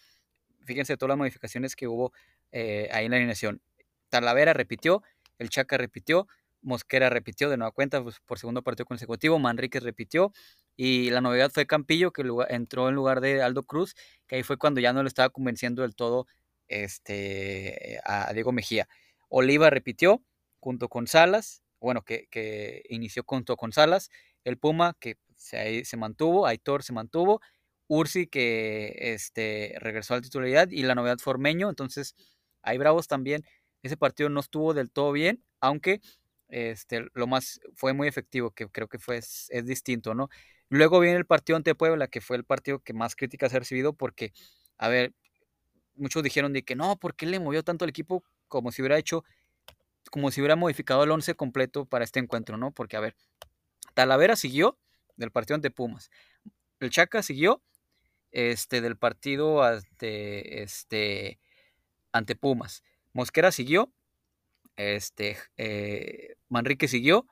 fíjense 0.65 0.97
todas 0.97 1.11
las 1.11 1.19
modificaciones 1.19 1.77
que 1.77 1.87
hubo 1.87 2.13
eh, 2.53 2.89
ahí 2.93 3.07
en 3.07 3.11
la 3.11 3.17
alineación. 3.17 3.63
Talavera 4.09 4.53
repitió, 4.53 5.03
el 5.39 5.51
Chaca 5.51 5.77
repitió, 5.77 6.27
Mosquera 6.61 7.09
repitió 7.11 7.51
de 7.51 7.57
nueva 7.57 7.73
cuenta 7.73 8.03
pues, 8.03 8.21
por 8.21 8.39
segundo 8.39 8.63
partido 8.63 8.87
consecutivo, 8.87 9.39
Manríquez 9.39 9.83
repitió 9.83 10.33
y 10.77 11.11
la 11.11 11.21
novedad 11.21 11.51
fue 11.53 11.67
Campillo 11.67 12.13
que 12.13 12.25
entró 12.49 12.89
en 12.89 12.95
lugar 12.95 13.21
de 13.21 13.43
Aldo 13.43 13.65
Cruz, 13.65 13.95
que 14.27 14.37
ahí 14.37 14.43
fue 14.43 14.59
cuando 14.59 14.81
ya 14.81 14.93
no 14.93 15.03
le 15.03 15.09
estaba 15.09 15.29
convenciendo 15.31 15.83
del 15.83 15.95
todo 15.95 16.27
este, 16.69 18.01
a 18.05 18.33
Diego 18.33 18.53
Mejía. 18.53 18.89
Oliva 19.29 19.71
repitió 19.71 20.23
junto 20.61 20.89
con 20.89 21.07
Salas, 21.07 21.63
bueno, 21.81 22.03
que, 22.03 22.83
inició 22.89 23.25
junto 23.27 23.57
con 23.57 23.73
Salas, 23.73 24.11
el 24.45 24.59
Puma 24.59 24.97
que 24.99 25.17
se, 25.37 25.85
se 25.85 25.97
mantuvo, 25.97 26.47
Aitor 26.47 26.83
se 26.83 26.93
mantuvo, 26.93 27.41
Ursi 27.89 28.27
que 28.27 28.95
este, 28.99 29.75
regresó 29.81 30.15
a 30.15 30.19
la 30.19 30.23
titularidad 30.23 30.71
y 30.71 30.83
la 30.83 30.95
novedad 30.95 31.19
Formeño, 31.19 31.69
entonces 31.69 32.15
hay 32.63 32.79
Bravos 32.79 33.09
también, 33.09 33.45
ese 33.83 33.97
partido 33.97 34.29
no 34.29 34.41
estuvo 34.41 34.75
del 34.75 34.91
todo 34.91 35.13
bien, 35.13 35.43
aunque 35.61 36.01
este, 36.49 37.07
lo 37.15 37.27
más 37.27 37.61
fue 37.75 37.93
muy 37.93 38.09
efectivo, 38.09 38.51
que 38.51 38.69
creo 38.69 38.89
que 38.89 38.99
fue, 38.99 39.19
es, 39.19 39.49
distinto, 39.65 40.15
¿no? 40.15 40.29
Luego 40.71 41.01
viene 41.01 41.17
el 41.17 41.27
partido 41.27 41.57
ante 41.57 41.75
Puebla, 41.75 42.09
que 42.09 42.21
fue 42.21 42.37
el 42.37 42.45
partido 42.45 42.81
que 42.81 42.93
más 42.93 43.17
críticas 43.17 43.55
ha 43.55 43.59
recibido 43.59 43.95
porque, 43.95 44.33
a 44.77 44.89
ver, 44.89 45.15
muchos 45.95 46.23
dijeron 46.23 46.53
de 46.53 46.63
que 46.63 46.77
no, 46.77 46.97
¿por 46.99 47.15
qué 47.15 47.27
le 47.27 47.41
movió 47.41 47.63
tanto 47.63 47.85
el 47.85 47.91
equipo 47.91 48.23
como 48.49 48.73
si 48.73 48.83
hubiera 48.83 48.99
hecho, 48.99 49.25
como 50.11 50.31
si 50.31 50.41
hubiera 50.41 50.57
modificado 50.57 51.05
el 51.05 51.11
11 51.11 51.35
completo 51.35 51.87
para 51.87 52.05
este 52.05 52.21
encuentro, 52.21 52.57
¿no? 52.57 52.73
Porque, 52.73 52.97
a 52.97 53.01
ver, 53.01 53.17
Talavera 53.95 54.37
siguió 54.37 54.79
del 55.17 55.31
partido 55.31 55.57
ante 55.57 55.71
Pumas, 55.71 56.11
el 56.81 56.91
Chaca 56.91 57.23
siguió 57.23 57.63
este, 58.33 58.81
del 58.81 58.97
partido 58.97 59.63
ante, 59.63 60.63
este, 60.63 61.39
ante 62.13 62.37
Pumas, 62.37 62.83
Mosquera 63.13 63.53
siguió, 63.53 63.93
este, 64.77 65.37
eh, 65.57 66.37
Manrique 66.49 66.89
siguió 66.89 67.27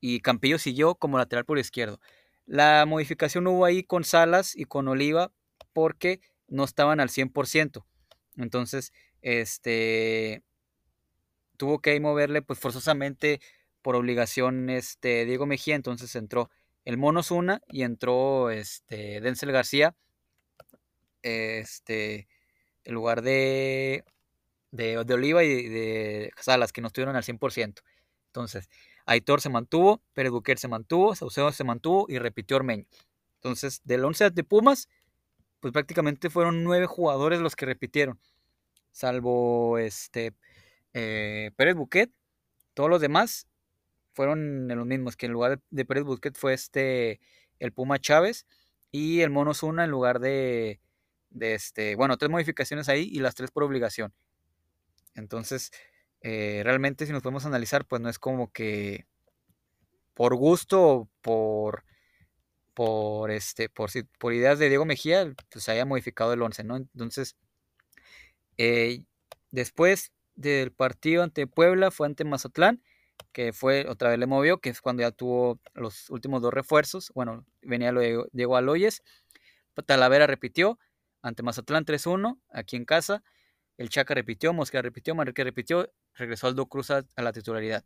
y 0.00 0.20
Campillo 0.20 0.58
siguió 0.58 0.94
como 0.94 1.18
lateral 1.18 1.44
por 1.44 1.58
izquierdo. 1.58 2.00
La 2.46 2.86
modificación 2.86 3.46
hubo 3.46 3.64
ahí 3.64 3.82
con 3.82 4.04
Salas 4.04 4.56
y 4.56 4.64
con 4.64 4.88
Oliva 4.88 5.32
porque 5.72 6.20
no 6.48 6.64
estaban 6.64 7.00
al 7.00 7.10
100%. 7.10 7.84
Entonces, 8.36 8.92
este, 9.20 10.42
tuvo 11.56 11.80
que 11.80 11.98
moverle 12.00 12.42
pues 12.42 12.58
forzosamente 12.58 13.40
por 13.82 13.96
obligación 13.96 14.70
este 14.70 15.24
Diego 15.26 15.46
Mejía, 15.46 15.74
entonces 15.74 16.14
entró 16.16 16.50
el 16.84 16.98
Monos 16.98 17.30
una 17.30 17.60
y 17.68 17.82
entró 17.82 18.50
este 18.50 19.20
Denzel 19.20 19.52
García 19.52 19.94
este 21.26 22.28
en 22.84 22.94
lugar 22.94 23.22
de 23.22 24.04
de, 24.76 25.14
Oliva 25.14 25.42
y 25.44 25.68
de 25.68 26.30
Salas 26.40 26.72
que 26.72 26.80
no 26.80 26.88
estuvieron 26.88 27.16
al 27.16 27.22
100%. 27.22 27.82
Entonces, 28.26 28.68
Aitor 29.06 29.40
se 29.40 29.48
mantuvo, 29.48 30.02
Pérez 30.12 30.30
Buquer 30.30 30.58
se 30.58 30.68
mantuvo, 30.68 31.14
Saucedo 31.14 31.50
se 31.52 31.64
mantuvo 31.64 32.06
y 32.08 32.18
repitió 32.18 32.56
Ormeño. 32.56 32.84
Entonces, 33.36 33.80
del 33.84 34.04
11 34.04 34.30
de 34.30 34.44
Pumas, 34.44 34.88
pues 35.60 35.72
prácticamente 35.72 36.30
fueron 36.30 36.64
nueve 36.64 36.86
jugadores 36.86 37.40
los 37.40 37.56
que 37.56 37.66
repitieron, 37.66 38.20
salvo 38.92 39.78
este 39.78 40.34
eh, 40.92 41.50
Pérez 41.56 41.74
Buquet, 41.74 42.10
todos 42.74 42.90
los 42.90 43.00
demás 43.00 43.48
fueron 44.12 44.68
los 44.68 44.86
mismos, 44.86 45.16
que 45.16 45.26
en 45.26 45.32
lugar 45.32 45.60
de, 45.70 45.84
Pérez 45.84 46.04
Buquet 46.04 46.36
fue 46.36 46.54
este 46.54 47.20
el 47.58 47.72
Puma 47.72 47.98
Chávez 47.98 48.46
y 48.90 49.20
el 49.20 49.30
Mono 49.30 49.54
Zuna 49.54 49.84
en 49.84 49.90
lugar 49.90 50.20
de, 50.20 50.80
de 51.36 51.54
este, 51.54 51.94
bueno, 51.96 52.16
tres 52.16 52.30
modificaciones 52.30 52.88
ahí 52.88 53.08
y 53.12 53.20
las 53.20 53.34
tres 53.34 53.50
por 53.50 53.62
obligación. 53.62 54.12
Entonces, 55.14 55.70
eh, 56.22 56.62
realmente 56.64 57.06
si 57.06 57.12
nos 57.12 57.22
podemos 57.22 57.46
analizar, 57.46 57.86
pues 57.86 58.00
no 58.00 58.08
es 58.08 58.18
como 58.18 58.50
que 58.52 59.06
por 60.14 60.34
gusto 60.34 60.82
o 60.82 61.08
por 61.20 61.84
por 62.74 63.30
este 63.30 63.68
por, 63.68 63.90
por 64.18 64.34
ideas 64.34 64.58
de 64.58 64.68
Diego 64.68 64.84
Mejía 64.84 65.34
pues 65.50 65.68
haya 65.68 65.86
modificado 65.86 66.34
el 66.34 66.42
11 66.42 66.64
no 66.64 66.76
entonces 66.76 67.36
eh, 68.58 69.02
después 69.50 70.12
del 70.34 70.72
partido 70.72 71.22
ante 71.22 71.46
Puebla 71.46 71.90
fue 71.90 72.06
ante 72.06 72.24
Mazatlán 72.24 72.82
que 73.32 73.54
fue 73.54 73.86
otra 73.88 74.10
vez 74.10 74.18
le 74.18 74.26
movió 74.26 74.58
que 74.58 74.68
es 74.68 74.82
cuando 74.82 75.02
ya 75.02 75.10
tuvo 75.10 75.58
los 75.74 76.10
últimos 76.10 76.42
dos 76.42 76.52
refuerzos 76.52 77.10
bueno 77.14 77.46
venía 77.62 77.94
Diego 78.32 78.56
Aloyes 78.56 79.02
Talavera 79.84 80.26
repitió 80.26 80.78
ante 81.26 81.42
Mazatlán 81.42 81.84
3-1 81.84 82.38
aquí 82.50 82.76
en 82.76 82.84
casa 82.84 83.22
el 83.76 83.88
Chaca 83.90 84.14
repitió 84.14 84.52
Mosquera 84.52 84.82
repitió 84.82 85.14
Manrique 85.14 85.44
repitió 85.44 85.92
regresó 86.14 86.46
Aldo 86.46 86.66
Cruz 86.66 86.90
a, 86.90 87.04
la 87.16 87.32
titularidad 87.32 87.84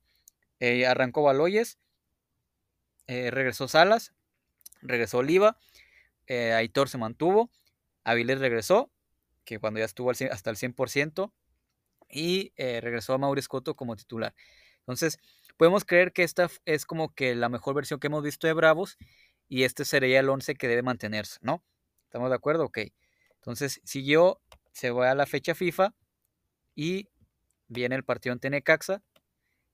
eh, 0.59 0.87
arrancó 0.87 1.23
Baloyes 1.23 1.79
eh, 3.07 3.31
regresó 3.31 3.67
Salas 3.69 4.13
regresó 4.83 5.19
Oliva, 5.19 5.59
eh, 6.27 6.53
Aitor 6.53 6.89
se 6.89 6.99
mantuvo, 6.99 7.51
Avilés 8.05 8.41
regresó, 8.41 8.91
que 9.45 9.59
cuando 9.59 9.81
ya 9.81 9.87
estuvo 9.87 10.11
hasta 10.11 10.51
el 10.51 10.57
100%, 10.57 11.33
y 12.13 12.53
regresó 12.57 13.15
a 13.15 13.19
Mauricio 13.19 13.47
Scotto 13.47 13.77
como 13.77 13.95
titular. 13.95 14.35
Entonces, 14.81 15.19
podemos 15.57 15.85
creer 15.85 16.13
que 16.13 16.25
esta 16.25 16.51
es 16.65 16.85
como 16.85 17.15
que 17.15 17.37
la 17.37 17.49
mejor 17.49 17.75
versión 17.75 18.01
que 18.01 18.09
hemos 18.09 18.25
visto 18.25 18.47
de 18.47 18.53
Bravos, 18.53 18.97
y 19.49 19.63
este 19.65 19.85
sería 19.85 20.21
el 20.21 20.29
11 20.29 20.57
que 20.57 20.69
debe 20.69 20.83
mantenerse, 20.83 21.39
¿no? 21.43 21.63
¿Estamos 22.05 22.31
de 22.31 22.37
acuerdo? 22.37 22.65
Ok. 22.65 22.79
Entonces, 23.41 23.81
siguió, 23.85 24.41
se 24.73 24.91
va 24.91 25.11
a 25.11 25.15
la 25.15 25.27
fecha 25.27 25.55
FIFA, 25.55 25.95
y 26.75 27.09
viene 27.69 27.95
el 27.95 28.05
partido 28.05 28.33
ante 28.33 28.51
Necaxa, 28.51 29.03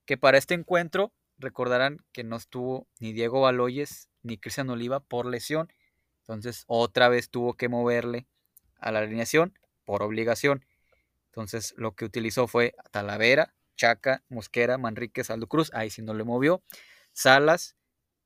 que 0.05 0.17
para 0.17 0.37
este 0.37 0.53
encuentro 0.53 1.13
recordarán 1.37 2.03
que 2.11 2.23
no 2.23 2.35
estuvo 2.35 2.87
ni 2.99 3.13
Diego 3.13 3.41
Baloyes 3.41 4.09
ni 4.23 4.37
Cristian 4.37 4.69
Oliva 4.69 4.99
por 4.99 5.25
lesión. 5.25 5.71
Entonces 6.19 6.63
otra 6.67 7.09
vez 7.09 7.29
tuvo 7.29 7.53
que 7.53 7.69
moverle 7.69 8.27
a 8.79 8.91
la 8.91 8.99
alineación 8.99 9.57
por 9.85 10.03
obligación. 10.03 10.65
Entonces 11.27 11.73
lo 11.77 11.93
que 11.93 12.05
utilizó 12.05 12.47
fue 12.47 12.73
Talavera, 12.91 13.53
Chaca, 13.75 14.23
Mosquera, 14.29 14.77
Manríquez, 14.77 15.29
Aldo 15.29 15.47
Cruz. 15.47 15.71
Ahí 15.73 15.89
sí 15.89 16.01
no 16.01 16.13
le 16.13 16.23
movió. 16.23 16.63
Salas 17.13 17.77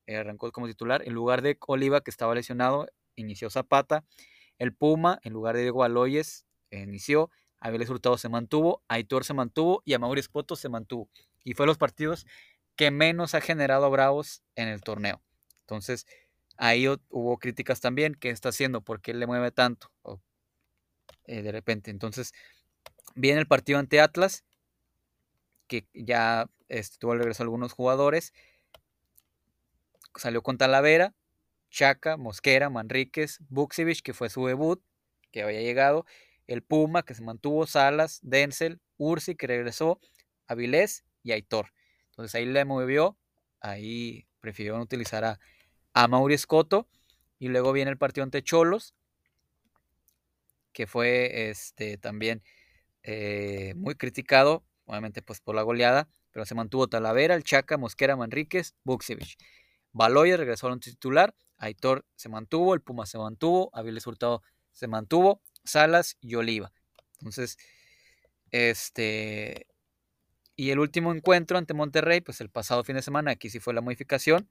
eh, 0.08 0.16
arrancó 0.16 0.52
como 0.52 0.68
titular. 0.68 1.04
En 1.06 1.14
lugar 1.14 1.42
de 1.42 1.58
Oliva, 1.68 2.02
que 2.02 2.12
estaba 2.12 2.34
lesionado, 2.34 2.88
inició 3.16 3.50
Zapata. 3.50 4.06
El 4.62 4.76
Puma, 4.76 5.20
en 5.24 5.34
lugar 5.34 5.56
de 5.56 5.64
Diego 5.64 5.84
Aloyes, 5.84 6.46
inició. 6.70 7.32
Aviles 7.60 7.90
Hurtado 7.90 8.20
se 8.20 8.30
mantuvo. 8.30 8.84
Aitor 8.90 9.26
se 9.26 9.34
mantuvo. 9.34 9.82
Y 9.86 9.96
Amaury 9.96 10.20
Espoto 10.20 10.56
se 10.56 10.70
mantuvo. 10.70 11.10
Y 11.44 11.56
fue 11.56 11.66
los 11.66 11.80
partidos 11.80 12.28
que 12.76 12.92
menos 12.92 13.34
ha 13.34 13.42
generado 13.42 13.86
a 13.86 13.90
Bravos 13.90 14.44
en 14.56 14.68
el 14.68 14.82
torneo. 14.82 15.20
Entonces, 15.62 16.06
ahí 16.58 16.88
hubo 16.88 17.40
críticas 17.40 17.82
también, 17.82 18.14
¿qué 18.14 18.30
está 18.30 18.50
haciendo? 18.50 18.82
¿Por 18.82 19.02
qué 19.02 19.16
le 19.16 19.26
mueve 19.26 19.50
tanto? 19.50 19.92
Eh, 21.26 21.42
de 21.42 21.52
repente, 21.52 21.90
entonces, 21.90 22.32
viene 23.16 23.40
el 23.40 23.48
partido 23.48 23.80
ante 23.80 24.00
Atlas, 24.00 24.44
que 25.66 25.88
ya 25.96 26.52
este, 26.70 27.00
tuvo 27.00 27.14
el 27.14 27.20
regreso 27.20 27.42
algunos 27.42 27.74
jugadores, 27.74 28.32
salió 30.16 30.44
con 30.44 30.60
Talavera, 30.60 31.16
Chaca, 31.72 32.18
Mosquera, 32.18 32.70
Manríquez, 32.70 33.40
Buxevich, 33.50 34.04
que 34.04 34.14
fue 34.14 34.30
su 34.30 34.46
debut, 34.46 34.84
que 35.32 35.42
había 35.42 35.62
llegado, 35.62 36.06
el 36.46 36.62
Puma, 36.62 37.04
que 37.04 37.16
se 37.16 37.24
mantuvo, 37.24 37.66
Salas, 37.66 38.20
Denzel, 38.22 38.80
Ursi, 38.98 39.36
que 39.36 39.48
regresó, 39.48 40.00
Avilés 40.48 41.04
y 41.24 41.32
Aitor. 41.32 41.74
Entonces 42.12 42.36
ahí 42.36 42.46
le 42.46 42.64
movió, 42.66 43.18
ahí 43.62 44.28
prefirieron 44.42 44.82
utilizar 44.82 45.24
a 45.24 45.40
a 45.94 46.08
Mauri 46.08 46.36
Escoto. 46.36 46.88
Y 47.40 47.48
luego 47.48 47.72
viene 47.74 47.90
el 47.90 47.98
partido 47.98 48.24
ante 48.24 48.44
Cholos, 48.44 48.94
que 50.74 50.86
fue 50.86 51.50
este, 51.50 51.98
también 51.98 52.44
eh, 53.02 53.74
muy 53.76 53.96
criticado, 53.96 54.64
obviamente 54.86 55.24
pues 55.24 55.42
por 55.42 55.56
la 55.56 55.64
goleada, 55.64 56.08
pero 56.30 56.46
se 56.46 56.54
mantuvo 56.54 56.88
Talavera, 56.88 57.34
el 57.34 57.44
Chaca, 57.44 57.78
Mosquera, 57.78 58.16
Manríquez, 58.16 58.76
Buxevich. 58.84 59.38
Baloya 59.92 60.38
regresó 60.38 60.68
al 60.68 60.80
titular, 60.80 61.34
Aitor 61.62 62.06
se 62.16 62.28
mantuvo, 62.28 62.74
el 62.74 62.82
Puma 62.82 63.06
se 63.06 63.18
mantuvo, 63.18 63.70
Aviles 63.74 64.06
Hurtado 64.08 64.42
se 64.74 64.88
mantuvo, 64.88 65.42
Salas 65.64 66.18
y 66.20 66.36
Oliva. 66.36 66.74
Entonces, 67.20 67.58
este, 68.50 69.68
y 70.56 70.72
el 70.72 70.80
último 70.80 71.14
encuentro 71.14 71.60
ante 71.60 71.76
Monterrey, 71.76 72.22
pues 72.22 72.42
el 72.42 72.50
pasado 72.50 72.84
fin 72.84 72.96
de 72.96 73.04
semana, 73.04 73.32
aquí 73.32 73.50
sí 73.50 73.60
fue 73.60 73.76
la 73.76 73.82
modificación, 73.82 74.50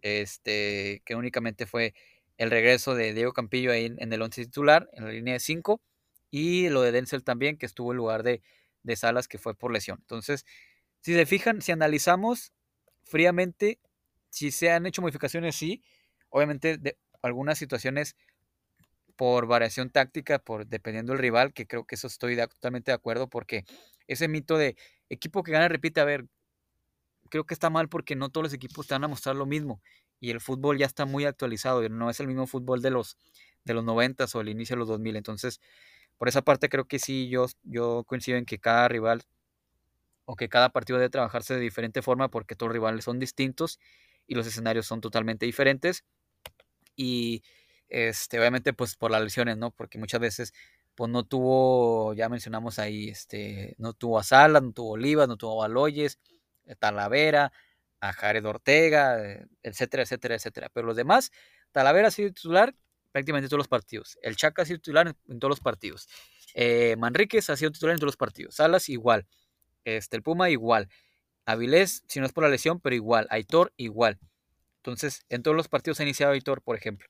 este, 0.00 1.02
que 1.04 1.14
únicamente 1.14 1.66
fue 1.66 1.94
el 2.38 2.50
regreso 2.50 2.94
de 2.94 3.12
Diego 3.12 3.34
Campillo 3.34 3.70
ahí 3.70 3.94
en, 3.96 4.12
el 4.12 4.22
once 4.22 4.42
titular, 4.42 4.88
en 4.94 5.04
la 5.04 5.10
línea 5.10 5.34
de 5.34 5.40
5, 5.40 5.82
y 6.30 6.70
lo 6.70 6.80
de 6.80 6.92
Denzel 6.92 7.22
también, 7.22 7.58
que 7.58 7.66
estuvo 7.66 7.92
en 7.92 7.98
lugar 7.98 8.22
de, 8.22 8.42
de 8.82 8.96
Salas, 8.96 9.28
que 9.28 9.38
fue 9.38 9.54
por 9.54 9.72
lesión. 9.72 9.98
Entonces, 10.00 10.46
si 11.00 11.12
se 11.12 11.26
fijan, 11.26 11.60
si 11.60 11.72
analizamos 11.72 12.52
fríamente, 13.04 13.78
si 14.30 14.50
se 14.50 14.70
han 14.70 14.86
hecho 14.86 15.02
modificaciones, 15.02 15.54
sí, 15.54 15.82
obviamente 16.30 16.78
de 16.78 16.96
algunas 17.22 17.58
situaciones 17.58 18.16
por 19.16 19.46
variación 19.46 19.90
táctica, 19.90 20.38
por 20.38 20.66
dependiendo 20.66 21.12
del 21.12 21.20
rival, 21.20 21.52
que 21.52 21.66
creo 21.66 21.84
que 21.86 21.94
eso 21.94 22.06
estoy 22.06 22.36
totalmente 22.36 22.90
de 22.90 22.96
acuerdo, 22.96 23.28
porque 23.28 23.64
ese 24.08 24.28
mito 24.28 24.58
de 24.58 24.76
equipo 25.08 25.42
que 25.42 25.52
gana 25.52 25.68
repite, 25.68 26.00
a 26.00 26.04
ver, 26.04 26.26
creo 27.30 27.44
que 27.44 27.54
está 27.54 27.70
mal 27.70 27.88
porque 27.88 28.16
no 28.16 28.28
todos 28.30 28.44
los 28.44 28.52
equipos 28.52 28.86
te 28.86 28.94
van 28.94 29.04
a 29.04 29.08
mostrar 29.08 29.36
lo 29.36 29.46
mismo 29.46 29.82
y 30.20 30.30
el 30.30 30.40
fútbol 30.40 30.78
ya 30.78 30.86
está 30.86 31.04
muy 31.06 31.24
actualizado, 31.24 31.86
no 31.88 32.10
es 32.10 32.20
el 32.20 32.26
mismo 32.28 32.46
fútbol 32.46 32.82
de 32.82 32.90
los 32.90 33.16
de 33.64 33.74
los 33.74 33.84
90 33.84 34.26
o 34.32 34.40
el 34.40 34.48
inicio 34.48 34.76
de 34.76 34.80
los 34.80 34.88
2000, 34.88 35.16
entonces 35.16 35.60
por 36.18 36.28
esa 36.28 36.42
parte 36.42 36.68
creo 36.68 36.86
que 36.86 36.98
sí 36.98 37.28
yo 37.28 37.46
yo 37.64 38.04
coincido 38.06 38.38
en 38.38 38.46
que 38.46 38.58
cada 38.58 38.88
rival 38.88 39.22
o 40.24 40.36
que 40.36 40.48
cada 40.48 40.70
partido 40.70 40.98
debe 40.98 41.10
trabajarse 41.10 41.54
de 41.54 41.60
diferente 41.60 42.02
forma 42.02 42.28
porque 42.30 42.56
todos 42.56 42.68
los 42.70 42.74
rivales 42.74 43.04
son 43.04 43.18
distintos 43.18 43.78
y 44.26 44.34
los 44.34 44.46
escenarios 44.46 44.86
son 44.86 45.00
totalmente 45.00 45.46
diferentes 45.46 46.04
y 46.96 47.42
este, 47.88 48.38
obviamente 48.38 48.72
pues 48.72 48.96
por 48.96 49.10
las 49.10 49.22
lesiones, 49.22 49.56
¿no? 49.56 49.70
Porque 49.70 49.98
muchas 49.98 50.20
veces 50.20 50.52
pues 50.94 51.10
no 51.10 51.24
tuvo, 51.24 52.14
ya 52.14 52.28
mencionamos 52.28 52.78
ahí, 52.78 53.10
este, 53.10 53.74
no 53.78 53.92
tuvo 53.92 54.18
a 54.18 54.24
Salas, 54.24 54.62
no 54.62 54.72
tuvo 54.72 54.92
Olivas, 54.92 55.28
no 55.28 55.36
tuvo 55.36 55.62
a 55.62 55.68
Baloyes, 55.68 56.18
eh, 56.64 56.74
Talavera, 56.74 57.52
a 58.00 58.12
Jared 58.12 58.44
Ortega, 58.46 59.22
eh, 59.22 59.46
etcétera, 59.62 60.04
etcétera, 60.04 60.36
etcétera. 60.36 60.70
Pero 60.72 60.86
los 60.86 60.96
demás, 60.96 61.32
Talavera 61.70 62.08
ha 62.08 62.10
sido 62.10 62.30
titular 62.32 62.74
prácticamente 63.12 63.46
en 63.46 63.50
todos 63.50 63.58
los 63.58 63.68
partidos. 63.68 64.18
El 64.22 64.36
Chaca 64.36 64.62
ha 64.62 64.64
sido 64.64 64.78
titular 64.78 65.14
en, 65.28 65.38
todos 65.38 65.50
los 65.50 65.60
partidos. 65.60 66.08
Eh, 66.54 66.96
Manríquez 66.98 67.50
ha 67.50 67.56
sido 67.56 67.70
titular 67.70 67.94
en 67.94 67.98
todos 67.98 68.08
los 68.08 68.16
partidos. 68.16 68.56
Salas 68.56 68.88
igual. 68.88 69.26
Este, 69.84 70.16
el 70.16 70.22
Puma 70.22 70.48
igual. 70.50 70.88
Avilés, 71.46 72.04
si 72.08 72.20
no 72.20 72.26
es 72.26 72.32
por 72.32 72.44
la 72.44 72.50
lesión, 72.50 72.80
pero 72.80 72.94
igual. 72.94 73.26
Aitor 73.30 73.72
igual. 73.76 74.18
Entonces, 74.78 75.24
en 75.28 75.42
todos 75.42 75.56
los 75.56 75.68
partidos 75.68 76.00
ha 76.00 76.02
iniciado 76.02 76.32
Aitor, 76.32 76.62
por 76.62 76.76
ejemplo. 76.76 77.08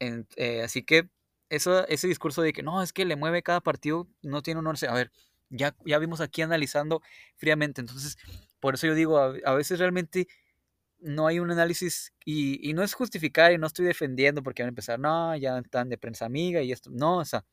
Eh, 0.00 0.62
así 0.62 0.82
que 0.82 1.08
eso, 1.50 1.86
ese 1.88 2.08
discurso 2.08 2.42
de 2.42 2.52
que 2.52 2.62
no, 2.62 2.82
es 2.82 2.92
que 2.92 3.04
le 3.04 3.16
mueve 3.16 3.42
cada 3.42 3.60
partido, 3.60 4.08
no 4.22 4.42
tiene 4.42 4.60
un 4.60 4.66
once. 4.66 4.88
A 4.88 4.94
ver, 4.94 5.12
ya, 5.50 5.76
ya 5.84 5.98
vimos 5.98 6.20
aquí 6.20 6.42
analizando 6.42 7.02
fríamente. 7.36 7.80
Entonces, 7.80 8.16
por 8.60 8.74
eso 8.74 8.86
yo 8.86 8.94
digo, 8.94 9.18
a, 9.18 9.54
veces 9.54 9.78
realmente 9.78 10.28
no 10.98 11.26
hay 11.26 11.38
un 11.40 11.50
análisis 11.50 12.12
y, 12.24 12.72
no 12.74 12.82
es 12.82 12.94
justificar 12.94 13.52
y 13.52 13.58
no 13.58 13.66
estoy 13.66 13.84
defendiendo 13.84 14.42
porque 14.42 14.62
van 14.62 14.68
a 14.68 14.70
empezar, 14.70 14.98
no, 14.98 15.36
ya 15.36 15.58
están 15.58 15.88
de 15.88 15.98
prensa 15.98 16.26
amiga 16.26 16.62
y 16.62 16.72
esto. 16.72 16.90
No, 16.90 17.18
o 17.18 17.24
sea, 17.24 17.44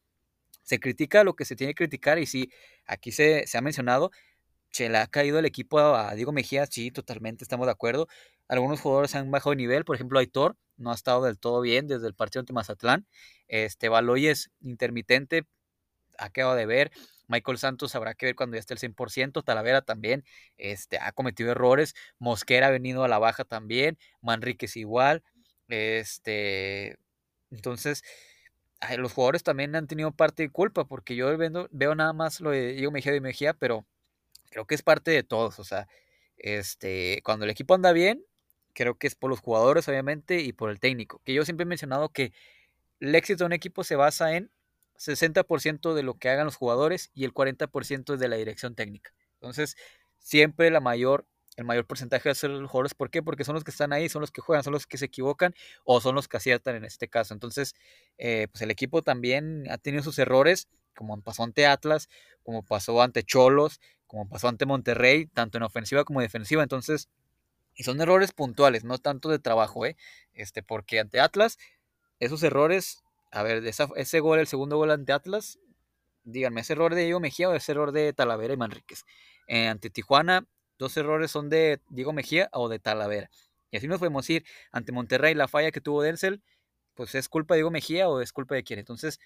se 0.63 0.79
critica 0.79 1.23
lo 1.23 1.35
que 1.35 1.45
se 1.45 1.55
tiene 1.55 1.73
que 1.73 1.85
criticar 1.85 2.19
y 2.19 2.25
sí, 2.25 2.51
aquí 2.85 3.11
se, 3.11 3.47
se 3.47 3.57
ha 3.57 3.61
mencionado, 3.61 4.11
se 4.73 4.89
le 4.89 4.97
ha 4.97 5.07
caído 5.07 5.39
el 5.39 5.45
equipo 5.45 5.79
a, 5.79 6.13
Diego 6.15 6.33
Mejía, 6.33 6.65
sí, 6.65 6.91
totalmente, 6.91 7.43
estamos 7.43 7.67
de 7.67 7.71
acuerdo. 7.71 8.07
Algunos 8.49 8.81
jugadores 8.81 9.15
han 9.15 9.31
bajado 9.31 9.51
de 9.51 9.57
nivel, 9.57 9.85
por 9.85 9.95
ejemplo, 9.95 10.19
Aitor 10.19 10.57
no 10.77 10.91
ha 10.91 10.95
estado 10.95 11.23
del 11.23 11.39
todo 11.39 11.61
bien 11.61 11.87
desde 11.87 12.07
el 12.07 12.15
partido 12.15 12.41
ante 12.41 12.53
Mazatlán. 12.53 13.07
Este 13.47 13.89
Baloy 13.89 14.27
es 14.27 14.51
intermitente, 14.61 15.45
ha 16.17 16.29
quedado 16.29 16.55
de 16.55 16.65
ver. 16.65 16.91
Michael 17.27 17.57
Santos 17.57 17.95
habrá 17.95 18.15
que 18.15 18.27
ver 18.27 18.35
cuando 18.35 18.55
ya 18.55 18.59
esté 18.59 18.73
el 18.73 18.79
100%. 18.79 19.43
Talavera 19.43 19.81
también 19.81 20.25
este, 20.57 20.97
ha 20.99 21.11
cometido 21.13 21.51
errores. 21.51 21.95
Mosquera 22.19 22.67
ha 22.67 22.71
venido 22.71 23.03
a 23.03 23.07
la 23.07 23.19
baja 23.19 23.45
también. 23.45 23.97
Manríquez 24.21 24.75
igual. 24.75 25.23
Este, 25.67 26.97
entonces, 27.51 28.03
los 28.97 29.13
jugadores 29.13 29.43
también 29.43 29.75
han 29.75 29.87
tenido 29.87 30.11
parte 30.11 30.43
de 30.43 30.49
culpa 30.49 30.85
porque 30.85 31.15
yo 31.15 31.35
veo, 31.37 31.67
veo 31.71 31.95
nada 31.95 32.13
más 32.13 32.41
lo 32.41 32.51
de 32.51 32.73
Diego 32.73 32.91
Mejía 32.91 33.15
y 33.15 33.21
Mejía, 33.21 33.53
pero 33.53 33.85
creo 34.53 34.65
que 34.67 34.75
es 34.75 34.83
parte 34.83 35.11
de 35.11 35.23
todos. 35.23 35.59
O 35.59 35.63
sea, 35.63 35.87
este, 36.37 37.21
cuando 37.23 37.45
el 37.45 37.51
equipo 37.51 37.73
anda 37.73 37.91
bien, 37.91 38.23
creo 38.73 38.97
que 38.97 39.07
es 39.07 39.15
por 39.15 39.29
los 39.29 39.39
jugadores, 39.39 39.87
obviamente, 39.87 40.41
y 40.41 40.53
por 40.53 40.69
el 40.69 40.79
técnico. 40.79 41.21
Que 41.25 41.33
yo 41.33 41.43
siempre 41.43 41.63
he 41.63 41.67
mencionado 41.67 42.09
que 42.09 42.31
el 42.99 43.15
éxito 43.15 43.43
de 43.43 43.47
un 43.47 43.53
equipo 43.53 43.83
se 43.83 43.95
basa 43.95 44.35
en 44.35 44.51
60% 44.97 45.95
de 45.95 46.03
lo 46.03 46.13
que 46.13 46.29
hagan 46.29 46.45
los 46.45 46.55
jugadores 46.55 47.09
y 47.13 47.25
el 47.25 47.33
40% 47.33 48.13
es 48.13 48.19
de 48.19 48.27
la 48.27 48.35
dirección 48.35 48.75
técnica. 48.75 49.13
Entonces, 49.33 49.75
siempre 50.19 50.69
la 50.69 50.79
mayor, 50.79 51.25
el 51.57 51.65
mayor 51.65 51.85
porcentaje 51.87 52.29
de 52.29 52.35
ser 52.35 52.51
los 52.51 52.69
jugadores. 52.69 52.93
¿Por 52.93 53.09
qué? 53.09 53.23
Porque 53.23 53.43
son 53.43 53.55
los 53.55 53.63
que 53.63 53.71
están 53.71 53.91
ahí, 53.91 54.07
son 54.07 54.21
los 54.21 54.31
que 54.31 54.41
juegan, 54.41 54.63
son 54.63 54.73
los 54.73 54.85
que 54.85 54.99
se 54.99 55.05
equivocan 55.05 55.55
o 55.83 55.99
son 55.99 56.13
los 56.13 56.27
que 56.27 56.37
aciertan 56.37 56.75
en 56.75 56.85
este 56.85 57.07
caso. 57.07 57.33
Entonces, 57.33 57.73
eh, 58.19 58.47
pues 58.51 58.61
el 58.61 58.69
equipo 58.69 59.01
también 59.01 59.65
ha 59.71 59.79
tenido 59.79 60.03
sus 60.03 60.19
errores, 60.19 60.67
como 60.95 61.19
pasó 61.21 61.43
ante 61.43 61.65
Atlas, 61.65 62.07
como 62.43 62.63
pasó 62.63 63.01
ante 63.01 63.23
Cholos, 63.23 63.81
como 64.13 64.29
pasó 64.29 64.47
ante 64.47 64.67
Monterrey, 64.67 65.25
tanto 65.25 65.57
en 65.57 65.63
ofensiva 65.63 66.03
como 66.03 66.21
defensiva. 66.21 66.61
Entonces, 66.61 67.09
y 67.73 67.83
son 67.83 67.99
errores 67.99 68.31
puntuales, 68.31 68.83
no 68.83 68.99
tanto 68.99 69.27
de 69.27 69.39
trabajo, 69.39 69.87
¿eh? 69.87 69.97
Este, 70.35 70.61
porque 70.61 70.99
ante 70.99 71.19
Atlas, 71.19 71.57
esos 72.19 72.43
errores, 72.43 73.01
a 73.31 73.41
ver, 73.41 73.63
ese 73.65 74.19
gol, 74.19 74.37
el 74.37 74.45
segundo 74.45 74.77
gol 74.77 74.91
ante 74.91 75.13
Atlas, 75.13 75.57
díganme, 76.25 76.61
¿es 76.61 76.69
error 76.69 76.93
de 76.93 77.05
Diego 77.05 77.19
Mejía 77.19 77.49
o 77.49 77.55
es 77.55 77.67
error 77.67 77.91
de 77.91 78.13
Talavera 78.13 78.53
y 78.53 78.57
Manríquez? 78.57 79.03
Eh, 79.47 79.67
ante 79.67 79.89
Tijuana, 79.89 80.45
dos 80.77 80.95
errores 80.95 81.31
son 81.31 81.49
de 81.49 81.81
Diego 81.89 82.13
Mejía 82.13 82.49
o 82.51 82.69
de 82.69 82.77
Talavera. 82.77 83.31
Y 83.71 83.77
así 83.77 83.87
nos 83.87 83.97
podemos 83.97 84.29
ir 84.29 84.45
ante 84.71 84.91
Monterrey, 84.91 85.33
la 85.33 85.47
falla 85.47 85.71
que 85.71 85.81
tuvo 85.81 86.03
Denzel, 86.03 86.43
pues 86.93 87.15
es 87.15 87.29
culpa 87.29 87.55
de 87.55 87.61
Diego 87.61 87.71
Mejía 87.71 88.07
o 88.09 88.21
es 88.21 88.31
culpa 88.31 88.53
de 88.53 88.63
quién. 88.63 88.77
Entonces, 88.77 89.19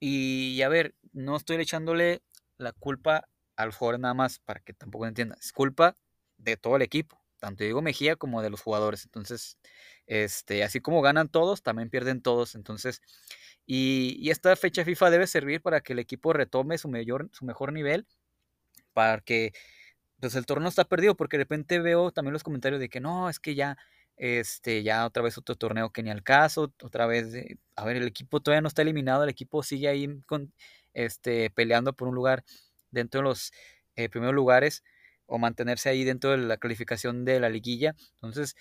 y, 0.00 0.62
a 0.62 0.70
ver, 0.70 0.94
no 1.12 1.36
estoy 1.36 1.56
echándole 1.56 2.22
la 2.56 2.72
culpa 2.72 3.28
al 3.56 3.72
jugador 3.72 4.00
nada 4.00 4.14
más 4.14 4.38
para 4.38 4.60
que 4.60 4.72
tampoco 4.74 5.06
entienda. 5.06 5.36
Es 5.40 5.52
culpa 5.52 5.96
de 6.38 6.56
todo 6.56 6.76
el 6.76 6.82
equipo 6.82 7.22
tanto 7.42 7.64
Diego 7.64 7.82
Mejía 7.82 8.14
como 8.16 8.40
de 8.40 8.50
los 8.50 8.62
jugadores. 8.62 9.04
Entonces, 9.04 9.58
este, 10.06 10.62
así 10.62 10.80
como 10.80 11.02
ganan 11.02 11.28
todos, 11.28 11.62
también 11.62 11.90
pierden 11.90 12.22
todos. 12.22 12.54
Entonces, 12.54 13.02
y, 13.66 14.30
esta 14.30 14.54
fecha 14.56 14.84
FIFA 14.84 15.10
debe 15.10 15.26
servir 15.26 15.60
para 15.60 15.80
que 15.80 15.92
el 15.94 15.98
equipo 15.98 16.32
retome 16.32 16.78
su, 16.78 16.88
mayor, 16.88 17.28
su 17.32 17.44
mejor 17.44 17.72
nivel, 17.72 18.06
para 18.94 19.20
que 19.20 19.52
pues 20.20 20.36
el 20.36 20.46
torneo 20.46 20.68
está 20.68 20.84
perdido, 20.84 21.16
porque 21.16 21.38
de 21.38 21.44
repente 21.44 21.80
veo 21.80 22.12
también 22.12 22.32
los 22.32 22.44
comentarios 22.44 22.80
de 22.80 22.88
que 22.88 23.00
no, 23.00 23.28
es 23.28 23.40
que 23.40 23.56
ya, 23.56 23.76
este, 24.16 24.84
ya 24.84 25.06
otra 25.06 25.22
vez 25.22 25.36
otro 25.38 25.56
torneo 25.56 25.90
que 25.90 26.02
ni 26.04 26.10
al 26.10 26.22
caso, 26.22 26.72
otra 26.82 27.06
vez, 27.06 27.34
a 27.76 27.84
ver, 27.84 27.96
el 27.96 28.06
equipo 28.06 28.40
todavía 28.40 28.62
no 28.62 28.68
está 28.68 28.82
eliminado, 28.82 29.24
el 29.24 29.30
equipo 29.30 29.64
sigue 29.64 29.88
ahí 29.88 30.22
con, 30.26 30.52
este, 30.94 31.50
peleando 31.50 31.92
por 31.94 32.08
un 32.08 32.14
lugar 32.14 32.44
dentro 32.92 33.20
de 33.20 33.24
los 33.24 33.52
eh, 33.96 34.08
primeros 34.08 34.34
lugares 34.34 34.82
o 35.26 35.38
mantenerse 35.38 35.88
ahí 35.88 36.04
dentro 36.04 36.30
de 36.30 36.38
la 36.38 36.56
calificación 36.56 37.24
de 37.24 37.40
la 37.40 37.48
liguilla. 37.48 37.94
Entonces, 38.14 38.54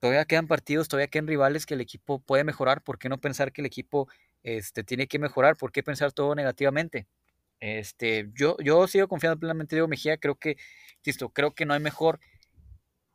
todavía 0.00 0.24
quedan 0.24 0.46
partidos, 0.48 0.88
todavía 0.88 1.08
quedan 1.08 1.26
rivales 1.26 1.66
que 1.66 1.74
el 1.74 1.80
equipo 1.80 2.20
puede 2.20 2.44
mejorar. 2.44 2.82
¿Por 2.82 2.98
qué 2.98 3.08
no 3.08 3.18
pensar 3.18 3.52
que 3.52 3.62
el 3.62 3.66
equipo 3.66 4.08
este, 4.42 4.84
tiene 4.84 5.06
que 5.06 5.18
mejorar? 5.18 5.56
¿Por 5.56 5.72
qué 5.72 5.82
pensar 5.82 6.12
todo 6.12 6.34
negativamente? 6.34 7.06
Este, 7.60 8.30
yo, 8.34 8.56
yo 8.62 8.86
sigo 8.86 9.08
confiando 9.08 9.38
plenamente 9.38 9.74
en 9.74 9.78
Diego 9.78 9.88
Mejía. 9.88 10.18
Creo 10.18 10.36
que, 10.36 10.56
listo, 11.04 11.30
creo 11.30 11.54
que 11.54 11.66
no 11.66 11.74
hay 11.74 11.80
mejor 11.80 12.20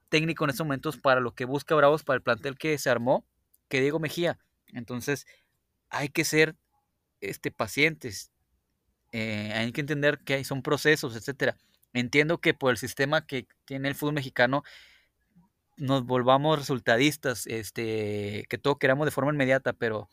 técnico 0.10 0.44
en 0.44 0.52
estos 0.52 0.66
momentos 0.66 0.98
para 0.98 1.22
lo 1.22 1.34
que 1.34 1.46
busca 1.46 1.76
Bravos, 1.76 2.04
para 2.04 2.18
el 2.18 2.24
plantel 2.24 2.58
que 2.58 2.78
se 2.78 2.90
armó, 2.90 3.26
que 3.70 3.82
Diego 3.82 4.00
Mejía. 4.00 4.38
Entonces, 4.68 5.26
hay 5.90 6.10
que 6.10 6.26
ser 6.26 6.56
este, 7.22 7.52
pacientes. 7.52 8.32
Eh, 9.14 9.54
hay 9.54 9.72
que 9.72 9.82
entender 9.82 10.20
que 10.26 10.44
son 10.44 10.64
procesos, 10.64 11.16
etcétera. 11.16 11.56
Entiendo 11.94 12.40
que 12.40 12.56
por 12.56 12.72
el 12.72 12.78
sistema 12.78 13.26
que 13.26 13.48
tiene 13.66 13.88
el 13.88 13.96
fútbol 13.96 14.16
mexicano 14.16 14.64
nos 15.78 16.06
volvamos 16.06 16.58
resultadistas, 16.58 17.46
este, 17.46 18.46
que 18.50 18.58
todo 18.58 18.78
queramos 18.78 19.06
de 19.06 19.12
forma 19.12 19.32
inmediata, 19.32 19.74
pero 19.74 20.10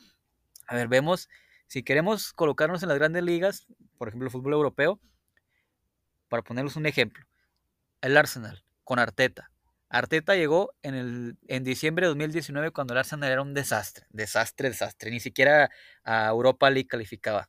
a 0.66 0.74
ver, 0.74 0.88
vemos, 0.88 1.30
si 1.66 1.82
queremos 1.82 2.34
colocarnos 2.34 2.82
en 2.82 2.90
las 2.90 2.98
grandes 2.98 3.22
ligas, 3.22 3.66
por 3.96 4.08
ejemplo 4.08 4.26
el 4.26 4.32
fútbol 4.32 4.52
europeo, 4.52 5.00
para 6.28 6.42
ponerles 6.42 6.76
un 6.76 6.86
ejemplo, 6.86 7.24
el 8.02 8.16
Arsenal 8.18 8.62
con 8.84 8.98
Arteta. 8.98 9.50
Arteta 9.88 10.36
llegó 10.36 10.74
en, 10.82 10.94
el, 10.94 11.38
en 11.48 11.64
diciembre 11.64 12.06
de 12.06 12.08
2019 12.10 12.70
cuando 12.70 12.92
el 12.92 12.98
Arsenal 12.98 13.32
era 13.32 13.42
un 13.42 13.54
desastre, 13.54 14.06
desastre, 14.10 14.68
desastre, 14.68 15.10
ni 15.10 15.20
siquiera 15.20 15.70
a 16.04 16.28
Europa 16.28 16.68
League 16.68 16.86
calificaba. 16.86 17.48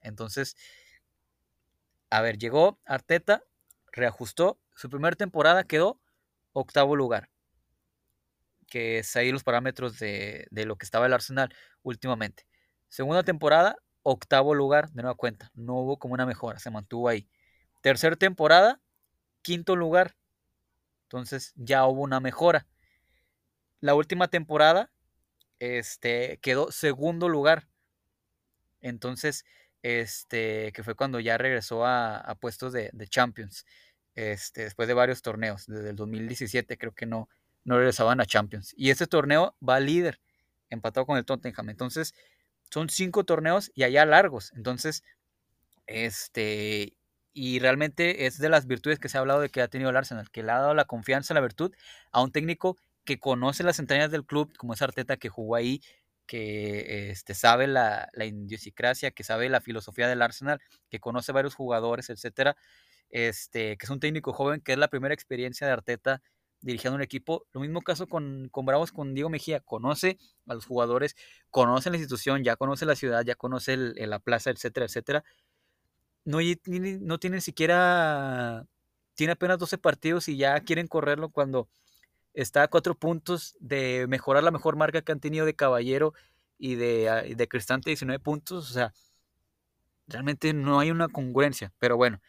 Entonces, 0.00 0.56
a 2.10 2.20
ver, 2.22 2.38
llegó 2.38 2.80
Arteta, 2.84 3.44
reajustó, 3.92 4.60
su 4.74 4.90
primera 4.90 5.16
temporada 5.16 5.64
quedó 5.64 6.00
octavo 6.52 6.96
lugar. 6.96 7.30
que 8.68 8.98
es 8.98 9.16
ahí 9.16 9.32
los 9.32 9.42
parámetros 9.44 9.98
de, 9.98 10.46
de 10.50 10.64
lo 10.64 10.76
que 10.76 10.84
estaba 10.84 11.06
el 11.06 11.12
Arsenal 11.12 11.52
últimamente. 11.82 12.46
Segunda 12.88 13.22
temporada, 13.24 13.76
octavo 14.02 14.54
lugar, 14.54 14.90
de 14.90 15.02
nueva 15.02 15.16
cuenta. 15.16 15.50
No 15.54 15.74
hubo 15.76 15.98
como 15.98 16.14
una 16.14 16.26
mejora, 16.26 16.58
se 16.58 16.70
mantuvo 16.70 17.08
ahí. 17.08 17.28
Tercera 17.82 18.16
temporada, 18.16 18.80
quinto 19.42 19.76
lugar. 19.76 20.16
Entonces 21.04 21.52
ya 21.56 21.86
hubo 21.86 22.02
una 22.02 22.20
mejora. 22.20 22.66
La 23.80 23.94
última 23.94 24.28
temporada, 24.28 24.90
este, 25.58 26.38
quedó 26.42 26.70
segundo 26.72 27.28
lugar. 27.28 27.68
Entonces, 28.80 29.44
este, 29.82 30.72
que 30.72 30.82
fue 30.82 30.94
cuando 30.94 31.20
ya 31.20 31.38
regresó 31.38 31.86
a, 31.86 32.36
puestos 32.40 32.72
de, 32.72 32.90
Champions. 33.08 33.66
Este, 34.14 34.64
después 34.64 34.88
de 34.88 34.94
varios 34.94 35.22
torneos, 35.22 35.66
desde 35.66 35.90
el 35.90 35.96
2017 35.96 36.76
creo 36.76 36.92
que 36.92 37.06
no, 37.06 37.28
no 37.64 37.78
regresaban 37.78 38.20
a 38.20 38.26
Champions. 38.26 38.74
Y 38.76 38.90
este 38.90 39.06
torneo 39.06 39.56
va 39.66 39.80
líder, 39.80 40.20
empatado 40.68 41.06
con 41.06 41.16
el 41.16 41.24
Tottenham. 41.24 41.70
Entonces, 41.70 42.14
son 42.70 42.88
cinco 42.88 43.24
torneos 43.24 43.70
y 43.74 43.84
allá 43.84 44.04
largos. 44.04 44.52
Entonces, 44.54 45.02
este, 45.86 46.94
y 47.32 47.58
realmente 47.58 48.26
es 48.26 48.38
de 48.38 48.48
las 48.48 48.66
virtudes 48.66 48.98
que 48.98 49.08
se 49.08 49.18
ha 49.18 49.20
hablado 49.20 49.40
de 49.40 49.48
que 49.50 49.62
ha 49.62 49.68
tenido 49.68 49.90
el 49.90 49.96
Arsenal, 49.96 50.30
que 50.30 50.42
le 50.42 50.52
ha 50.52 50.58
dado 50.58 50.74
la 50.74 50.84
confianza, 50.84 51.34
la 51.34 51.40
virtud 51.40 51.72
a 52.12 52.22
un 52.22 52.32
técnico 52.32 52.76
que 53.04 53.18
conoce 53.18 53.64
las 53.64 53.78
entrañas 53.78 54.10
del 54.10 54.24
club, 54.24 54.56
como 54.56 54.74
es 54.74 54.82
Arteta, 54.82 55.16
que 55.16 55.28
jugó 55.28 55.56
ahí, 55.56 55.82
que 56.30 57.10
este, 57.10 57.34
sabe 57.34 57.66
la, 57.66 58.08
la 58.12 58.24
idiosincrasia, 58.24 59.10
que 59.10 59.24
sabe 59.24 59.48
la 59.48 59.60
filosofía 59.60 60.06
del 60.06 60.22
Arsenal, 60.22 60.60
que 60.88 61.00
conoce 61.00 61.32
varios 61.32 61.56
jugadores, 61.56 62.08
etcétera. 62.08 62.56
Este, 63.10 63.76
que 63.76 63.84
es 63.84 63.90
un 63.90 63.98
técnico 63.98 64.32
joven, 64.32 64.60
que 64.60 64.70
es 64.70 64.78
la 64.78 64.86
primera 64.86 65.12
experiencia 65.12 65.66
de 65.66 65.72
Arteta 65.72 66.22
dirigiendo 66.60 66.94
un 66.94 67.02
equipo. 67.02 67.48
Lo 67.52 67.60
mismo 67.60 67.80
caso 67.82 68.06
con, 68.06 68.48
con 68.52 68.64
Bravos, 68.64 68.92
con 68.92 69.12
Diego 69.12 69.28
Mejía. 69.28 69.58
Conoce 69.58 70.18
a 70.46 70.54
los 70.54 70.66
jugadores, 70.66 71.16
conoce 71.50 71.90
la 71.90 71.96
institución, 71.96 72.44
ya 72.44 72.54
conoce 72.54 72.86
la 72.86 72.94
ciudad, 72.94 73.24
ya 73.24 73.34
conoce 73.34 73.76
la 73.76 74.20
plaza, 74.20 74.50
etcétera, 74.50 74.86
etcétera. 74.86 75.24
No, 76.24 76.38
no 77.00 77.18
tiene 77.18 77.40
siquiera, 77.40 78.66
tiene 79.16 79.32
apenas 79.32 79.58
12 79.58 79.78
partidos 79.78 80.28
y 80.28 80.36
ya 80.36 80.60
quieren 80.60 80.86
correrlo 80.86 81.30
cuando 81.30 81.68
está 82.34 82.62
a 82.62 82.68
cuatro 82.68 82.94
puntos 82.94 83.56
de 83.60 84.06
mejorar 84.08 84.42
la 84.42 84.50
mejor 84.50 84.76
marca 84.76 85.02
que 85.02 85.12
han 85.12 85.20
tenido 85.20 85.46
de 85.46 85.54
Caballero 85.54 86.14
y 86.58 86.74
de, 86.76 87.08
ah, 87.08 87.22
de 87.22 87.48
Cristante, 87.48 87.90
19 87.90 88.20
puntos. 88.20 88.70
O 88.70 88.72
sea, 88.72 88.92
realmente 90.06 90.52
no 90.52 90.80
hay 90.80 90.90
una 90.90 91.08
congruencia. 91.08 91.72
Pero 91.78 91.96
bueno, 91.96 92.20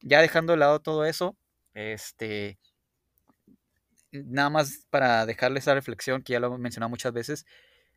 ya 0.00 0.20
dejando 0.20 0.52
de 0.52 0.58
lado 0.58 0.80
todo 0.80 1.04
eso, 1.04 1.36
este, 1.74 2.58
nada 4.12 4.50
más 4.50 4.86
para 4.90 5.26
dejarles 5.26 5.64
esa 5.64 5.74
reflexión 5.74 6.22
que 6.22 6.32
ya 6.34 6.40
lo 6.40 6.48
hemos 6.48 6.60
mencionado 6.60 6.90
muchas 6.90 7.12
veces, 7.12 7.46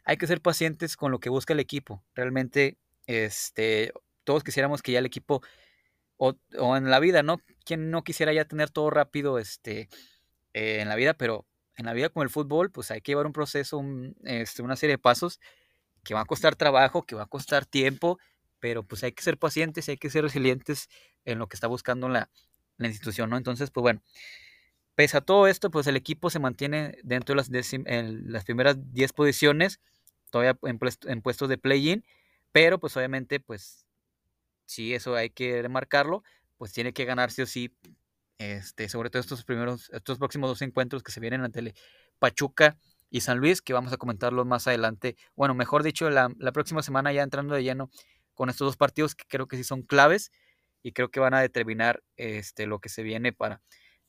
hay 0.04 0.18
que 0.18 0.28
ser 0.28 0.42
pacientes 0.42 0.98
con 0.98 1.12
lo 1.12 1.20
que 1.20 1.30
busca 1.30 1.54
el 1.54 1.60
equipo. 1.60 2.04
Realmente, 2.16 2.78
este, 3.08 3.94
todos 4.24 4.44
quisiéramos 4.44 4.82
que 4.82 4.92
ya 4.92 5.00
el 5.00 5.06
equipo, 5.06 5.42
o, 6.18 6.36
en 6.78 6.90
la 6.90 7.00
vida, 7.00 7.24
¿no? 7.24 7.38
Quien 7.66 7.90
no 7.92 8.04
quisiera 8.04 8.34
ya 8.34 8.46
tener 8.46 8.70
todo 8.70 8.90
rápido, 8.90 9.40
este, 9.40 9.90
eh, 10.54 10.80
en 10.82 10.90
la 10.90 10.96
vida, 10.96 11.14
pero 11.14 11.46
en 11.76 11.86
la 11.86 11.94
vida 11.94 12.10
como 12.10 12.24
el 12.24 12.30
fútbol, 12.30 12.72
pues 12.72 12.92
hay 12.92 13.02
que 13.02 13.12
llevar 13.12 13.26
un 13.26 13.34
proceso, 13.34 13.82
este, 14.24 14.62
una 14.62 14.76
serie 14.76 14.96
de 14.96 15.00
pasos 15.00 15.40
que 16.04 16.14
va 16.14 16.22
a 16.22 16.26
costar 16.26 16.56
trabajo, 16.56 17.04
que 17.04 17.16
va 17.16 17.24
a 17.24 17.28
costar 17.28 17.66
tiempo, 17.66 18.20
pero 18.60 18.84
pues 18.84 19.04
hay 19.04 19.12
que 19.14 19.24
ser 19.24 19.38
pacientes 19.38 19.90
hay 19.90 19.98
que 19.98 20.10
ser 20.10 20.24
resilientes 20.24 20.90
en 21.26 21.40
lo 21.40 21.48
que 21.48 21.56
está 21.56 21.68
buscando 21.68 22.10
la, 22.10 22.30
la 22.78 22.88
institución, 22.88 23.30
¿no? 23.30 23.38
Entonces, 23.38 23.72
pues 23.72 23.82
bueno, 23.84 24.02
Pese 24.96 25.18
a 25.18 25.22
todo 25.22 25.48
esto, 25.48 25.72
pues 25.72 25.88
el 25.88 25.96
equipo 25.96 26.30
se 26.30 26.40
mantiene 26.40 26.98
dentro 27.04 27.34
de 27.34 27.38
las, 27.38 27.74
en 27.74 28.32
las 28.32 28.44
primeras 28.44 28.76
10 28.94 29.14
posiciones, 29.14 29.80
todavía 30.30 30.58
en, 30.64 30.80
en 31.08 31.22
puestos 31.22 31.50
de 31.50 31.58
play-in, 31.58 32.06
pero 32.52 32.80
pues 32.80 32.96
obviamente, 32.98 33.40
pues 33.40 33.86
sí, 34.66 34.94
eso 34.94 35.16
hay 35.16 35.30
que 35.30 35.62
remarcarlo, 35.62 36.24
pues 36.58 36.74
tiene 36.74 36.94
que 36.94 37.06
ganar 37.06 37.32
sí 37.32 37.42
o 37.44 37.48
sí, 37.48 37.74
este, 38.42 38.90
sobre 38.90 39.10
todo 39.10 39.20
estos 39.20 39.44
primeros, 39.44 39.90
estos 39.94 40.18
próximos 40.18 40.50
dos 40.50 40.62
encuentros 40.62 41.04
que 41.04 41.12
se 41.12 41.20
vienen 41.20 41.44
ante 41.44 41.74
Pachuca 42.20 42.78
y 43.10 43.22
San 43.22 43.40
Luis, 43.40 43.62
que 43.62 43.74
vamos 43.74 43.94
a 43.94 43.98
comentarlos 43.98 44.46
más 44.46 44.68
adelante, 44.68 45.18
bueno, 45.36 45.54
mejor 45.54 45.84
dicho, 45.84 46.10
la, 46.10 46.30
la 46.38 46.52
próxima 46.52 46.82
semana 46.82 47.12
ya 47.12 47.24
entrando 47.24 47.56
de 47.56 47.64
lleno 47.64 47.90
con 48.34 48.50
estos 48.50 48.68
dos 48.68 48.78
partidos 48.78 49.16
que 49.16 49.26
creo 49.28 49.48
que 49.48 49.58
sí 49.58 49.64
son 49.64 49.82
claves 49.82 50.32
y 50.82 50.94
creo 50.94 51.12
que 51.12 51.20
van 51.20 51.34
a 51.34 51.42
determinar 51.42 52.02
este, 52.16 52.66
lo 52.66 52.80
que 52.80 52.90
se 52.90 53.04
viene 53.04 53.34
para 53.34 53.62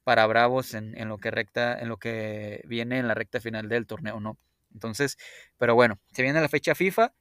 para 0.04 0.26
Bravos 0.26 0.74
en, 0.74 1.08
lo 1.08 1.18
que 1.18 1.30
recta, 1.30 1.78
en 1.78 1.88
lo 1.88 1.96
que 1.96 2.62
viene 2.66 2.98
en 2.98 3.08
la 3.08 3.14
recta 3.14 3.40
final 3.40 3.68
del 3.68 3.86
torneo, 3.86 4.20
¿no? 4.20 4.38
Entonces, 4.72 5.16
pero 5.58 5.74
bueno, 5.74 6.00
se 6.12 6.22
viene 6.22 6.40
la 6.40 6.48
fecha 6.48 6.74
FIFA, 6.74 7.14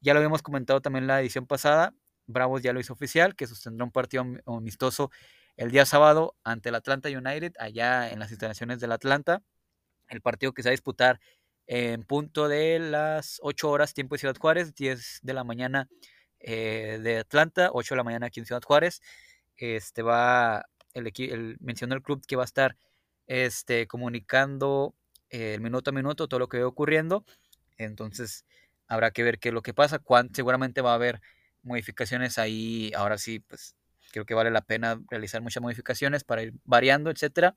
ya 0.00 0.14
lo 0.14 0.18
habíamos 0.18 0.42
comentado 0.42 0.80
también 0.80 1.04
en 1.04 1.08
la 1.08 1.20
edición 1.20 1.46
pasada, 1.46 1.94
Bravos 2.26 2.62
ya 2.62 2.72
lo 2.72 2.80
hizo 2.80 2.92
oficial, 2.92 3.34
que 3.34 3.46
sostendrá 3.46 3.84
un 3.84 3.90
partido 3.90 4.24
amistoso 4.46 5.10
el 5.56 5.70
día 5.70 5.86
sábado 5.86 6.36
ante 6.44 6.70
el 6.70 6.74
Atlanta 6.74 7.08
United, 7.08 7.52
allá 7.58 8.10
en 8.10 8.18
las 8.18 8.30
instalaciones 8.30 8.80
del 8.80 8.92
Atlanta, 8.92 9.42
el 10.08 10.20
partido 10.20 10.52
que 10.52 10.62
se 10.62 10.68
va 10.68 10.70
a 10.70 10.72
disputar 10.72 11.20
en 11.66 12.04
punto 12.04 12.48
de 12.48 12.78
las 12.78 13.38
8 13.42 13.70
horas 13.70 13.94
tiempo 13.94 14.14
de 14.14 14.20
Ciudad 14.20 14.36
Juárez, 14.36 14.74
10 14.74 15.20
de 15.22 15.34
la 15.34 15.44
mañana 15.44 15.88
eh, 16.40 16.98
de 17.02 17.18
Atlanta, 17.18 17.70
8 17.72 17.94
de 17.94 17.96
la 17.96 18.04
mañana 18.04 18.26
aquí 18.26 18.40
en 18.40 18.46
Ciudad 18.46 18.62
Juárez. 18.62 19.00
Este 19.56 20.02
va 20.02 20.66
el, 20.94 21.12
el, 21.16 21.56
mencionó 21.60 21.94
el 21.94 22.02
club 22.02 22.24
que 22.26 22.36
va 22.36 22.42
a 22.42 22.46
estar 22.46 22.76
este, 23.26 23.86
comunicando 23.86 24.94
el 25.30 25.60
minuto 25.60 25.90
a 25.90 25.94
minuto 25.94 26.28
todo 26.28 26.40
lo 26.40 26.48
que 26.48 26.60
va 26.60 26.66
ocurriendo. 26.66 27.24
Entonces 27.78 28.44
habrá 28.86 29.10
que 29.12 29.22
ver 29.22 29.38
qué 29.38 29.48
es 29.48 29.54
lo 29.54 29.62
que 29.62 29.74
pasa. 29.74 30.02
seguramente 30.32 30.82
va 30.82 30.92
a 30.92 30.94
haber 30.96 31.20
modificaciones 31.62 32.38
ahí. 32.38 32.92
Ahora 32.94 33.18
sí, 33.18 33.40
pues 33.40 33.76
creo 34.12 34.24
que 34.24 34.34
vale 34.34 34.52
la 34.52 34.60
pena 34.60 35.00
realizar 35.10 35.42
muchas 35.42 35.60
modificaciones 35.60 36.22
para 36.22 36.44
ir 36.44 36.54
variando, 36.64 37.10
etcétera. 37.10 37.56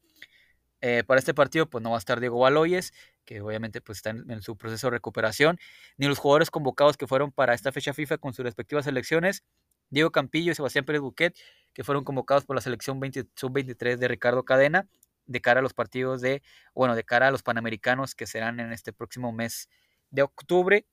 Eh, 0.82 1.04
para 1.06 1.20
este 1.20 1.34
partido, 1.34 1.70
pues 1.70 1.84
no 1.84 1.92
va 1.92 1.98
a 1.98 2.00
estar 2.00 2.20
Diego 2.20 2.40
Baloyes, 2.40 2.94
que 3.24 3.42
obviamente 3.42 3.82
pues 3.82 4.00
está 4.00 4.10
en, 4.10 4.30
en, 4.30 4.42
su 4.42 4.58
proceso 4.58 4.88
de 4.88 4.92
recuperación, 4.92 5.60
ni 5.98 6.08
los 6.08 6.18
jugadores 6.18 6.50
convocados 6.50 6.98
que 6.98 7.08
fueron 7.08 7.32
para 7.32 7.54
esta 7.54 7.72
fecha 7.72 7.94
FIFA 7.94 8.18
con 8.18 8.34
sus 8.34 8.44
respectivas 8.44 8.86
selecciones, 8.86 9.44
Diego 9.90 10.12
Campillo 10.12 10.52
y 10.52 10.56
Sebastián 10.56 10.86
Pérez 10.86 11.02
Buquet, 11.02 11.38
que 11.74 11.84
fueron 11.84 12.04
convocados 12.04 12.46
por 12.46 12.56
la 12.56 12.62
selección 12.62 13.00
sub-23 13.36 13.98
de 13.98 14.08
Ricardo 14.08 14.44
Cadena 14.44 14.88
de 15.28 15.42
cara 15.42 15.60
a 15.60 15.64
los 15.64 15.74
partidos 15.74 16.22
de, 16.22 16.42
bueno, 16.74 16.96
de 16.96 17.04
cara 17.04 17.28
a 17.28 17.32
los 17.32 17.44
Panamericanos 17.44 18.16
que 18.16 18.28
serán 18.28 18.60
en 18.60 18.72
este 18.72 18.94
próximo 18.94 19.32
mes 19.32 19.70
de 20.12 20.22
octubre. 20.22 20.86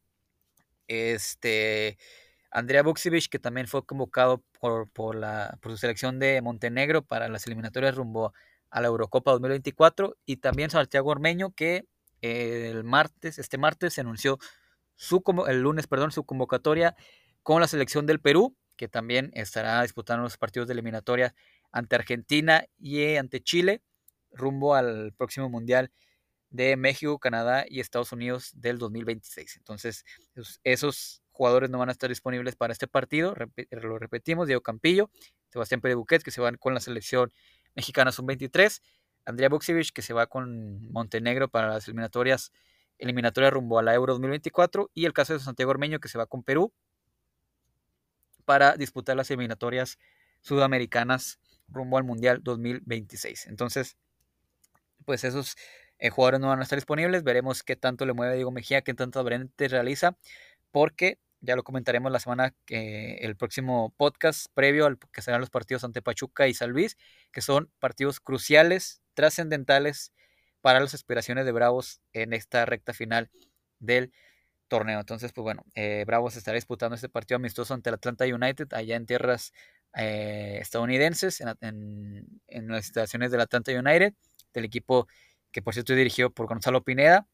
Este, 0.89 1.99
Andrea 2.53 2.83
Buksevich, 2.83 3.29
que 3.29 3.39
también 3.39 3.67
fue 3.67 3.85
convocado 3.85 4.43
por, 4.61 4.89
por, 4.91 5.17
la, 5.17 5.59
por 5.61 5.73
su 5.73 5.79
selección 5.79 6.19
de 6.19 6.41
Montenegro 6.43 7.03
para 7.03 7.29
las 7.29 7.47
eliminatorias 7.47 7.95
rumbo 7.95 8.33
a 8.71 8.81
la 8.81 8.89
Eurocopa 8.89 9.33
2024. 9.33 10.17
Y 10.27 10.37
también 10.37 10.71
Santiago 10.71 11.11
Ormeño, 11.11 11.53
que 11.53 11.87
el 12.21 12.85
martes, 12.85 13.39
este 13.39 13.59
martes, 13.59 13.95
se 13.95 14.03
anunció 14.03 14.39
su, 14.95 15.23
el 15.49 15.63
lunes, 15.63 15.87
perdón, 15.87 16.13
su 16.13 16.25
convocatoria 16.25 16.95
con 17.43 17.61
la 17.61 17.67
selección 17.67 18.07
del 18.07 18.21
Perú 18.21 18.55
que 18.77 18.89
también 18.89 19.31
estará 19.35 19.83
disputando 19.83 20.25
los 20.25 20.37
partidos 20.37 20.67
de 20.69 20.73
eliminatoria 20.73 21.35
ante 21.71 21.95
Argentina 21.95 22.65
y 22.79 23.15
ante 23.17 23.41
Chile, 23.41 23.83
rumbo 24.33 24.75
al 24.75 25.13
próximo 25.13 25.49
Mundial 25.49 25.93
de 26.51 26.77
México, 26.77 27.19
Canadá 27.19 27.65
y 27.69 27.79
Estados 27.79 28.11
Unidos 28.11 28.51
del 28.55 28.79
2026. 28.79 29.57
Entonces, 29.57 30.05
esos 30.65 31.22
jugadores 31.33 31.71
no 31.71 31.79
van 31.79 31.89
a 31.89 31.93
estar 31.93 32.09
disponibles 32.09 32.57
para 32.57 32.73
este 32.73 32.87
partido. 32.87 33.35
Lo 33.71 33.99
repetimos, 33.99 34.47
Diego 34.47 34.63
Campillo, 34.63 35.11
Sebastián 35.51 35.81
Pérez 35.81 35.97
Buquet, 35.97 36.23
que 36.23 36.31
se 36.31 36.41
van 36.41 36.57
con 36.57 36.75
la 36.75 36.81
selección 36.81 37.33
mexicana 37.75 38.13
sub-23, 38.13 38.81
Andrea 39.25 39.49
Buksevich, 39.49 39.93
que 39.93 40.03
se 40.03 40.13
va 40.13 40.27
con 40.27 40.91
Montenegro 40.93 41.49
para 41.49 41.69
las 41.69 41.87
eliminatorias, 41.89 42.53
eliminatorias 42.99 43.53
rumbo 43.53 43.79
a 43.79 43.83
la 43.83 43.95
Euro 43.95 44.13
2024, 44.15 44.91
y 44.95 45.07
el 45.07 45.13
caso 45.13 45.33
de 45.33 45.41
Santiago 45.41 45.71
Ormeño, 45.71 46.01
que 46.01 46.09
se 46.09 46.19
va 46.19 46.27
con 46.27 46.43
Perú 46.43 46.73
para 48.45 48.77
disputar 48.77 49.17
las 49.17 49.31
eliminatorias 49.31 49.99
sudamericanas 50.41 51.39
rumbo 51.69 51.97
al 51.97 52.05
Mundial 52.05 52.41
2026. 52.43 53.47
Entonces, 53.47 53.97
pues 55.05 55.25
esos 55.25 55.57
eh, 55.99 56.11
jugadores 56.11 56.41
no 56.41 56.49
van 56.49 56.61
a 56.61 56.63
estar 56.63 56.77
disponibles. 56.77 57.23
Veremos 57.23 57.63
qué 57.63 57.77
tanto 57.77 58.05
le 58.07 58.13
mueve 58.13 58.35
Diego 58.35 58.51
Mejía, 58.51 58.83
qué 58.83 58.95
tanto 58.95 59.23
Brente 59.23 59.69
realiza, 59.69 60.17
porque 60.73 61.19
ya 61.43 61.57
lo 61.57 61.65
comentaremos 61.65 62.11
la 62.11 62.21
semana 62.21 62.55
que 62.65 63.17
el 63.17 63.37
próximo 63.37 63.93
podcast 63.97 64.47
previo 64.55 64.87
al 64.87 64.99
que 65.13 65.23
serán 65.23 65.41
los 65.41 65.51
partidos 65.51 65.85
ante 65.85 66.01
Pachuca 66.01 66.47
y 66.49 66.55
San 66.55 66.71
Luis, 66.71 66.97
que 67.33 67.43
son 67.43 67.71
partidos 67.81 68.21
cruciales, 68.21 69.03
trascendentales 69.15 70.13
para 70.61 70.81
las 70.81 70.95
aspiraciones 70.95 71.45
de 71.45 71.53
Bravos 71.53 72.01
en 72.13 72.33
esta 72.33 72.65
recta 72.65 72.95
final 72.95 73.31
del 73.81 74.13
torneo. 74.69 75.01
Entonces, 75.01 75.33
pues 75.33 75.43
bueno, 75.43 75.65
eh, 75.75 76.05
Bravos 76.07 76.37
estará 76.37 76.55
disputando 76.55 76.95
este 76.95 77.09
partido 77.09 77.37
amistoso 77.37 77.75
ante 77.75 77.91
Atlanta 77.91 78.25
United 78.25 78.73
allá 78.73 78.95
en 78.95 79.05
tierras 79.05 79.53
eh, 79.97 80.59
estadounidenses, 80.61 81.43
en, 81.61 82.41
las 82.47 82.87
instalaciones 82.87 83.33
del 83.33 83.41
Atlanta 83.41 83.73
United, 83.73 84.15
del 84.55 84.65
equipo 84.65 85.09
que 85.51 85.61
por 85.61 85.75
cierto 85.75 85.93
es 85.93 85.99
dirigido 85.99 86.31
por 86.31 86.47
Gonzalo 86.47 86.83
Pineda, 86.85 87.27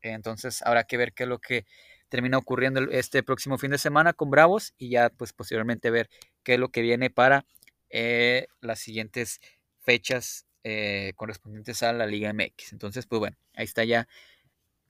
Entonces 0.00 0.62
habrá 0.62 0.84
que 0.84 0.96
ver 0.96 1.12
qué 1.12 1.24
es 1.24 1.28
lo 1.28 1.40
que 1.40 1.66
termina 2.08 2.38
ocurriendo 2.38 2.80
este 2.90 3.22
próximo 3.22 3.58
fin 3.58 3.70
de 3.70 3.78
semana 3.78 4.12
con 4.12 4.30
Bravos 4.30 4.74
y 4.78 4.90
ya 4.90 5.10
pues 5.10 5.32
posteriormente 5.32 5.90
ver 5.90 6.08
qué 6.42 6.54
es 6.54 6.60
lo 6.60 6.68
que 6.68 6.82
viene 6.82 7.10
para 7.10 7.44
eh, 7.90 8.46
las 8.60 8.80
siguientes 8.80 9.40
fechas 9.80 10.46
eh, 10.64 11.12
correspondientes 11.16 11.82
a 11.82 11.92
la 11.92 12.06
Liga 12.06 12.32
MX. 12.32 12.72
Entonces, 12.72 13.06
pues 13.06 13.20
bueno, 13.20 13.36
ahí 13.54 13.64
está 13.64 13.84
ya 13.84 14.08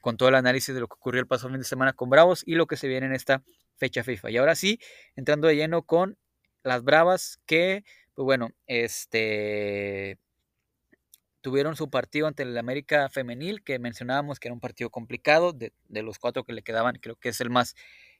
con 0.00 0.16
todo 0.16 0.28
el 0.28 0.36
análisis 0.36 0.74
de 0.74 0.80
lo 0.80 0.88
que 0.88 0.94
ocurrió 0.94 1.20
el 1.20 1.26
pasado 1.26 1.50
fin 1.50 1.58
de 1.58 1.64
semana 1.64 1.92
con 1.92 2.08
Bravos 2.08 2.42
y 2.46 2.54
lo 2.54 2.66
que 2.66 2.76
se 2.76 2.88
viene 2.88 3.06
en 3.06 3.12
esta 3.12 3.42
fecha 3.76 4.04
FIFA. 4.04 4.30
Y 4.30 4.36
ahora 4.38 4.54
sí, 4.54 4.80
entrando 5.16 5.48
de 5.48 5.56
lleno 5.56 5.82
con 5.82 6.16
las 6.62 6.82
Bravas 6.82 7.40
que, 7.46 7.84
pues 8.14 8.24
bueno, 8.24 8.50
este 8.66 10.18
tuvieron 11.46 11.76
su 11.76 11.88
partido 11.90 12.26
ante 12.26 12.42
el 12.42 12.58
América 12.58 13.08
Femenil, 13.08 13.62
que 13.62 13.78
mencionábamos 13.78 14.40
que 14.40 14.48
era 14.48 14.52
un 14.52 14.58
partido 14.58 14.90
complicado, 14.90 15.52
de, 15.52 15.70
los 15.90 16.18
cuatro 16.18 16.42
que 16.42 16.52
le 16.52 16.62
quedaban, 16.62 16.98
creo 17.00 17.14
que 17.14 17.28
es 17.28 17.40
el 17.40 17.50
más 17.50 17.76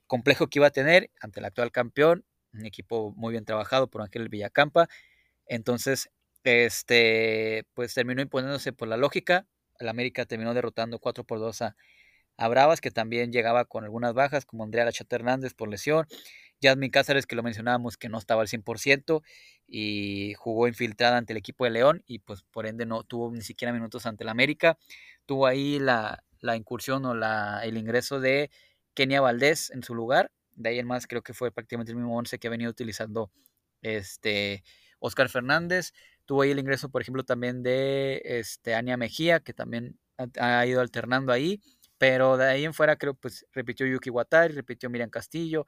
complejo 0.07 0.47
que 0.47 0.61
iba 0.61 0.69
a 0.69 0.71
tener 0.71 1.11
ante 1.21 1.41
el 1.41 1.47
actual 1.47 1.73
campeón, 1.73 2.25
un 2.53 2.67
equipo 2.67 3.13
muy 3.17 3.33
bien 3.33 3.45
trabajado 3.45 3.89
por 3.89 4.03
Ángel 4.03 4.29
Villacampa. 4.29 4.89
Entonces, 5.49 6.09
este, 6.45 7.65
pues 7.75 7.95
terminó 7.95 8.23
imponiéndose 8.23 8.73
por 8.73 8.87
la 8.87 8.97
lógica. 8.97 9.45
El 9.81 9.89
América 9.89 10.25
terminó 10.25 10.55
derrotando 10.55 11.01
4 11.01 11.25
por 11.25 11.41
2 11.41 11.63
a, 11.63 11.77
a 12.37 12.47
Bravas, 12.47 12.81
que 12.81 12.93
también 12.93 13.33
llegaba 13.33 13.65
con 13.65 13.83
algunas 13.83 14.15
bajas, 14.15 14.47
como 14.47 14.63
Andrea 14.63 14.85
Lachata 14.85 15.17
Hernández 15.17 15.53
por 15.53 15.69
lesión, 15.69 16.07
Yasmin 16.61 16.93
Cáceres, 16.93 17.27
que 17.27 17.35
lo 17.35 17.43
mencionábamos, 17.43 17.97
que 17.97 18.09
no 18.09 18.19
estaba 18.19 18.43
al 18.43 18.49
100% 18.49 19.25
y 19.67 20.35
jugó 20.35 20.69
infiltrada 20.69 21.17
ante 21.17 21.33
el 21.33 21.39
equipo 21.39 21.65
de 21.65 21.71
León 21.71 22.03
y 22.07 22.21
pues 22.21 22.43
por 22.45 22.67
ende 22.67 22.87
no 22.87 23.03
tuvo 23.05 23.31
ni 23.33 23.43
siquiera 23.43 23.73
minutos 23.73 24.07
ante 24.07 24.25
el 24.25 24.29
América. 24.29 24.79
Tuvo 25.27 25.47
ahí 25.47 25.79
la, 25.79 26.23
incursión 26.57 27.05
o 27.05 27.15
la, 27.15 27.61
el 27.65 27.77
ingreso 27.77 28.21
de 28.21 28.51
Kenia 28.95 29.21
Valdés 29.21 29.71
en 29.71 29.83
su 29.83 29.95
lugar. 29.95 30.31
De 30.53 30.71
ahí 30.71 30.79
en 30.79 30.87
más 30.87 31.07
creo 31.07 31.23
que 31.23 31.35
fue 31.35 31.51
prácticamente 31.51 31.93
el 31.93 31.97
mismo 31.97 32.17
once 32.17 32.39
que 32.39 32.49
ha 32.49 32.51
venido 32.51 32.71
utilizando 32.71 33.31
este 33.83 34.63
Oscar 35.01 35.29
Fernández. 35.29 35.93
Tuvo 36.25 36.43
ahí 36.43 36.51
el 36.51 36.59
ingreso, 36.59 36.89
por 36.91 37.03
ejemplo, 37.03 37.25
también 37.25 37.63
de 37.63 38.23
este, 38.25 38.75
Ania 38.75 38.97
Mejía, 38.97 39.41
que 39.41 39.53
también 39.53 39.99
ha, 40.19 40.61
ha 40.61 40.67
ido 40.67 40.81
alternando 40.81 41.33
ahí. 41.33 41.61
Pero 41.99 42.37
de 42.37 42.47
ahí 42.47 42.65
en 42.65 42.75
fuera 42.75 42.97
creo 42.97 43.15
pues 43.15 43.47
repitió 43.53 43.87
Yuki 43.87 44.11
Watari, 44.11 44.55
repitió 44.55 44.91
Miriam 44.91 45.11
Castillo, 45.11 45.67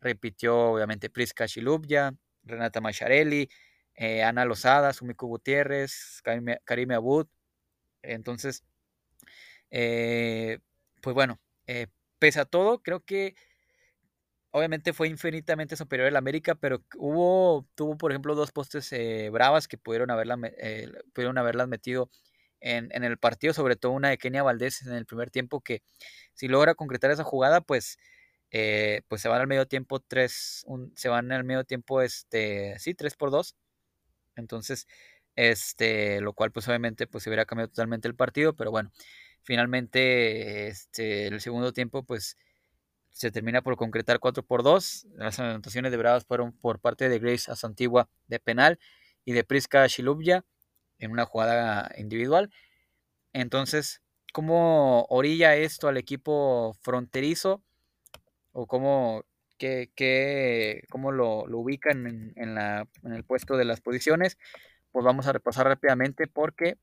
repitió 0.00 0.72
obviamente 0.72 1.10
Priska 1.10 1.46
Shilubya, 1.46 2.14
Renata 2.44 2.80
Macharelli, 2.80 3.48
eh, 3.94 4.22
Ana 4.22 4.44
Lozada, 4.44 4.92
Sumiko 4.92 5.26
Gutiérrez, 5.26 6.22
Karime, 6.64 6.94
Abud. 6.94 7.26
Entonces, 8.02 8.64
eh, 9.70 10.58
pues 11.02 11.14
bueno, 11.14 11.40
eh, 11.66 11.86
pese 12.18 12.40
a 12.40 12.44
todo, 12.44 12.82
creo 12.82 13.04
que 13.04 13.34
obviamente 14.52 14.92
fue 14.92 15.08
infinitamente 15.08 15.76
superior 15.76 16.08
el 16.08 16.16
América, 16.16 16.54
pero 16.54 16.82
hubo, 16.96 17.66
tuvo 17.74 17.96
por 17.98 18.10
ejemplo 18.12 18.34
dos 18.34 18.52
postes 18.52 18.90
bravas 19.30 19.68
que 19.68 19.78
pudieron, 19.78 20.10
haberla, 20.10 20.36
pudieron 21.12 21.38
haberlas 21.38 21.68
metido 21.68 22.10
en, 22.60 22.88
en, 22.92 23.04
el 23.04 23.18
partido, 23.18 23.54
sobre 23.54 23.76
todo 23.76 23.92
una 23.92 24.10
de 24.10 24.18
Kenia 24.18 24.42
Valdés 24.42 24.82
en 24.86 24.94
el 24.94 25.06
primer 25.06 25.30
tiempo, 25.30 25.60
que 25.60 25.82
si 26.34 26.48
logra 26.48 26.74
concretar 26.74 27.10
esa 27.10 27.24
jugada, 27.24 27.60
pues 27.60 27.98
eh, 28.50 29.02
pues 29.08 29.22
se 29.22 29.28
van 29.28 29.40
al 29.40 29.46
medio 29.46 29.66
tiempo 29.66 30.00
3, 30.00 30.66
se 30.94 31.08
van 31.08 31.32
al 31.32 31.44
medio 31.44 31.64
tiempo, 31.64 32.02
este, 32.02 32.78
sí, 32.78 32.94
3 32.94 33.16
por 33.16 33.30
2. 33.30 33.56
Entonces, 34.36 34.86
este, 35.36 36.20
lo 36.20 36.32
cual 36.34 36.52
pues 36.52 36.68
obviamente 36.68 37.06
pues 37.06 37.24
se 37.24 37.30
hubiera 37.30 37.46
cambiado 37.46 37.68
totalmente 37.70 38.08
el 38.08 38.14
partido, 38.16 38.54
pero 38.56 38.70
bueno, 38.70 38.92
finalmente, 39.42 40.68
este, 40.68 41.28
el 41.28 41.40
segundo 41.40 41.72
tiempo 41.72 42.04
pues 42.04 42.36
se 43.10 43.30
termina 43.30 43.62
por 43.62 43.76
concretar 43.76 44.20
4 44.20 44.42
por 44.44 44.62
2. 44.62 45.06
Las 45.16 45.38
anotaciones 45.40 45.90
de 45.92 45.98
Bravas 45.98 46.24
fueron 46.24 46.52
por 46.52 46.80
parte 46.80 47.08
de 47.08 47.18
Grace 47.18 47.50
Asantigua 47.50 48.08
de 48.28 48.40
penal 48.40 48.78
y 49.24 49.32
de 49.32 49.44
Priska 49.44 49.86
Shilubya 49.86 50.44
en 50.98 51.10
una 51.12 51.26
jugada 51.26 51.92
individual. 51.98 52.50
Entonces, 53.32 54.02
¿cómo 54.32 55.06
orilla 55.08 55.56
esto 55.56 55.88
al 55.88 55.96
equipo 55.96 56.76
fronterizo? 56.82 57.62
O 58.52 58.66
cómo, 58.66 59.24
qué, 59.58 60.84
cómo 60.90 61.12
lo, 61.12 61.44
ubican 61.44 62.32
en, 62.36 62.54
la, 62.54 62.88
en 63.02 63.12
el 63.12 63.24
puesto 63.24 63.56
de 63.56 63.64
las 63.64 63.80
posiciones, 63.80 64.38
pues 64.92 65.04
vamos 65.04 65.26
a 65.26 65.32
repasar 65.32 65.66
rápidamente 65.66 66.26
porque 66.26 66.78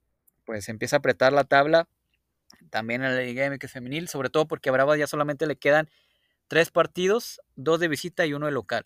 pues 0.45 0.70
empieza 0.70 0.95
a 0.95 0.99
apretar 0.99 1.34
la 1.34 1.43
tabla 1.43 1.88
también 2.70 3.03
en 3.03 3.15
la 3.15 3.22
Liga 3.22 3.49
MX 3.49 3.72
femenil, 3.72 4.07
sobre 4.07 4.30
todo 4.30 4.47
porque 4.47 4.70
a 4.70 4.97
ya 4.97 5.07
solamente 5.07 5.47
le 5.47 5.57
quedan 5.57 5.89
tres 6.47 6.72
partidos, 6.72 7.41
dos 7.55 7.80
de 7.80 7.88
visita 7.88 8.26
y 8.26 8.34
uno 8.34 8.45
de 8.45 8.51
local. 8.51 8.86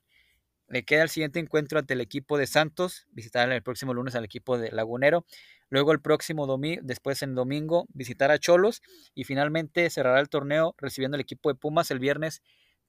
Le 0.67 0.83
queda 0.83 1.03
el 1.03 1.09
siguiente 1.09 1.39
encuentro 1.39 1.79
ante 1.79 1.93
el 1.93 2.01
equipo 2.01 2.37
de 2.37 2.47
Santos, 2.47 3.05
visitar 3.11 3.51
el 3.51 3.61
próximo 3.61 3.93
lunes 3.93 4.15
al 4.15 4.23
equipo 4.23 4.57
de 4.57 4.71
Lagunero. 4.71 5.25
Luego 5.69 5.91
el 5.91 6.01
próximo 6.01 6.47
domingo, 6.47 6.81
después 6.83 7.21
en 7.23 7.35
domingo, 7.35 7.87
visitar 7.93 8.31
a 8.31 8.39
Cholos 8.39 8.81
y 9.13 9.25
finalmente 9.25 9.89
cerrará 9.89 10.19
el 10.19 10.29
torneo 10.29 10.73
recibiendo 10.77 11.15
el 11.15 11.21
equipo 11.21 11.49
de 11.49 11.55
Pumas 11.55 11.91
el 11.91 11.99
viernes 11.99 12.41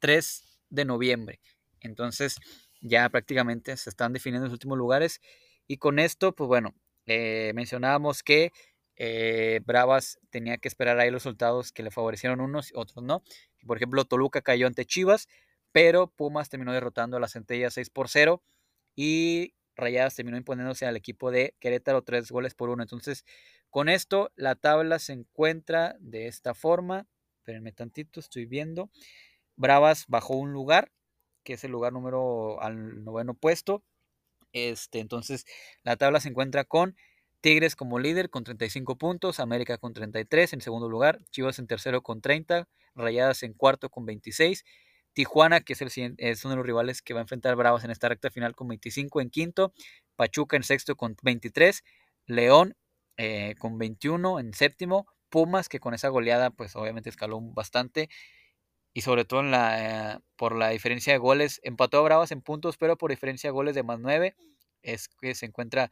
3 0.03 0.43
de 0.69 0.85
noviembre. 0.85 1.41
Entonces 1.81 2.37
ya 2.81 3.09
prácticamente 3.09 3.77
se 3.77 3.89
están 3.89 4.13
definiendo 4.13 4.47
los 4.47 4.53
últimos 4.53 4.77
lugares. 4.77 5.21
Y 5.69 5.77
con 5.77 6.01
esto, 6.01 6.35
pues 6.35 6.49
bueno, 6.49 6.75
eh, 7.07 7.53
mencionábamos 7.55 8.25
que 8.25 8.51
eh, 8.97 9.61
Bravas 9.65 10.19
tenía 10.31 10.59
que 10.59 10.67
esperar 10.67 10.99
ahí 10.99 11.11
los 11.11 11.23
resultados 11.23 11.71
que 11.71 11.85
le 11.85 11.93
favorecieron 11.93 12.41
unos 12.41 12.73
y 12.73 12.75
otros 12.75 13.05
no. 13.05 13.23
Por 13.65 13.77
ejemplo, 13.77 14.05
Toluca 14.05 14.43
cayó 14.43 14.67
ante 14.67 14.85
Chivas, 14.85 15.29
pero 15.71 16.09
Pumas 16.09 16.49
terminó 16.49 16.73
derrotando 16.73 17.17
a 17.17 17.21
la 17.21 17.29
Centella 17.29 17.71
6 17.71 17.89
por 17.91 18.09
0 18.09 18.43
y 18.97 19.55
Rayadas 19.77 20.17
terminó 20.17 20.37
imponiéndose 20.37 20.85
al 20.85 20.97
equipo 20.97 21.31
de 21.31 21.55
Querétaro 21.61 22.03
3 22.03 22.29
goles 22.31 22.55
por 22.55 22.71
1. 22.71 22.83
Entonces, 22.83 23.25
con 23.71 23.89
esto 23.89 24.33
la 24.35 24.57
tabla 24.57 24.99
se 24.99 25.13
encuentra 25.13 25.95
de 26.01 26.27
esta 26.27 26.55
forma. 26.55 27.07
Espérenme 27.39 27.73
tantito, 27.73 28.21
estoy 28.21 28.47
viendo. 28.47 28.91
Bravas 29.63 30.05
bajó 30.09 30.35
un 30.37 30.53
lugar, 30.53 30.93
que 31.45 31.55
es 31.55 31.65
el 31.65 31.73
lugar 31.73 31.95
número 31.95 32.61
al 32.61 33.05
noveno 33.05 33.35
puesto. 33.35 33.83
Este, 34.53 34.99
entonces, 35.01 35.47
la 35.85 35.97
tabla 35.97 36.21
se 36.21 36.29
encuentra 36.29 36.65
con 36.65 36.97
Tigres 37.41 37.77
como 37.77 37.99
líder 37.99 38.31
con 38.31 38.45
35 38.45 38.99
puntos, 38.99 39.41
América 39.41 39.79
con 39.79 39.95
33 39.95 40.53
en 40.53 40.61
segundo 40.61 40.89
lugar, 40.89 41.21
Chivas 41.31 41.59
en 41.59 41.67
tercero 41.67 42.03
con 42.03 42.21
30, 42.21 42.69
Rayadas 42.95 43.43
en 43.43 43.55
cuarto 43.55 43.89
con 43.91 44.05
26, 44.07 44.65
Tijuana, 45.13 45.61
que 45.61 45.73
es, 45.73 45.83
el, 45.83 46.15
es 46.19 46.45
uno 46.45 46.53
de 46.53 46.57
los 46.59 46.67
rivales 46.67 47.03
que 47.03 47.15
va 47.15 47.21
a 47.21 47.23
enfrentar 47.23 47.57
Bravas 47.57 47.85
en 47.85 47.91
esta 47.91 48.09
recta 48.09 48.31
final 48.31 48.55
con 48.55 48.69
25 48.69 49.21
en 49.21 49.31
quinto, 49.31 49.73
Pachuca 50.17 50.57
en 50.57 50.63
sexto 50.63 50.97
con 50.97 51.17
23, 51.23 51.83
León 52.27 52.77
eh, 53.17 53.55
con 53.59 53.79
21 53.79 54.39
en 54.41 54.55
séptimo, 54.55 55.07
Pumas, 55.29 55.69
que 55.69 55.81
con 55.81 55.95
esa 55.95 56.09
goleada 56.09 56.51
pues 56.51 56.77
obviamente 56.77 57.11
escaló 57.11 57.41
bastante, 57.41 58.09
y 58.95 59.03
sobre 59.03 59.25
todo 59.25 59.41
en 59.41 59.51
la, 59.51 60.23
por 60.37 60.57
la 60.57 60.71
diferencia 60.71 61.13
de 61.13 61.19
goles. 61.19 61.61
Empató 61.63 61.99
a 61.99 62.03
Bravas 62.03 62.33
en 62.33 62.43
puntos, 62.43 62.77
pero 62.77 62.97
por 62.97 63.11
diferencia 63.11 63.49
de 63.49 63.53
goles 63.53 63.75
de 63.75 63.83
más 63.83 63.99
9 64.01 64.37
es 64.83 65.09
que 65.09 65.35
se 65.35 65.47
encuentra 65.47 65.91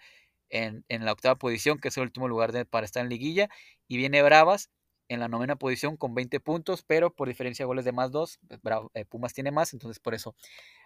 en, 0.51 0.85
la 0.89 1.13
octava 1.13 1.37
posición, 1.37 1.79
que 1.79 1.89
es 1.89 1.97
el 1.97 2.03
último 2.03 2.29
lugar 2.29 2.67
para 2.67 2.85
estar 2.85 3.03
en 3.03 3.09
liguilla. 3.09 3.49
Y 3.89 3.97
viene 3.97 4.23
Bravas 4.23 4.71
en 5.09 5.21
la 5.21 5.29
novena 5.29 5.57
posición 5.57 5.97
con 5.97 6.15
20 6.15 6.41
puntos, 6.41 6.83
pero 6.83 7.15
por 7.15 7.29
diferencia 7.29 7.65
de 7.65 7.69
goles 7.69 7.85
de 7.85 7.93
más 7.93 8.11
2, 8.11 8.41
pues, 8.49 8.75
eh, 8.95 9.05
Pumas 9.05 9.33
tiene 9.33 9.51
más, 9.51 9.73
entonces 9.73 9.99
por 9.99 10.15
eso 10.15 10.35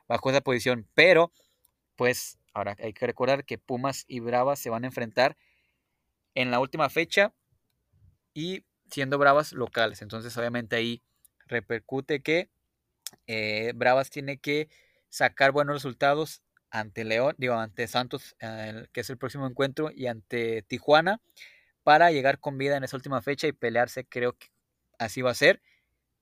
bajó 0.09 0.31
esa 0.31 0.41
posición. 0.41 0.89
Pero, 0.95 1.33
pues, 1.97 2.39
ahora 2.53 2.77
hay 2.79 2.93
que 2.93 3.07
recordar 3.07 3.45
que 3.45 3.59
Pumas 3.59 4.05
y 4.07 4.21
Bravas 4.21 4.61
se 4.61 4.71
van 4.71 4.85
a 4.85 4.87
enfrentar 4.87 5.37
en 6.35 6.51
la 6.51 6.61
última 6.61 6.89
fecha 6.91 7.35
y 8.35 8.65
siendo 8.91 9.19
Bravas 9.19 9.53
locales. 9.53 10.03
Entonces, 10.03 10.37
obviamente 10.37 10.77
ahí 10.77 11.03
repercute 11.47 12.22
que 12.22 12.51
eh, 13.26 13.72
Bravas 13.74 14.11
tiene 14.11 14.38
que 14.38 14.68
sacar 15.09 15.53
buenos 15.53 15.74
resultados 15.76 16.42
ante 16.70 17.05
León, 17.05 17.34
digo, 17.38 17.55
ante 17.55 17.86
Santos, 17.86 18.34
que 18.92 19.01
es 19.01 19.11
el 19.11 19.16
próximo 19.16 19.47
encuentro, 19.47 19.90
y 19.95 20.09
ante 20.09 20.62
Tijuana, 20.62 21.20
para 21.84 22.11
llegar 22.11 22.40
con 22.40 22.59
vida 22.59 22.76
en 22.76 22.82
esa 22.82 22.97
última 22.97 23.22
fecha 23.22 23.47
y 23.47 23.53
pelearse, 23.53 24.05
creo 24.05 24.36
que 24.36 24.49
así 24.99 25.22
va 25.22 25.30
a 25.30 25.34
ser, 25.34 25.62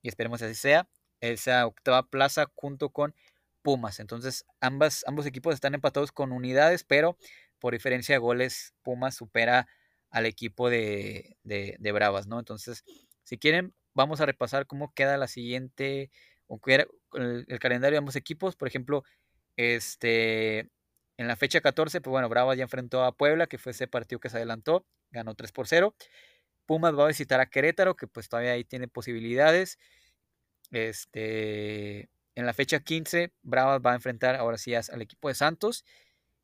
y 0.03 0.09
esperemos 0.09 0.41
que 0.41 0.47
así 0.47 0.55
sea, 0.55 0.89
esa 1.21 1.67
octava 1.67 2.03
plaza 2.11 2.51
junto 2.55 2.91
con 2.91 3.15
Pumas. 3.63 4.01
Entonces, 4.01 4.45
ambas, 4.61 5.05
ambos 5.07 5.25
equipos 5.25 5.55
están 5.55 5.75
empatados 5.75 6.13
con 6.13 6.33
unidades, 6.33 6.85
pero 6.85 7.17
por 7.59 7.73
diferencia 7.73 8.15
de 8.15 8.19
goles, 8.19 8.75
Pumas 8.83 9.15
supera 9.15 9.69
al 10.11 10.27
equipo 10.27 10.69
de, 10.69 11.39
de 11.45 11.93
Bravas, 11.93 12.27
¿no? 12.27 12.39
Entonces, 12.39 12.85
si 13.23 13.39
quieren, 13.39 13.73
vamos 13.95 14.21
a 14.21 14.27
repasar 14.27 14.67
cómo 14.67 14.93
queda 14.95 15.17
la 15.17 15.29
siguiente, 15.29 16.11
o 16.47 16.61
el, 17.15 17.59
calendario 17.61 17.95
de 17.95 17.99
ambos 17.99 18.17
equipos. 18.17 18.57
Por 18.57 18.69
ejemplo, 18.69 19.05
este, 19.57 20.71
en 21.17 21.29
la 21.29 21.37
fecha 21.37 21.61
14, 21.61 22.01
pues 22.01 22.11
bueno, 22.11 22.29
Bravas 22.29 22.57
ya 22.57 22.65
enfrentó 22.65 23.05
a 23.05 23.17
Puebla, 23.17 23.47
que 23.47 23.59
fue 23.59 23.73
ese 23.73 23.89
partido 23.89 24.21
que 24.21 24.29
se 24.29 24.37
adelantó, 24.37 24.87
ganó 25.11 25.35
3 25.35 25.53
por 25.53 25.67
0. 25.67 25.95
Pumas 26.67 26.97
va 26.97 27.05
a 27.05 27.09
visitar 27.09 27.41
a 27.41 27.47
Querétaro, 27.47 27.97
que 27.97 28.07
pues 28.07 28.29
todavía 28.29 28.53
ahí 28.53 28.65
tiene 28.65 28.89
posibilidades. 28.89 29.79
Este, 30.71 32.11
en 32.35 32.47
la 32.47 32.55
fecha 32.55 32.81
15, 32.81 33.33
Bravas 33.43 33.81
va 33.85 33.93
a 33.93 33.97
enfrentar 33.97 34.37
ahora 34.37 34.59
sí 34.59 34.75
al 34.75 35.03
equipo 35.03 35.29
de 35.29 35.35
Santos. 35.35 35.85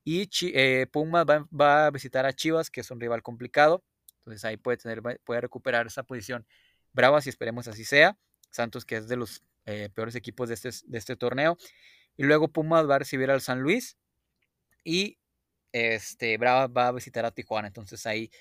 Y 0.05 0.31
eh, 0.55 0.87
Pumas 0.91 1.27
va, 1.27 1.87
a 1.87 1.91
visitar 1.91 2.25
a 2.27 2.33
Chivas, 2.33 2.71
que 2.71 2.81
es 2.81 2.91
un 2.91 3.01
rival 3.01 3.23
complicado. 3.23 3.85
Entonces 4.21 4.45
ahí 4.45 4.57
puede, 4.57 4.79
tener, 4.79 5.03
puede 5.25 5.41
recuperar 5.41 5.87
esa 5.87 6.03
posición 6.03 6.47
Bravas 6.99 7.27
y 7.27 7.29
esperemos 7.29 7.69
así 7.69 7.85
sea. 7.85 8.19
Santos, 8.51 8.85
que 8.85 8.97
es 8.97 9.07
de 9.07 9.15
los 9.15 9.41
eh, 9.67 9.89
peores 9.95 10.17
equipos 10.17 10.49
de 10.49 10.55
este, 10.55 10.71
de 10.85 10.99
este 10.99 11.15
torneo. 11.15 11.57
Y 12.17 12.25
luego 12.25 12.49
Pumas 12.49 12.91
va 12.91 12.97
a 12.97 12.99
recibir 12.99 13.31
al 13.31 13.41
San 13.41 13.61
Luis. 13.61 13.97
Y 14.83 15.17
este, 15.71 16.37
Bravas 16.39 16.71
va 16.77 16.89
a 16.89 16.93
visitar 16.93 17.25
a 17.25 17.31
Tijuana. 17.31 17.69
Entonces 17.69 18.05
ahí 18.05 18.33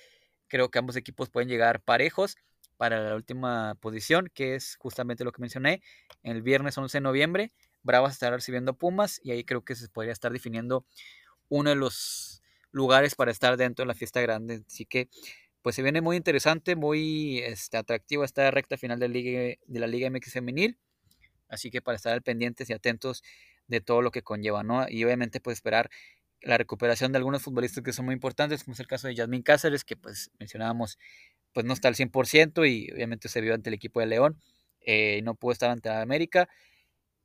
creo 0.48 0.72
que 0.72 0.80
ambos 0.80 0.96
equipos 0.96 1.30
pueden 1.30 1.48
llegar 1.48 1.80
parejos 1.80 2.34
para 2.76 3.00
la 3.00 3.14
última 3.14 3.76
posición, 3.76 4.28
que 4.34 4.56
es 4.56 4.74
justamente 4.80 5.22
lo 5.22 5.30
que 5.30 5.40
mencioné. 5.40 5.80
El 6.24 6.42
viernes 6.42 6.76
11 6.76 6.98
de 6.98 7.02
noviembre, 7.02 7.52
Bravas 7.84 8.14
estará 8.14 8.34
recibiendo 8.34 8.76
Pumas 8.76 9.20
y 9.22 9.30
ahí 9.30 9.44
creo 9.44 9.64
que 9.64 9.76
se 9.76 9.88
podría 9.88 10.12
estar 10.12 10.32
definiendo 10.32 10.84
uno 11.48 11.70
de 11.70 11.76
los 11.76 12.42
lugares 12.72 13.14
para 13.14 13.30
estar 13.30 13.56
dentro 13.56 13.84
de 13.84 13.86
la 13.86 13.94
fiesta 13.94 14.20
grande. 14.20 14.64
Así 14.66 14.84
que 14.84 15.08
pues 15.68 15.76
se 15.76 15.82
viene 15.82 16.00
muy 16.00 16.16
interesante, 16.16 16.76
muy 16.76 17.40
este, 17.40 17.76
atractivo 17.76 18.24
esta 18.24 18.50
recta 18.50 18.78
final 18.78 18.98
de, 18.98 19.08
Liga, 19.10 19.54
de 19.66 19.80
la 19.80 19.86
Liga 19.86 20.08
MX 20.08 20.32
Femenil. 20.32 20.78
Así 21.46 21.70
que 21.70 21.82
para 21.82 21.96
estar 21.96 22.14
al 22.14 22.22
pendientes 22.22 22.70
y 22.70 22.72
atentos 22.72 23.22
de 23.66 23.82
todo 23.82 24.00
lo 24.00 24.10
que 24.10 24.22
conlleva, 24.22 24.62
¿no? 24.62 24.86
Y 24.88 25.04
obviamente 25.04 25.40
pues 25.42 25.58
esperar 25.58 25.90
la 26.40 26.56
recuperación 26.56 27.12
de 27.12 27.18
algunos 27.18 27.42
futbolistas 27.42 27.84
que 27.84 27.92
son 27.92 28.06
muy 28.06 28.14
importantes, 28.14 28.64
como 28.64 28.72
es 28.72 28.80
el 28.80 28.86
caso 28.86 29.08
de 29.08 29.14
Yasmín 29.14 29.42
Cáceres, 29.42 29.84
que 29.84 29.94
pues 29.94 30.30
mencionábamos, 30.38 30.98
pues 31.52 31.66
no 31.66 31.74
está 31.74 31.88
al 31.88 31.96
100% 31.96 32.64
y 32.66 32.90
obviamente 32.90 33.28
se 33.28 33.42
vio 33.42 33.52
ante 33.52 33.68
el 33.68 33.74
equipo 33.74 34.00
de 34.00 34.06
León, 34.06 34.40
eh, 34.80 35.20
no 35.22 35.34
pudo 35.34 35.52
estar 35.52 35.68
ante 35.70 35.90
América. 35.90 36.48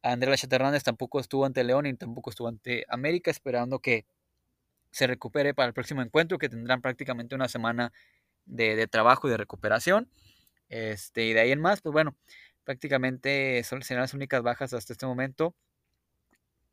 Andrés 0.02 0.32
Lachata 0.32 0.58
Hernández 0.58 0.84
tampoco 0.84 1.22
estuvo 1.22 1.46
ante 1.46 1.64
León 1.64 1.86
y 1.86 1.94
tampoco 1.94 2.30
estuvo 2.30 2.50
ante 2.50 2.84
América, 2.90 3.32
esperando 3.32 3.80
que 3.80 4.06
se 4.92 5.08
recupere 5.08 5.54
para 5.54 5.68
el 5.70 5.74
próximo 5.74 6.02
encuentro, 6.02 6.38
que 6.38 6.50
tendrán 6.50 6.82
prácticamente 6.82 7.36
una 7.36 7.48
semana 7.48 7.94
de, 8.46 8.88
trabajo 8.88 9.28
y 9.28 9.32
de 9.32 9.38
recuperación. 9.38 10.10
Este, 10.70 11.26
y 11.26 11.34
de 11.34 11.42
ahí 11.42 11.52
en 11.52 11.62
más, 11.62 11.82
pues 11.82 11.94
bueno, 11.94 12.16
prácticamente 12.64 13.64
son, 13.64 13.82
las 13.88 14.14
únicas 14.14 14.42
bajas 14.42 14.74
hasta 14.74 14.94
este 14.94 15.06
momento 15.06 15.56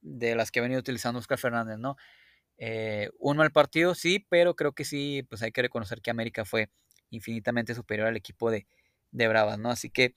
de 0.01 0.35
las 0.35 0.51
que 0.51 0.61
ha 0.61 0.63
venido 0.63 0.81
utilizando 0.81 1.19
Oscar 1.19 1.39
Fernández, 1.39 1.79
¿no? 1.79 1.97
Eh, 2.59 3.11
un 3.19 3.37
mal 3.37 3.53
partido, 3.53 3.95
sí, 3.95 4.27
pero 4.29 4.55
creo 4.57 4.73
que 4.73 4.85
sí, 4.85 5.27
pues 5.29 5.43
hay 5.43 5.53
que 5.53 5.63
reconocer 5.63 6.01
que 6.01 6.11
América 6.11 6.45
fue 6.45 6.71
infinitamente 7.11 7.75
superior 7.75 8.09
al 8.09 8.17
equipo 8.17 8.51
de, 8.51 8.67
de 9.13 9.29
Bravas, 9.29 9.59
¿no? 9.59 9.71
Así 9.71 9.91
que, 9.91 10.15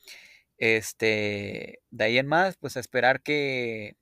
este, 0.58 1.82
de 1.92 2.04
ahí 2.04 2.18
en 2.18 2.28
más, 2.28 2.58
pues 2.58 2.78
a 2.78 2.80
esperar 2.80 3.22
que, 3.22 3.98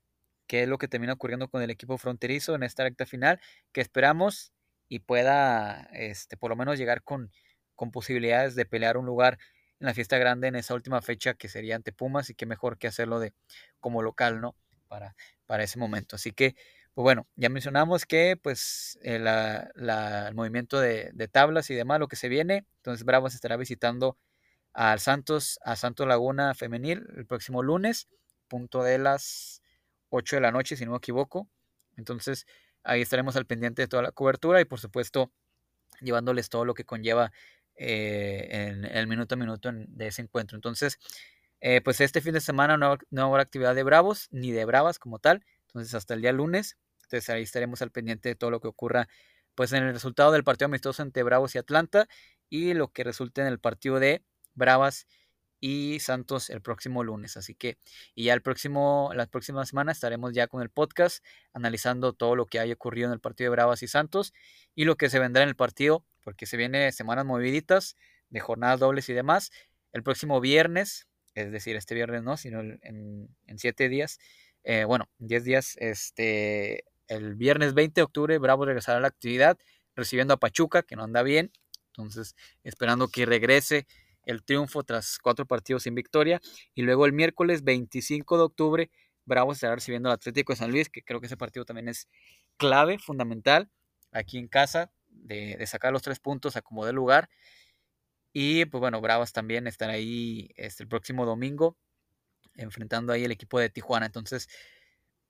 que 0.48 0.64
es 0.64 0.70
lo 0.70 0.78
que 0.78 0.88
termina 0.88 1.14
ocurriendo 1.14 1.48
con 1.50 1.62
el 1.62 1.70
equipo 1.70 1.98
fronterizo 1.98 2.56
en 2.56 2.64
esta 2.64 2.84
recta 2.84 3.06
final, 3.06 3.40
que 3.72 3.82
esperamos 3.82 4.52
y 4.92 5.00
pueda, 5.00 5.88
este, 5.94 6.36
por 6.36 6.50
lo 6.50 6.58
menos 6.58 6.78
llegar 6.78 7.02
con, 7.02 7.32
con 7.76 7.92
posibilidades 7.92 8.56
de 8.56 8.66
pelear 8.66 8.98
un 8.98 9.06
lugar 9.06 9.40
en 9.80 9.88
la 9.88 9.94
fiesta 9.94 10.18
grande 10.18 10.50
en 10.50 10.58
esa 10.58 10.74
última 10.74 11.02
fecha 11.02 11.34
que 11.34 11.48
sería 11.48 11.78
ante 11.78 11.94
Pumas 11.94 12.30
y 12.30 12.36
que 12.36 12.46
mejor 12.46 12.78
que 12.78 12.88
hacerlo 12.88 13.22
de 13.22 13.34
como 13.80 14.02
local, 14.02 14.42
¿no? 14.42 14.54
Para, 14.90 15.16
para 15.46 15.64
ese 15.64 15.80
momento. 15.80 16.18
Así 16.18 16.34
que, 16.34 16.56
pues 16.94 17.04
bueno, 17.04 17.26
ya 17.38 17.48
mencionamos 17.48 18.06
que 18.06 18.36
pues 18.36 19.00
eh, 19.02 19.16
el 19.16 20.36
movimiento 20.36 20.78
de, 20.82 21.30
tablas 21.32 21.70
y 21.70 21.74
demás, 21.74 22.02
lo 22.02 22.10
que 22.10 22.18
se 22.18 22.28
viene. 22.28 22.66
Entonces 22.80 23.06
Bravos 23.06 23.34
estará 23.34 23.56
visitando 23.56 24.18
al 24.74 25.00
Santos, 25.00 25.58
a 25.64 25.78
Santos 25.78 26.06
Laguna 26.06 26.54
Femenil 26.54 27.08
el 27.16 27.26
próximo 27.26 27.64
lunes, 27.64 28.10
punto 28.50 28.84
de 28.84 28.98
las 28.98 29.62
8 30.10 30.36
de 30.36 30.42
la 30.42 30.52
noche, 30.52 30.76
si 30.76 30.84
no 30.84 30.92
me 30.92 30.98
equivoco. 30.98 31.48
Entonces 31.96 32.46
ahí 32.84 33.02
estaremos 33.02 33.36
al 33.36 33.46
pendiente 33.46 33.82
de 33.82 33.88
toda 33.88 34.04
la 34.04 34.12
cobertura 34.12 34.62
y 34.62 34.66
por 34.66 34.80
supuesto 34.80 35.32
llevándoles 36.02 36.50
todo 36.50 36.66
lo 36.66 36.74
que 36.74 36.86
conlleva 36.86 37.32
eh, 37.76 38.48
en, 38.52 38.86
el 38.86 39.08
minuto 39.08 39.36
a 39.36 39.38
minuto 39.38 39.72
de 39.74 40.08
ese 40.08 40.22
encuentro. 40.22 40.56
Entonces, 40.56 41.00
eh, 41.62 41.82
pues 41.82 42.02
este 42.02 42.22
fin 42.22 42.34
de 42.34 42.42
semana 42.42 42.78
no, 42.78 42.98
no, 43.10 43.26
habrá 43.26 43.44
actividad 43.44 43.76
de 43.76 43.84
Bravos 43.84 44.28
ni 44.32 44.52
de 44.52 44.66
Bravas 44.66 45.00
como 45.00 45.20
tal. 45.20 45.46
Entonces 45.68 45.94
hasta 45.94 46.14
el 46.14 46.22
día 46.22 46.32
lunes. 46.32 46.78
Entonces 47.04 47.30
ahí 47.30 47.44
estaremos 47.44 47.82
al 47.82 47.92
pendiente 47.92 48.30
de 48.30 48.36
todo 48.36 48.52
lo 48.52 48.60
que 48.60 48.68
ocurra 48.68 49.08
pues 49.56 49.74
en 49.74 49.84
el 49.84 49.94
resultado 49.94 50.32
del 50.32 50.44
partido 50.44 50.68
amistoso 50.68 51.04
entre 51.04 51.24
Bravos 51.24 51.56
y 51.56 51.58
Atlanta 51.58 52.08
y 52.50 52.74
lo 52.74 52.92
que 52.92 53.04
resulte 53.04 53.42
en 53.42 53.48
el 53.48 53.60
partido 53.60 54.00
de 54.00 54.24
Bravas 54.54 55.08
y 55.08 55.21
Santos 56.00 56.50
el 56.50 56.62
próximo 56.62 57.04
lunes. 57.04 57.38
Así 57.38 57.56
que, 57.56 57.78
y 58.16 58.26
ya 58.26 58.34
el 58.34 58.42
próximo, 58.42 59.12
la 59.16 59.28
próxima 59.28 59.66
semana 59.66 59.92
estaremos 59.92 60.34
ya 60.34 60.48
con 60.48 60.62
el 60.62 60.70
podcast 60.70 61.24
analizando 61.54 62.14
todo 62.14 62.36
lo 62.36 62.46
que 62.46 62.60
haya 62.60 62.74
ocurrido 62.74 63.08
en 63.08 63.14
el 63.14 63.20
partido 63.20 63.52
de 63.52 63.56
Bravas 63.56 63.84
y 63.84 63.88
Santos 63.88 64.34
y 64.76 64.86
lo 64.86 64.96
que 64.96 65.10
se 65.10 65.20
vendrá 65.20 65.44
en 65.44 65.50
el 65.50 65.56
partido, 65.56 66.06
porque 66.24 66.46
se 66.46 66.58
vienen 66.58 66.92
semanas 66.94 67.26
moviditas 67.26 67.98
de 68.30 68.40
jornadas 68.40 68.80
dobles 68.80 69.10
y 69.10 69.14
demás. 69.14 69.52
El 69.94 70.04
próximo 70.04 70.40
viernes 70.42 71.08
es 71.36 71.52
decir, 71.52 71.76
este 71.76 71.96
viernes 71.96 72.24
no, 72.24 72.38
sino 72.38 72.62
en, 72.62 73.30
siete 73.58 73.90
días, 73.90 74.20
eh, 74.64 74.84
bueno, 74.86 75.10
diez 75.18 75.44
días, 75.44 75.76
este, 75.80 76.84
el 77.08 77.36
viernes 77.36 77.74
20 77.74 78.02
de 78.02 78.04
octubre, 78.04 78.38
Bravo 78.38 78.66
regresará 78.66 78.98
a 78.98 79.02
la 79.02 79.08
actividad, 79.08 79.58
recibiendo 79.96 80.34
a 80.34 80.38
Pachuca, 80.38 80.84
que 80.84 80.96
no 80.96 81.04
anda 81.04 81.24
bien, 81.24 81.52
entonces 81.88 82.36
esperando 82.64 83.08
que 83.08 83.26
regrese 83.26 83.88
el 84.26 84.44
triunfo 84.44 84.84
tras 84.84 85.18
cuatro 85.18 85.46
partidos 85.46 85.84
sin 85.84 85.96
victoria, 85.96 86.42
y 86.74 86.84
luego 86.84 87.06
el 87.06 87.14
miércoles 87.14 87.64
25 87.64 88.38
de 88.38 88.44
octubre, 88.44 88.92
Bravo 89.26 89.52
estará 89.52 89.76
recibiendo 89.76 90.10
al 90.10 90.16
Atlético 90.16 90.54
de 90.54 90.58
San 90.58 90.72
Luis, 90.72 90.90
que 90.90 91.04
creo 91.04 91.20
que 91.20 91.28
ese 91.28 91.38
partido 91.38 91.66
también 91.66 91.88
es 91.88 92.08
clave, 92.58 92.98
fundamental, 93.00 93.70
aquí 94.12 94.38
en 94.38 94.48
casa, 94.48 94.92
de, 95.10 95.66
sacar 95.68 95.94
los 95.94 96.02
tres 96.02 96.20
puntos 96.20 96.56
a 96.56 96.62
como 96.62 96.86
de 96.86 96.94
lugar, 96.94 97.30
y 98.34 98.66
pues 98.66 98.80
bueno, 98.80 99.02
Bravas 99.02 99.34
también 99.34 99.68
están 99.68 99.90
ahí 99.90 100.50
este, 100.56 100.84
el 100.84 100.90
próximo 100.90 101.26
domingo, 101.26 101.78
enfrentando 102.56 103.14
ahí 103.14 103.26
el 103.26 103.32
equipo 103.32 103.60
de 103.60 103.70
Tijuana. 103.70 104.06
Entonces, 104.06 104.48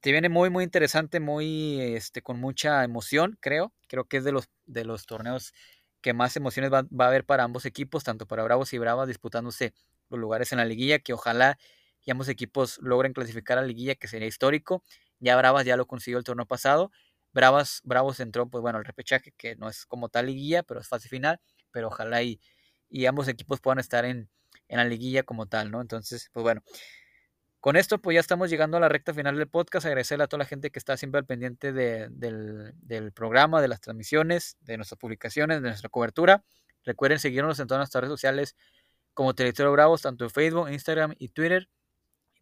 te 0.01 0.11
viene 0.11 0.29
muy, 0.29 0.49
muy 0.49 0.63
interesante, 0.63 1.19
muy, 1.19 1.79
este, 1.81 2.21
con 2.21 2.39
mucha 2.39 2.83
emoción, 2.83 3.37
creo. 3.39 3.73
Creo 3.87 4.05
que 4.05 4.17
es 4.17 4.23
de 4.23 4.31
los, 4.31 4.49
de 4.65 4.85
los 4.85 5.05
torneos 5.05 5.53
que 6.01 6.13
más 6.13 6.35
emociones 6.35 6.71
va, 6.71 6.79
a 6.79 7.07
haber 7.07 7.25
para 7.25 7.43
ambos 7.43 7.65
equipos, 7.65 8.03
tanto 8.03 8.27
para 8.27 8.43
Bravos 8.43 8.73
y 8.73 8.77
Bravas, 8.77 9.07
disputándose 9.07 9.73
los 10.09 10.19
lugares 10.19 10.51
en 10.51 10.57
la 10.57 10.65
liguilla, 10.65 10.99
que 10.99 11.13
ojalá 11.13 11.57
y 12.03 12.11
ambos 12.11 12.27
equipos 12.29 12.79
logren 12.81 13.13
clasificar 13.13 13.57
a 13.57 13.61
la 13.61 13.67
liguilla, 13.67 13.95
que 13.95 14.07
sería 14.07 14.27
histórico. 14.27 14.83
Ya 15.19 15.35
Bravas 15.37 15.65
ya 15.65 15.77
lo 15.77 15.85
consiguió 15.85 16.17
el 16.17 16.23
torneo 16.23 16.47
pasado. 16.47 16.91
Bravas, 17.31 17.81
Bravos 17.83 18.19
entró, 18.19 18.49
pues 18.49 18.61
bueno, 18.61 18.79
el 18.79 18.85
repechaje, 18.85 19.33
que 19.37 19.55
no 19.55 19.69
es 19.69 19.85
como 19.85 20.09
tal 20.09 20.25
liguilla, 20.25 20.63
pero 20.63 20.79
es 20.79 20.87
fase 20.87 21.07
final. 21.09 21.39
Pero 21.71 21.87
ojalá 21.87 22.23
y 22.23 22.41
y 22.91 23.05
ambos 23.05 23.27
equipos 23.29 23.61
puedan 23.61 23.79
estar 23.79 24.05
en, 24.05 24.29
la 24.67 24.83
liguilla 24.85 25.23
como 25.23 25.47
tal, 25.47 25.71
¿no? 25.71 25.81
Entonces, 25.81 26.29
pues 26.31 26.43
bueno. 26.43 26.61
Con 27.61 27.75
esto, 27.75 27.99
pues 27.99 28.15
ya 28.15 28.19
estamos 28.19 28.49
llegando 28.49 28.77
a 28.77 28.79
la 28.79 28.89
recta 28.89 29.13
final 29.13 29.37
del 29.37 29.47
podcast. 29.47 29.85
Agradecerle 29.85 30.23
a 30.23 30.27
toda 30.27 30.39
la 30.39 30.45
gente 30.45 30.71
que 30.71 30.79
está 30.79 30.97
siempre 30.97 31.19
al 31.19 31.27
pendiente 31.27 31.71
del, 31.71 33.11
programa, 33.13 33.61
de 33.61 33.67
las 33.67 33.81
transmisiones, 33.81 34.57
de 34.61 34.77
nuestras 34.77 34.97
publicaciones, 34.97 35.61
de 35.61 35.69
nuestra 35.69 35.87
cobertura. 35.87 36.43
Recuerden 36.83 37.19
seguirnos 37.19 37.59
en 37.59 37.67
todas 37.67 37.81
nuestras 37.81 38.01
redes 38.01 38.13
sociales 38.13 38.55
como 39.13 39.35
Territorio 39.35 39.71
Bravos, 39.71 40.01
tanto 40.01 40.23
en 40.23 40.31
Facebook, 40.31 40.69
Instagram 40.71 41.13
y 41.19 41.29
Twitter. 41.29 41.69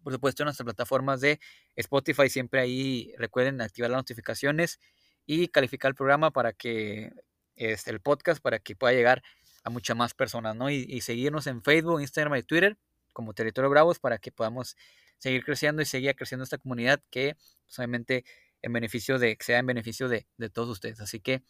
por 0.03 0.13
supuesto, 0.13 0.43
en 0.43 0.45
nuestras 0.45 0.63
plataformas 0.63 1.19
de 1.19 1.41
Spotify. 1.75 2.29
Siempre 2.29 2.61
ahí 2.61 3.13
recuerden 3.17 3.59
activar 3.59 3.91
las 3.91 3.99
notificaciones 3.99 4.79
y 5.25 5.49
calificar 5.49 5.89
el 5.89 5.95
programa 5.95 6.31
para 6.31 6.53
que 6.53 7.11
este, 7.57 7.91
el 7.91 7.99
podcast, 7.99 8.41
para 8.41 8.59
que 8.59 8.73
pueda 8.73 8.93
llegar 8.93 9.21
a 9.65 9.69
muchas 9.69 9.97
más 9.97 10.13
personas, 10.13 10.55
¿no? 10.55 10.69
Y, 10.69 11.01
seguirnos 11.01 11.45
en 11.47 11.61
Facebook, 11.61 11.99
Instagram 11.99 12.37
y 12.37 12.43
Twitter 12.43 12.77
como 13.11 13.33
Territorio 13.33 13.69
Bravos 13.69 13.99
para 13.99 14.17
que 14.17 14.31
podamos 14.31 14.77
seguir 15.19 15.43
creciendo 15.43 15.81
y 15.81 15.85
seguir 15.85 16.15
creciendo 16.15 16.43
esta 16.43 16.57
comunidad 16.57 17.01
que 17.11 17.35
pues, 17.65 17.77
obviamente 17.77 18.25
en 18.61 18.73
beneficio 18.73 19.19
de, 19.19 19.37
sea 19.39 19.59
en 19.59 19.67
beneficio 19.67 20.09
de, 20.09 20.25
todos 20.51 20.69
ustedes. 20.69 20.99
Así 20.99 21.19
que, 21.19 21.43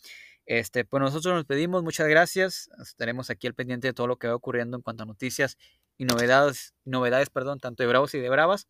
este, 0.46 0.86
pues 0.86 1.02
nosotros 1.02 1.34
nos 1.34 1.46
pedimos, 1.46 1.84
muchas 1.84 2.08
gracias. 2.08 2.70
Estaremos 2.82 3.30
aquí 3.30 3.48
al 3.48 3.56
pendiente 3.56 3.88
de 3.88 3.94
todo 3.94 4.08
lo 4.08 4.18
que 4.18 4.28
va 4.28 4.36
ocurriendo 4.36 4.78
en 4.78 4.84
cuanto 4.84 5.04
a 5.04 5.06
noticias 5.06 5.58
y 5.98 6.06
novedades, 6.06 6.74
novedades, 6.86 7.30
perdón, 7.30 7.60
tanto 7.60 7.84
de 7.84 7.90
Bravos 7.90 8.14
y 8.14 8.20
de 8.20 8.30
Bravas 8.30 8.68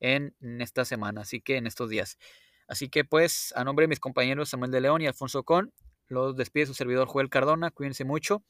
en, 0.00 0.34
en 0.40 0.60
esta 0.60 0.84
semana, 0.84 1.22
así 1.22 1.40
que 1.40 1.56
en 1.56 1.66
estos 1.66 1.88
días. 1.88 2.18
Así 2.66 2.88
que 2.88 3.04
pues, 3.04 3.52
a 3.56 3.64
nombre 3.64 3.84
de 3.84 3.88
mis 3.88 4.00
compañeros 4.00 4.48
Samuel 4.50 4.70
de 4.70 4.80
León 4.80 5.02
y 5.02 5.06
Alfonso 5.06 5.44
Con, 5.44 5.72
los 6.08 6.36
despide 6.36 6.66
su 6.66 6.74
servidor 6.74 7.08
Joel 7.08 7.30
Cardona. 7.30 7.70
Cuídense 7.70 8.04
mucho. 8.04 8.44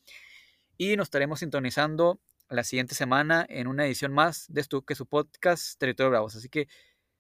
Y 0.76 0.96
nos 0.96 1.06
estaremos 1.06 1.40
sintonizando 1.40 2.20
la 2.52 2.64
siguiente 2.64 2.94
semana 2.94 3.46
en 3.48 3.66
una 3.66 3.86
edición 3.86 4.12
más 4.12 4.46
de 4.48 4.60
esto 4.60 4.82
que 4.82 4.94
su 4.94 5.06
podcast 5.06 5.78
Territorio 5.78 6.10
Bravos. 6.10 6.36
Así 6.36 6.48
que 6.48 6.68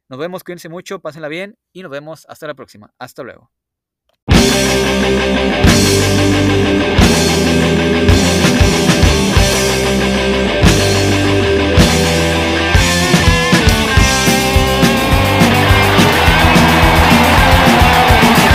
nos 0.08 0.18
vemos, 0.18 0.44
cuídense 0.44 0.68
mucho, 0.68 1.00
pásenla 1.00 1.28
bien 1.28 1.58
y 1.72 1.82
nos 1.82 1.90
vemos 1.90 2.26
hasta 2.28 2.46
la 2.46 2.54
próxima. 2.54 2.92
Hasta 2.98 3.22
luego. 3.22 3.50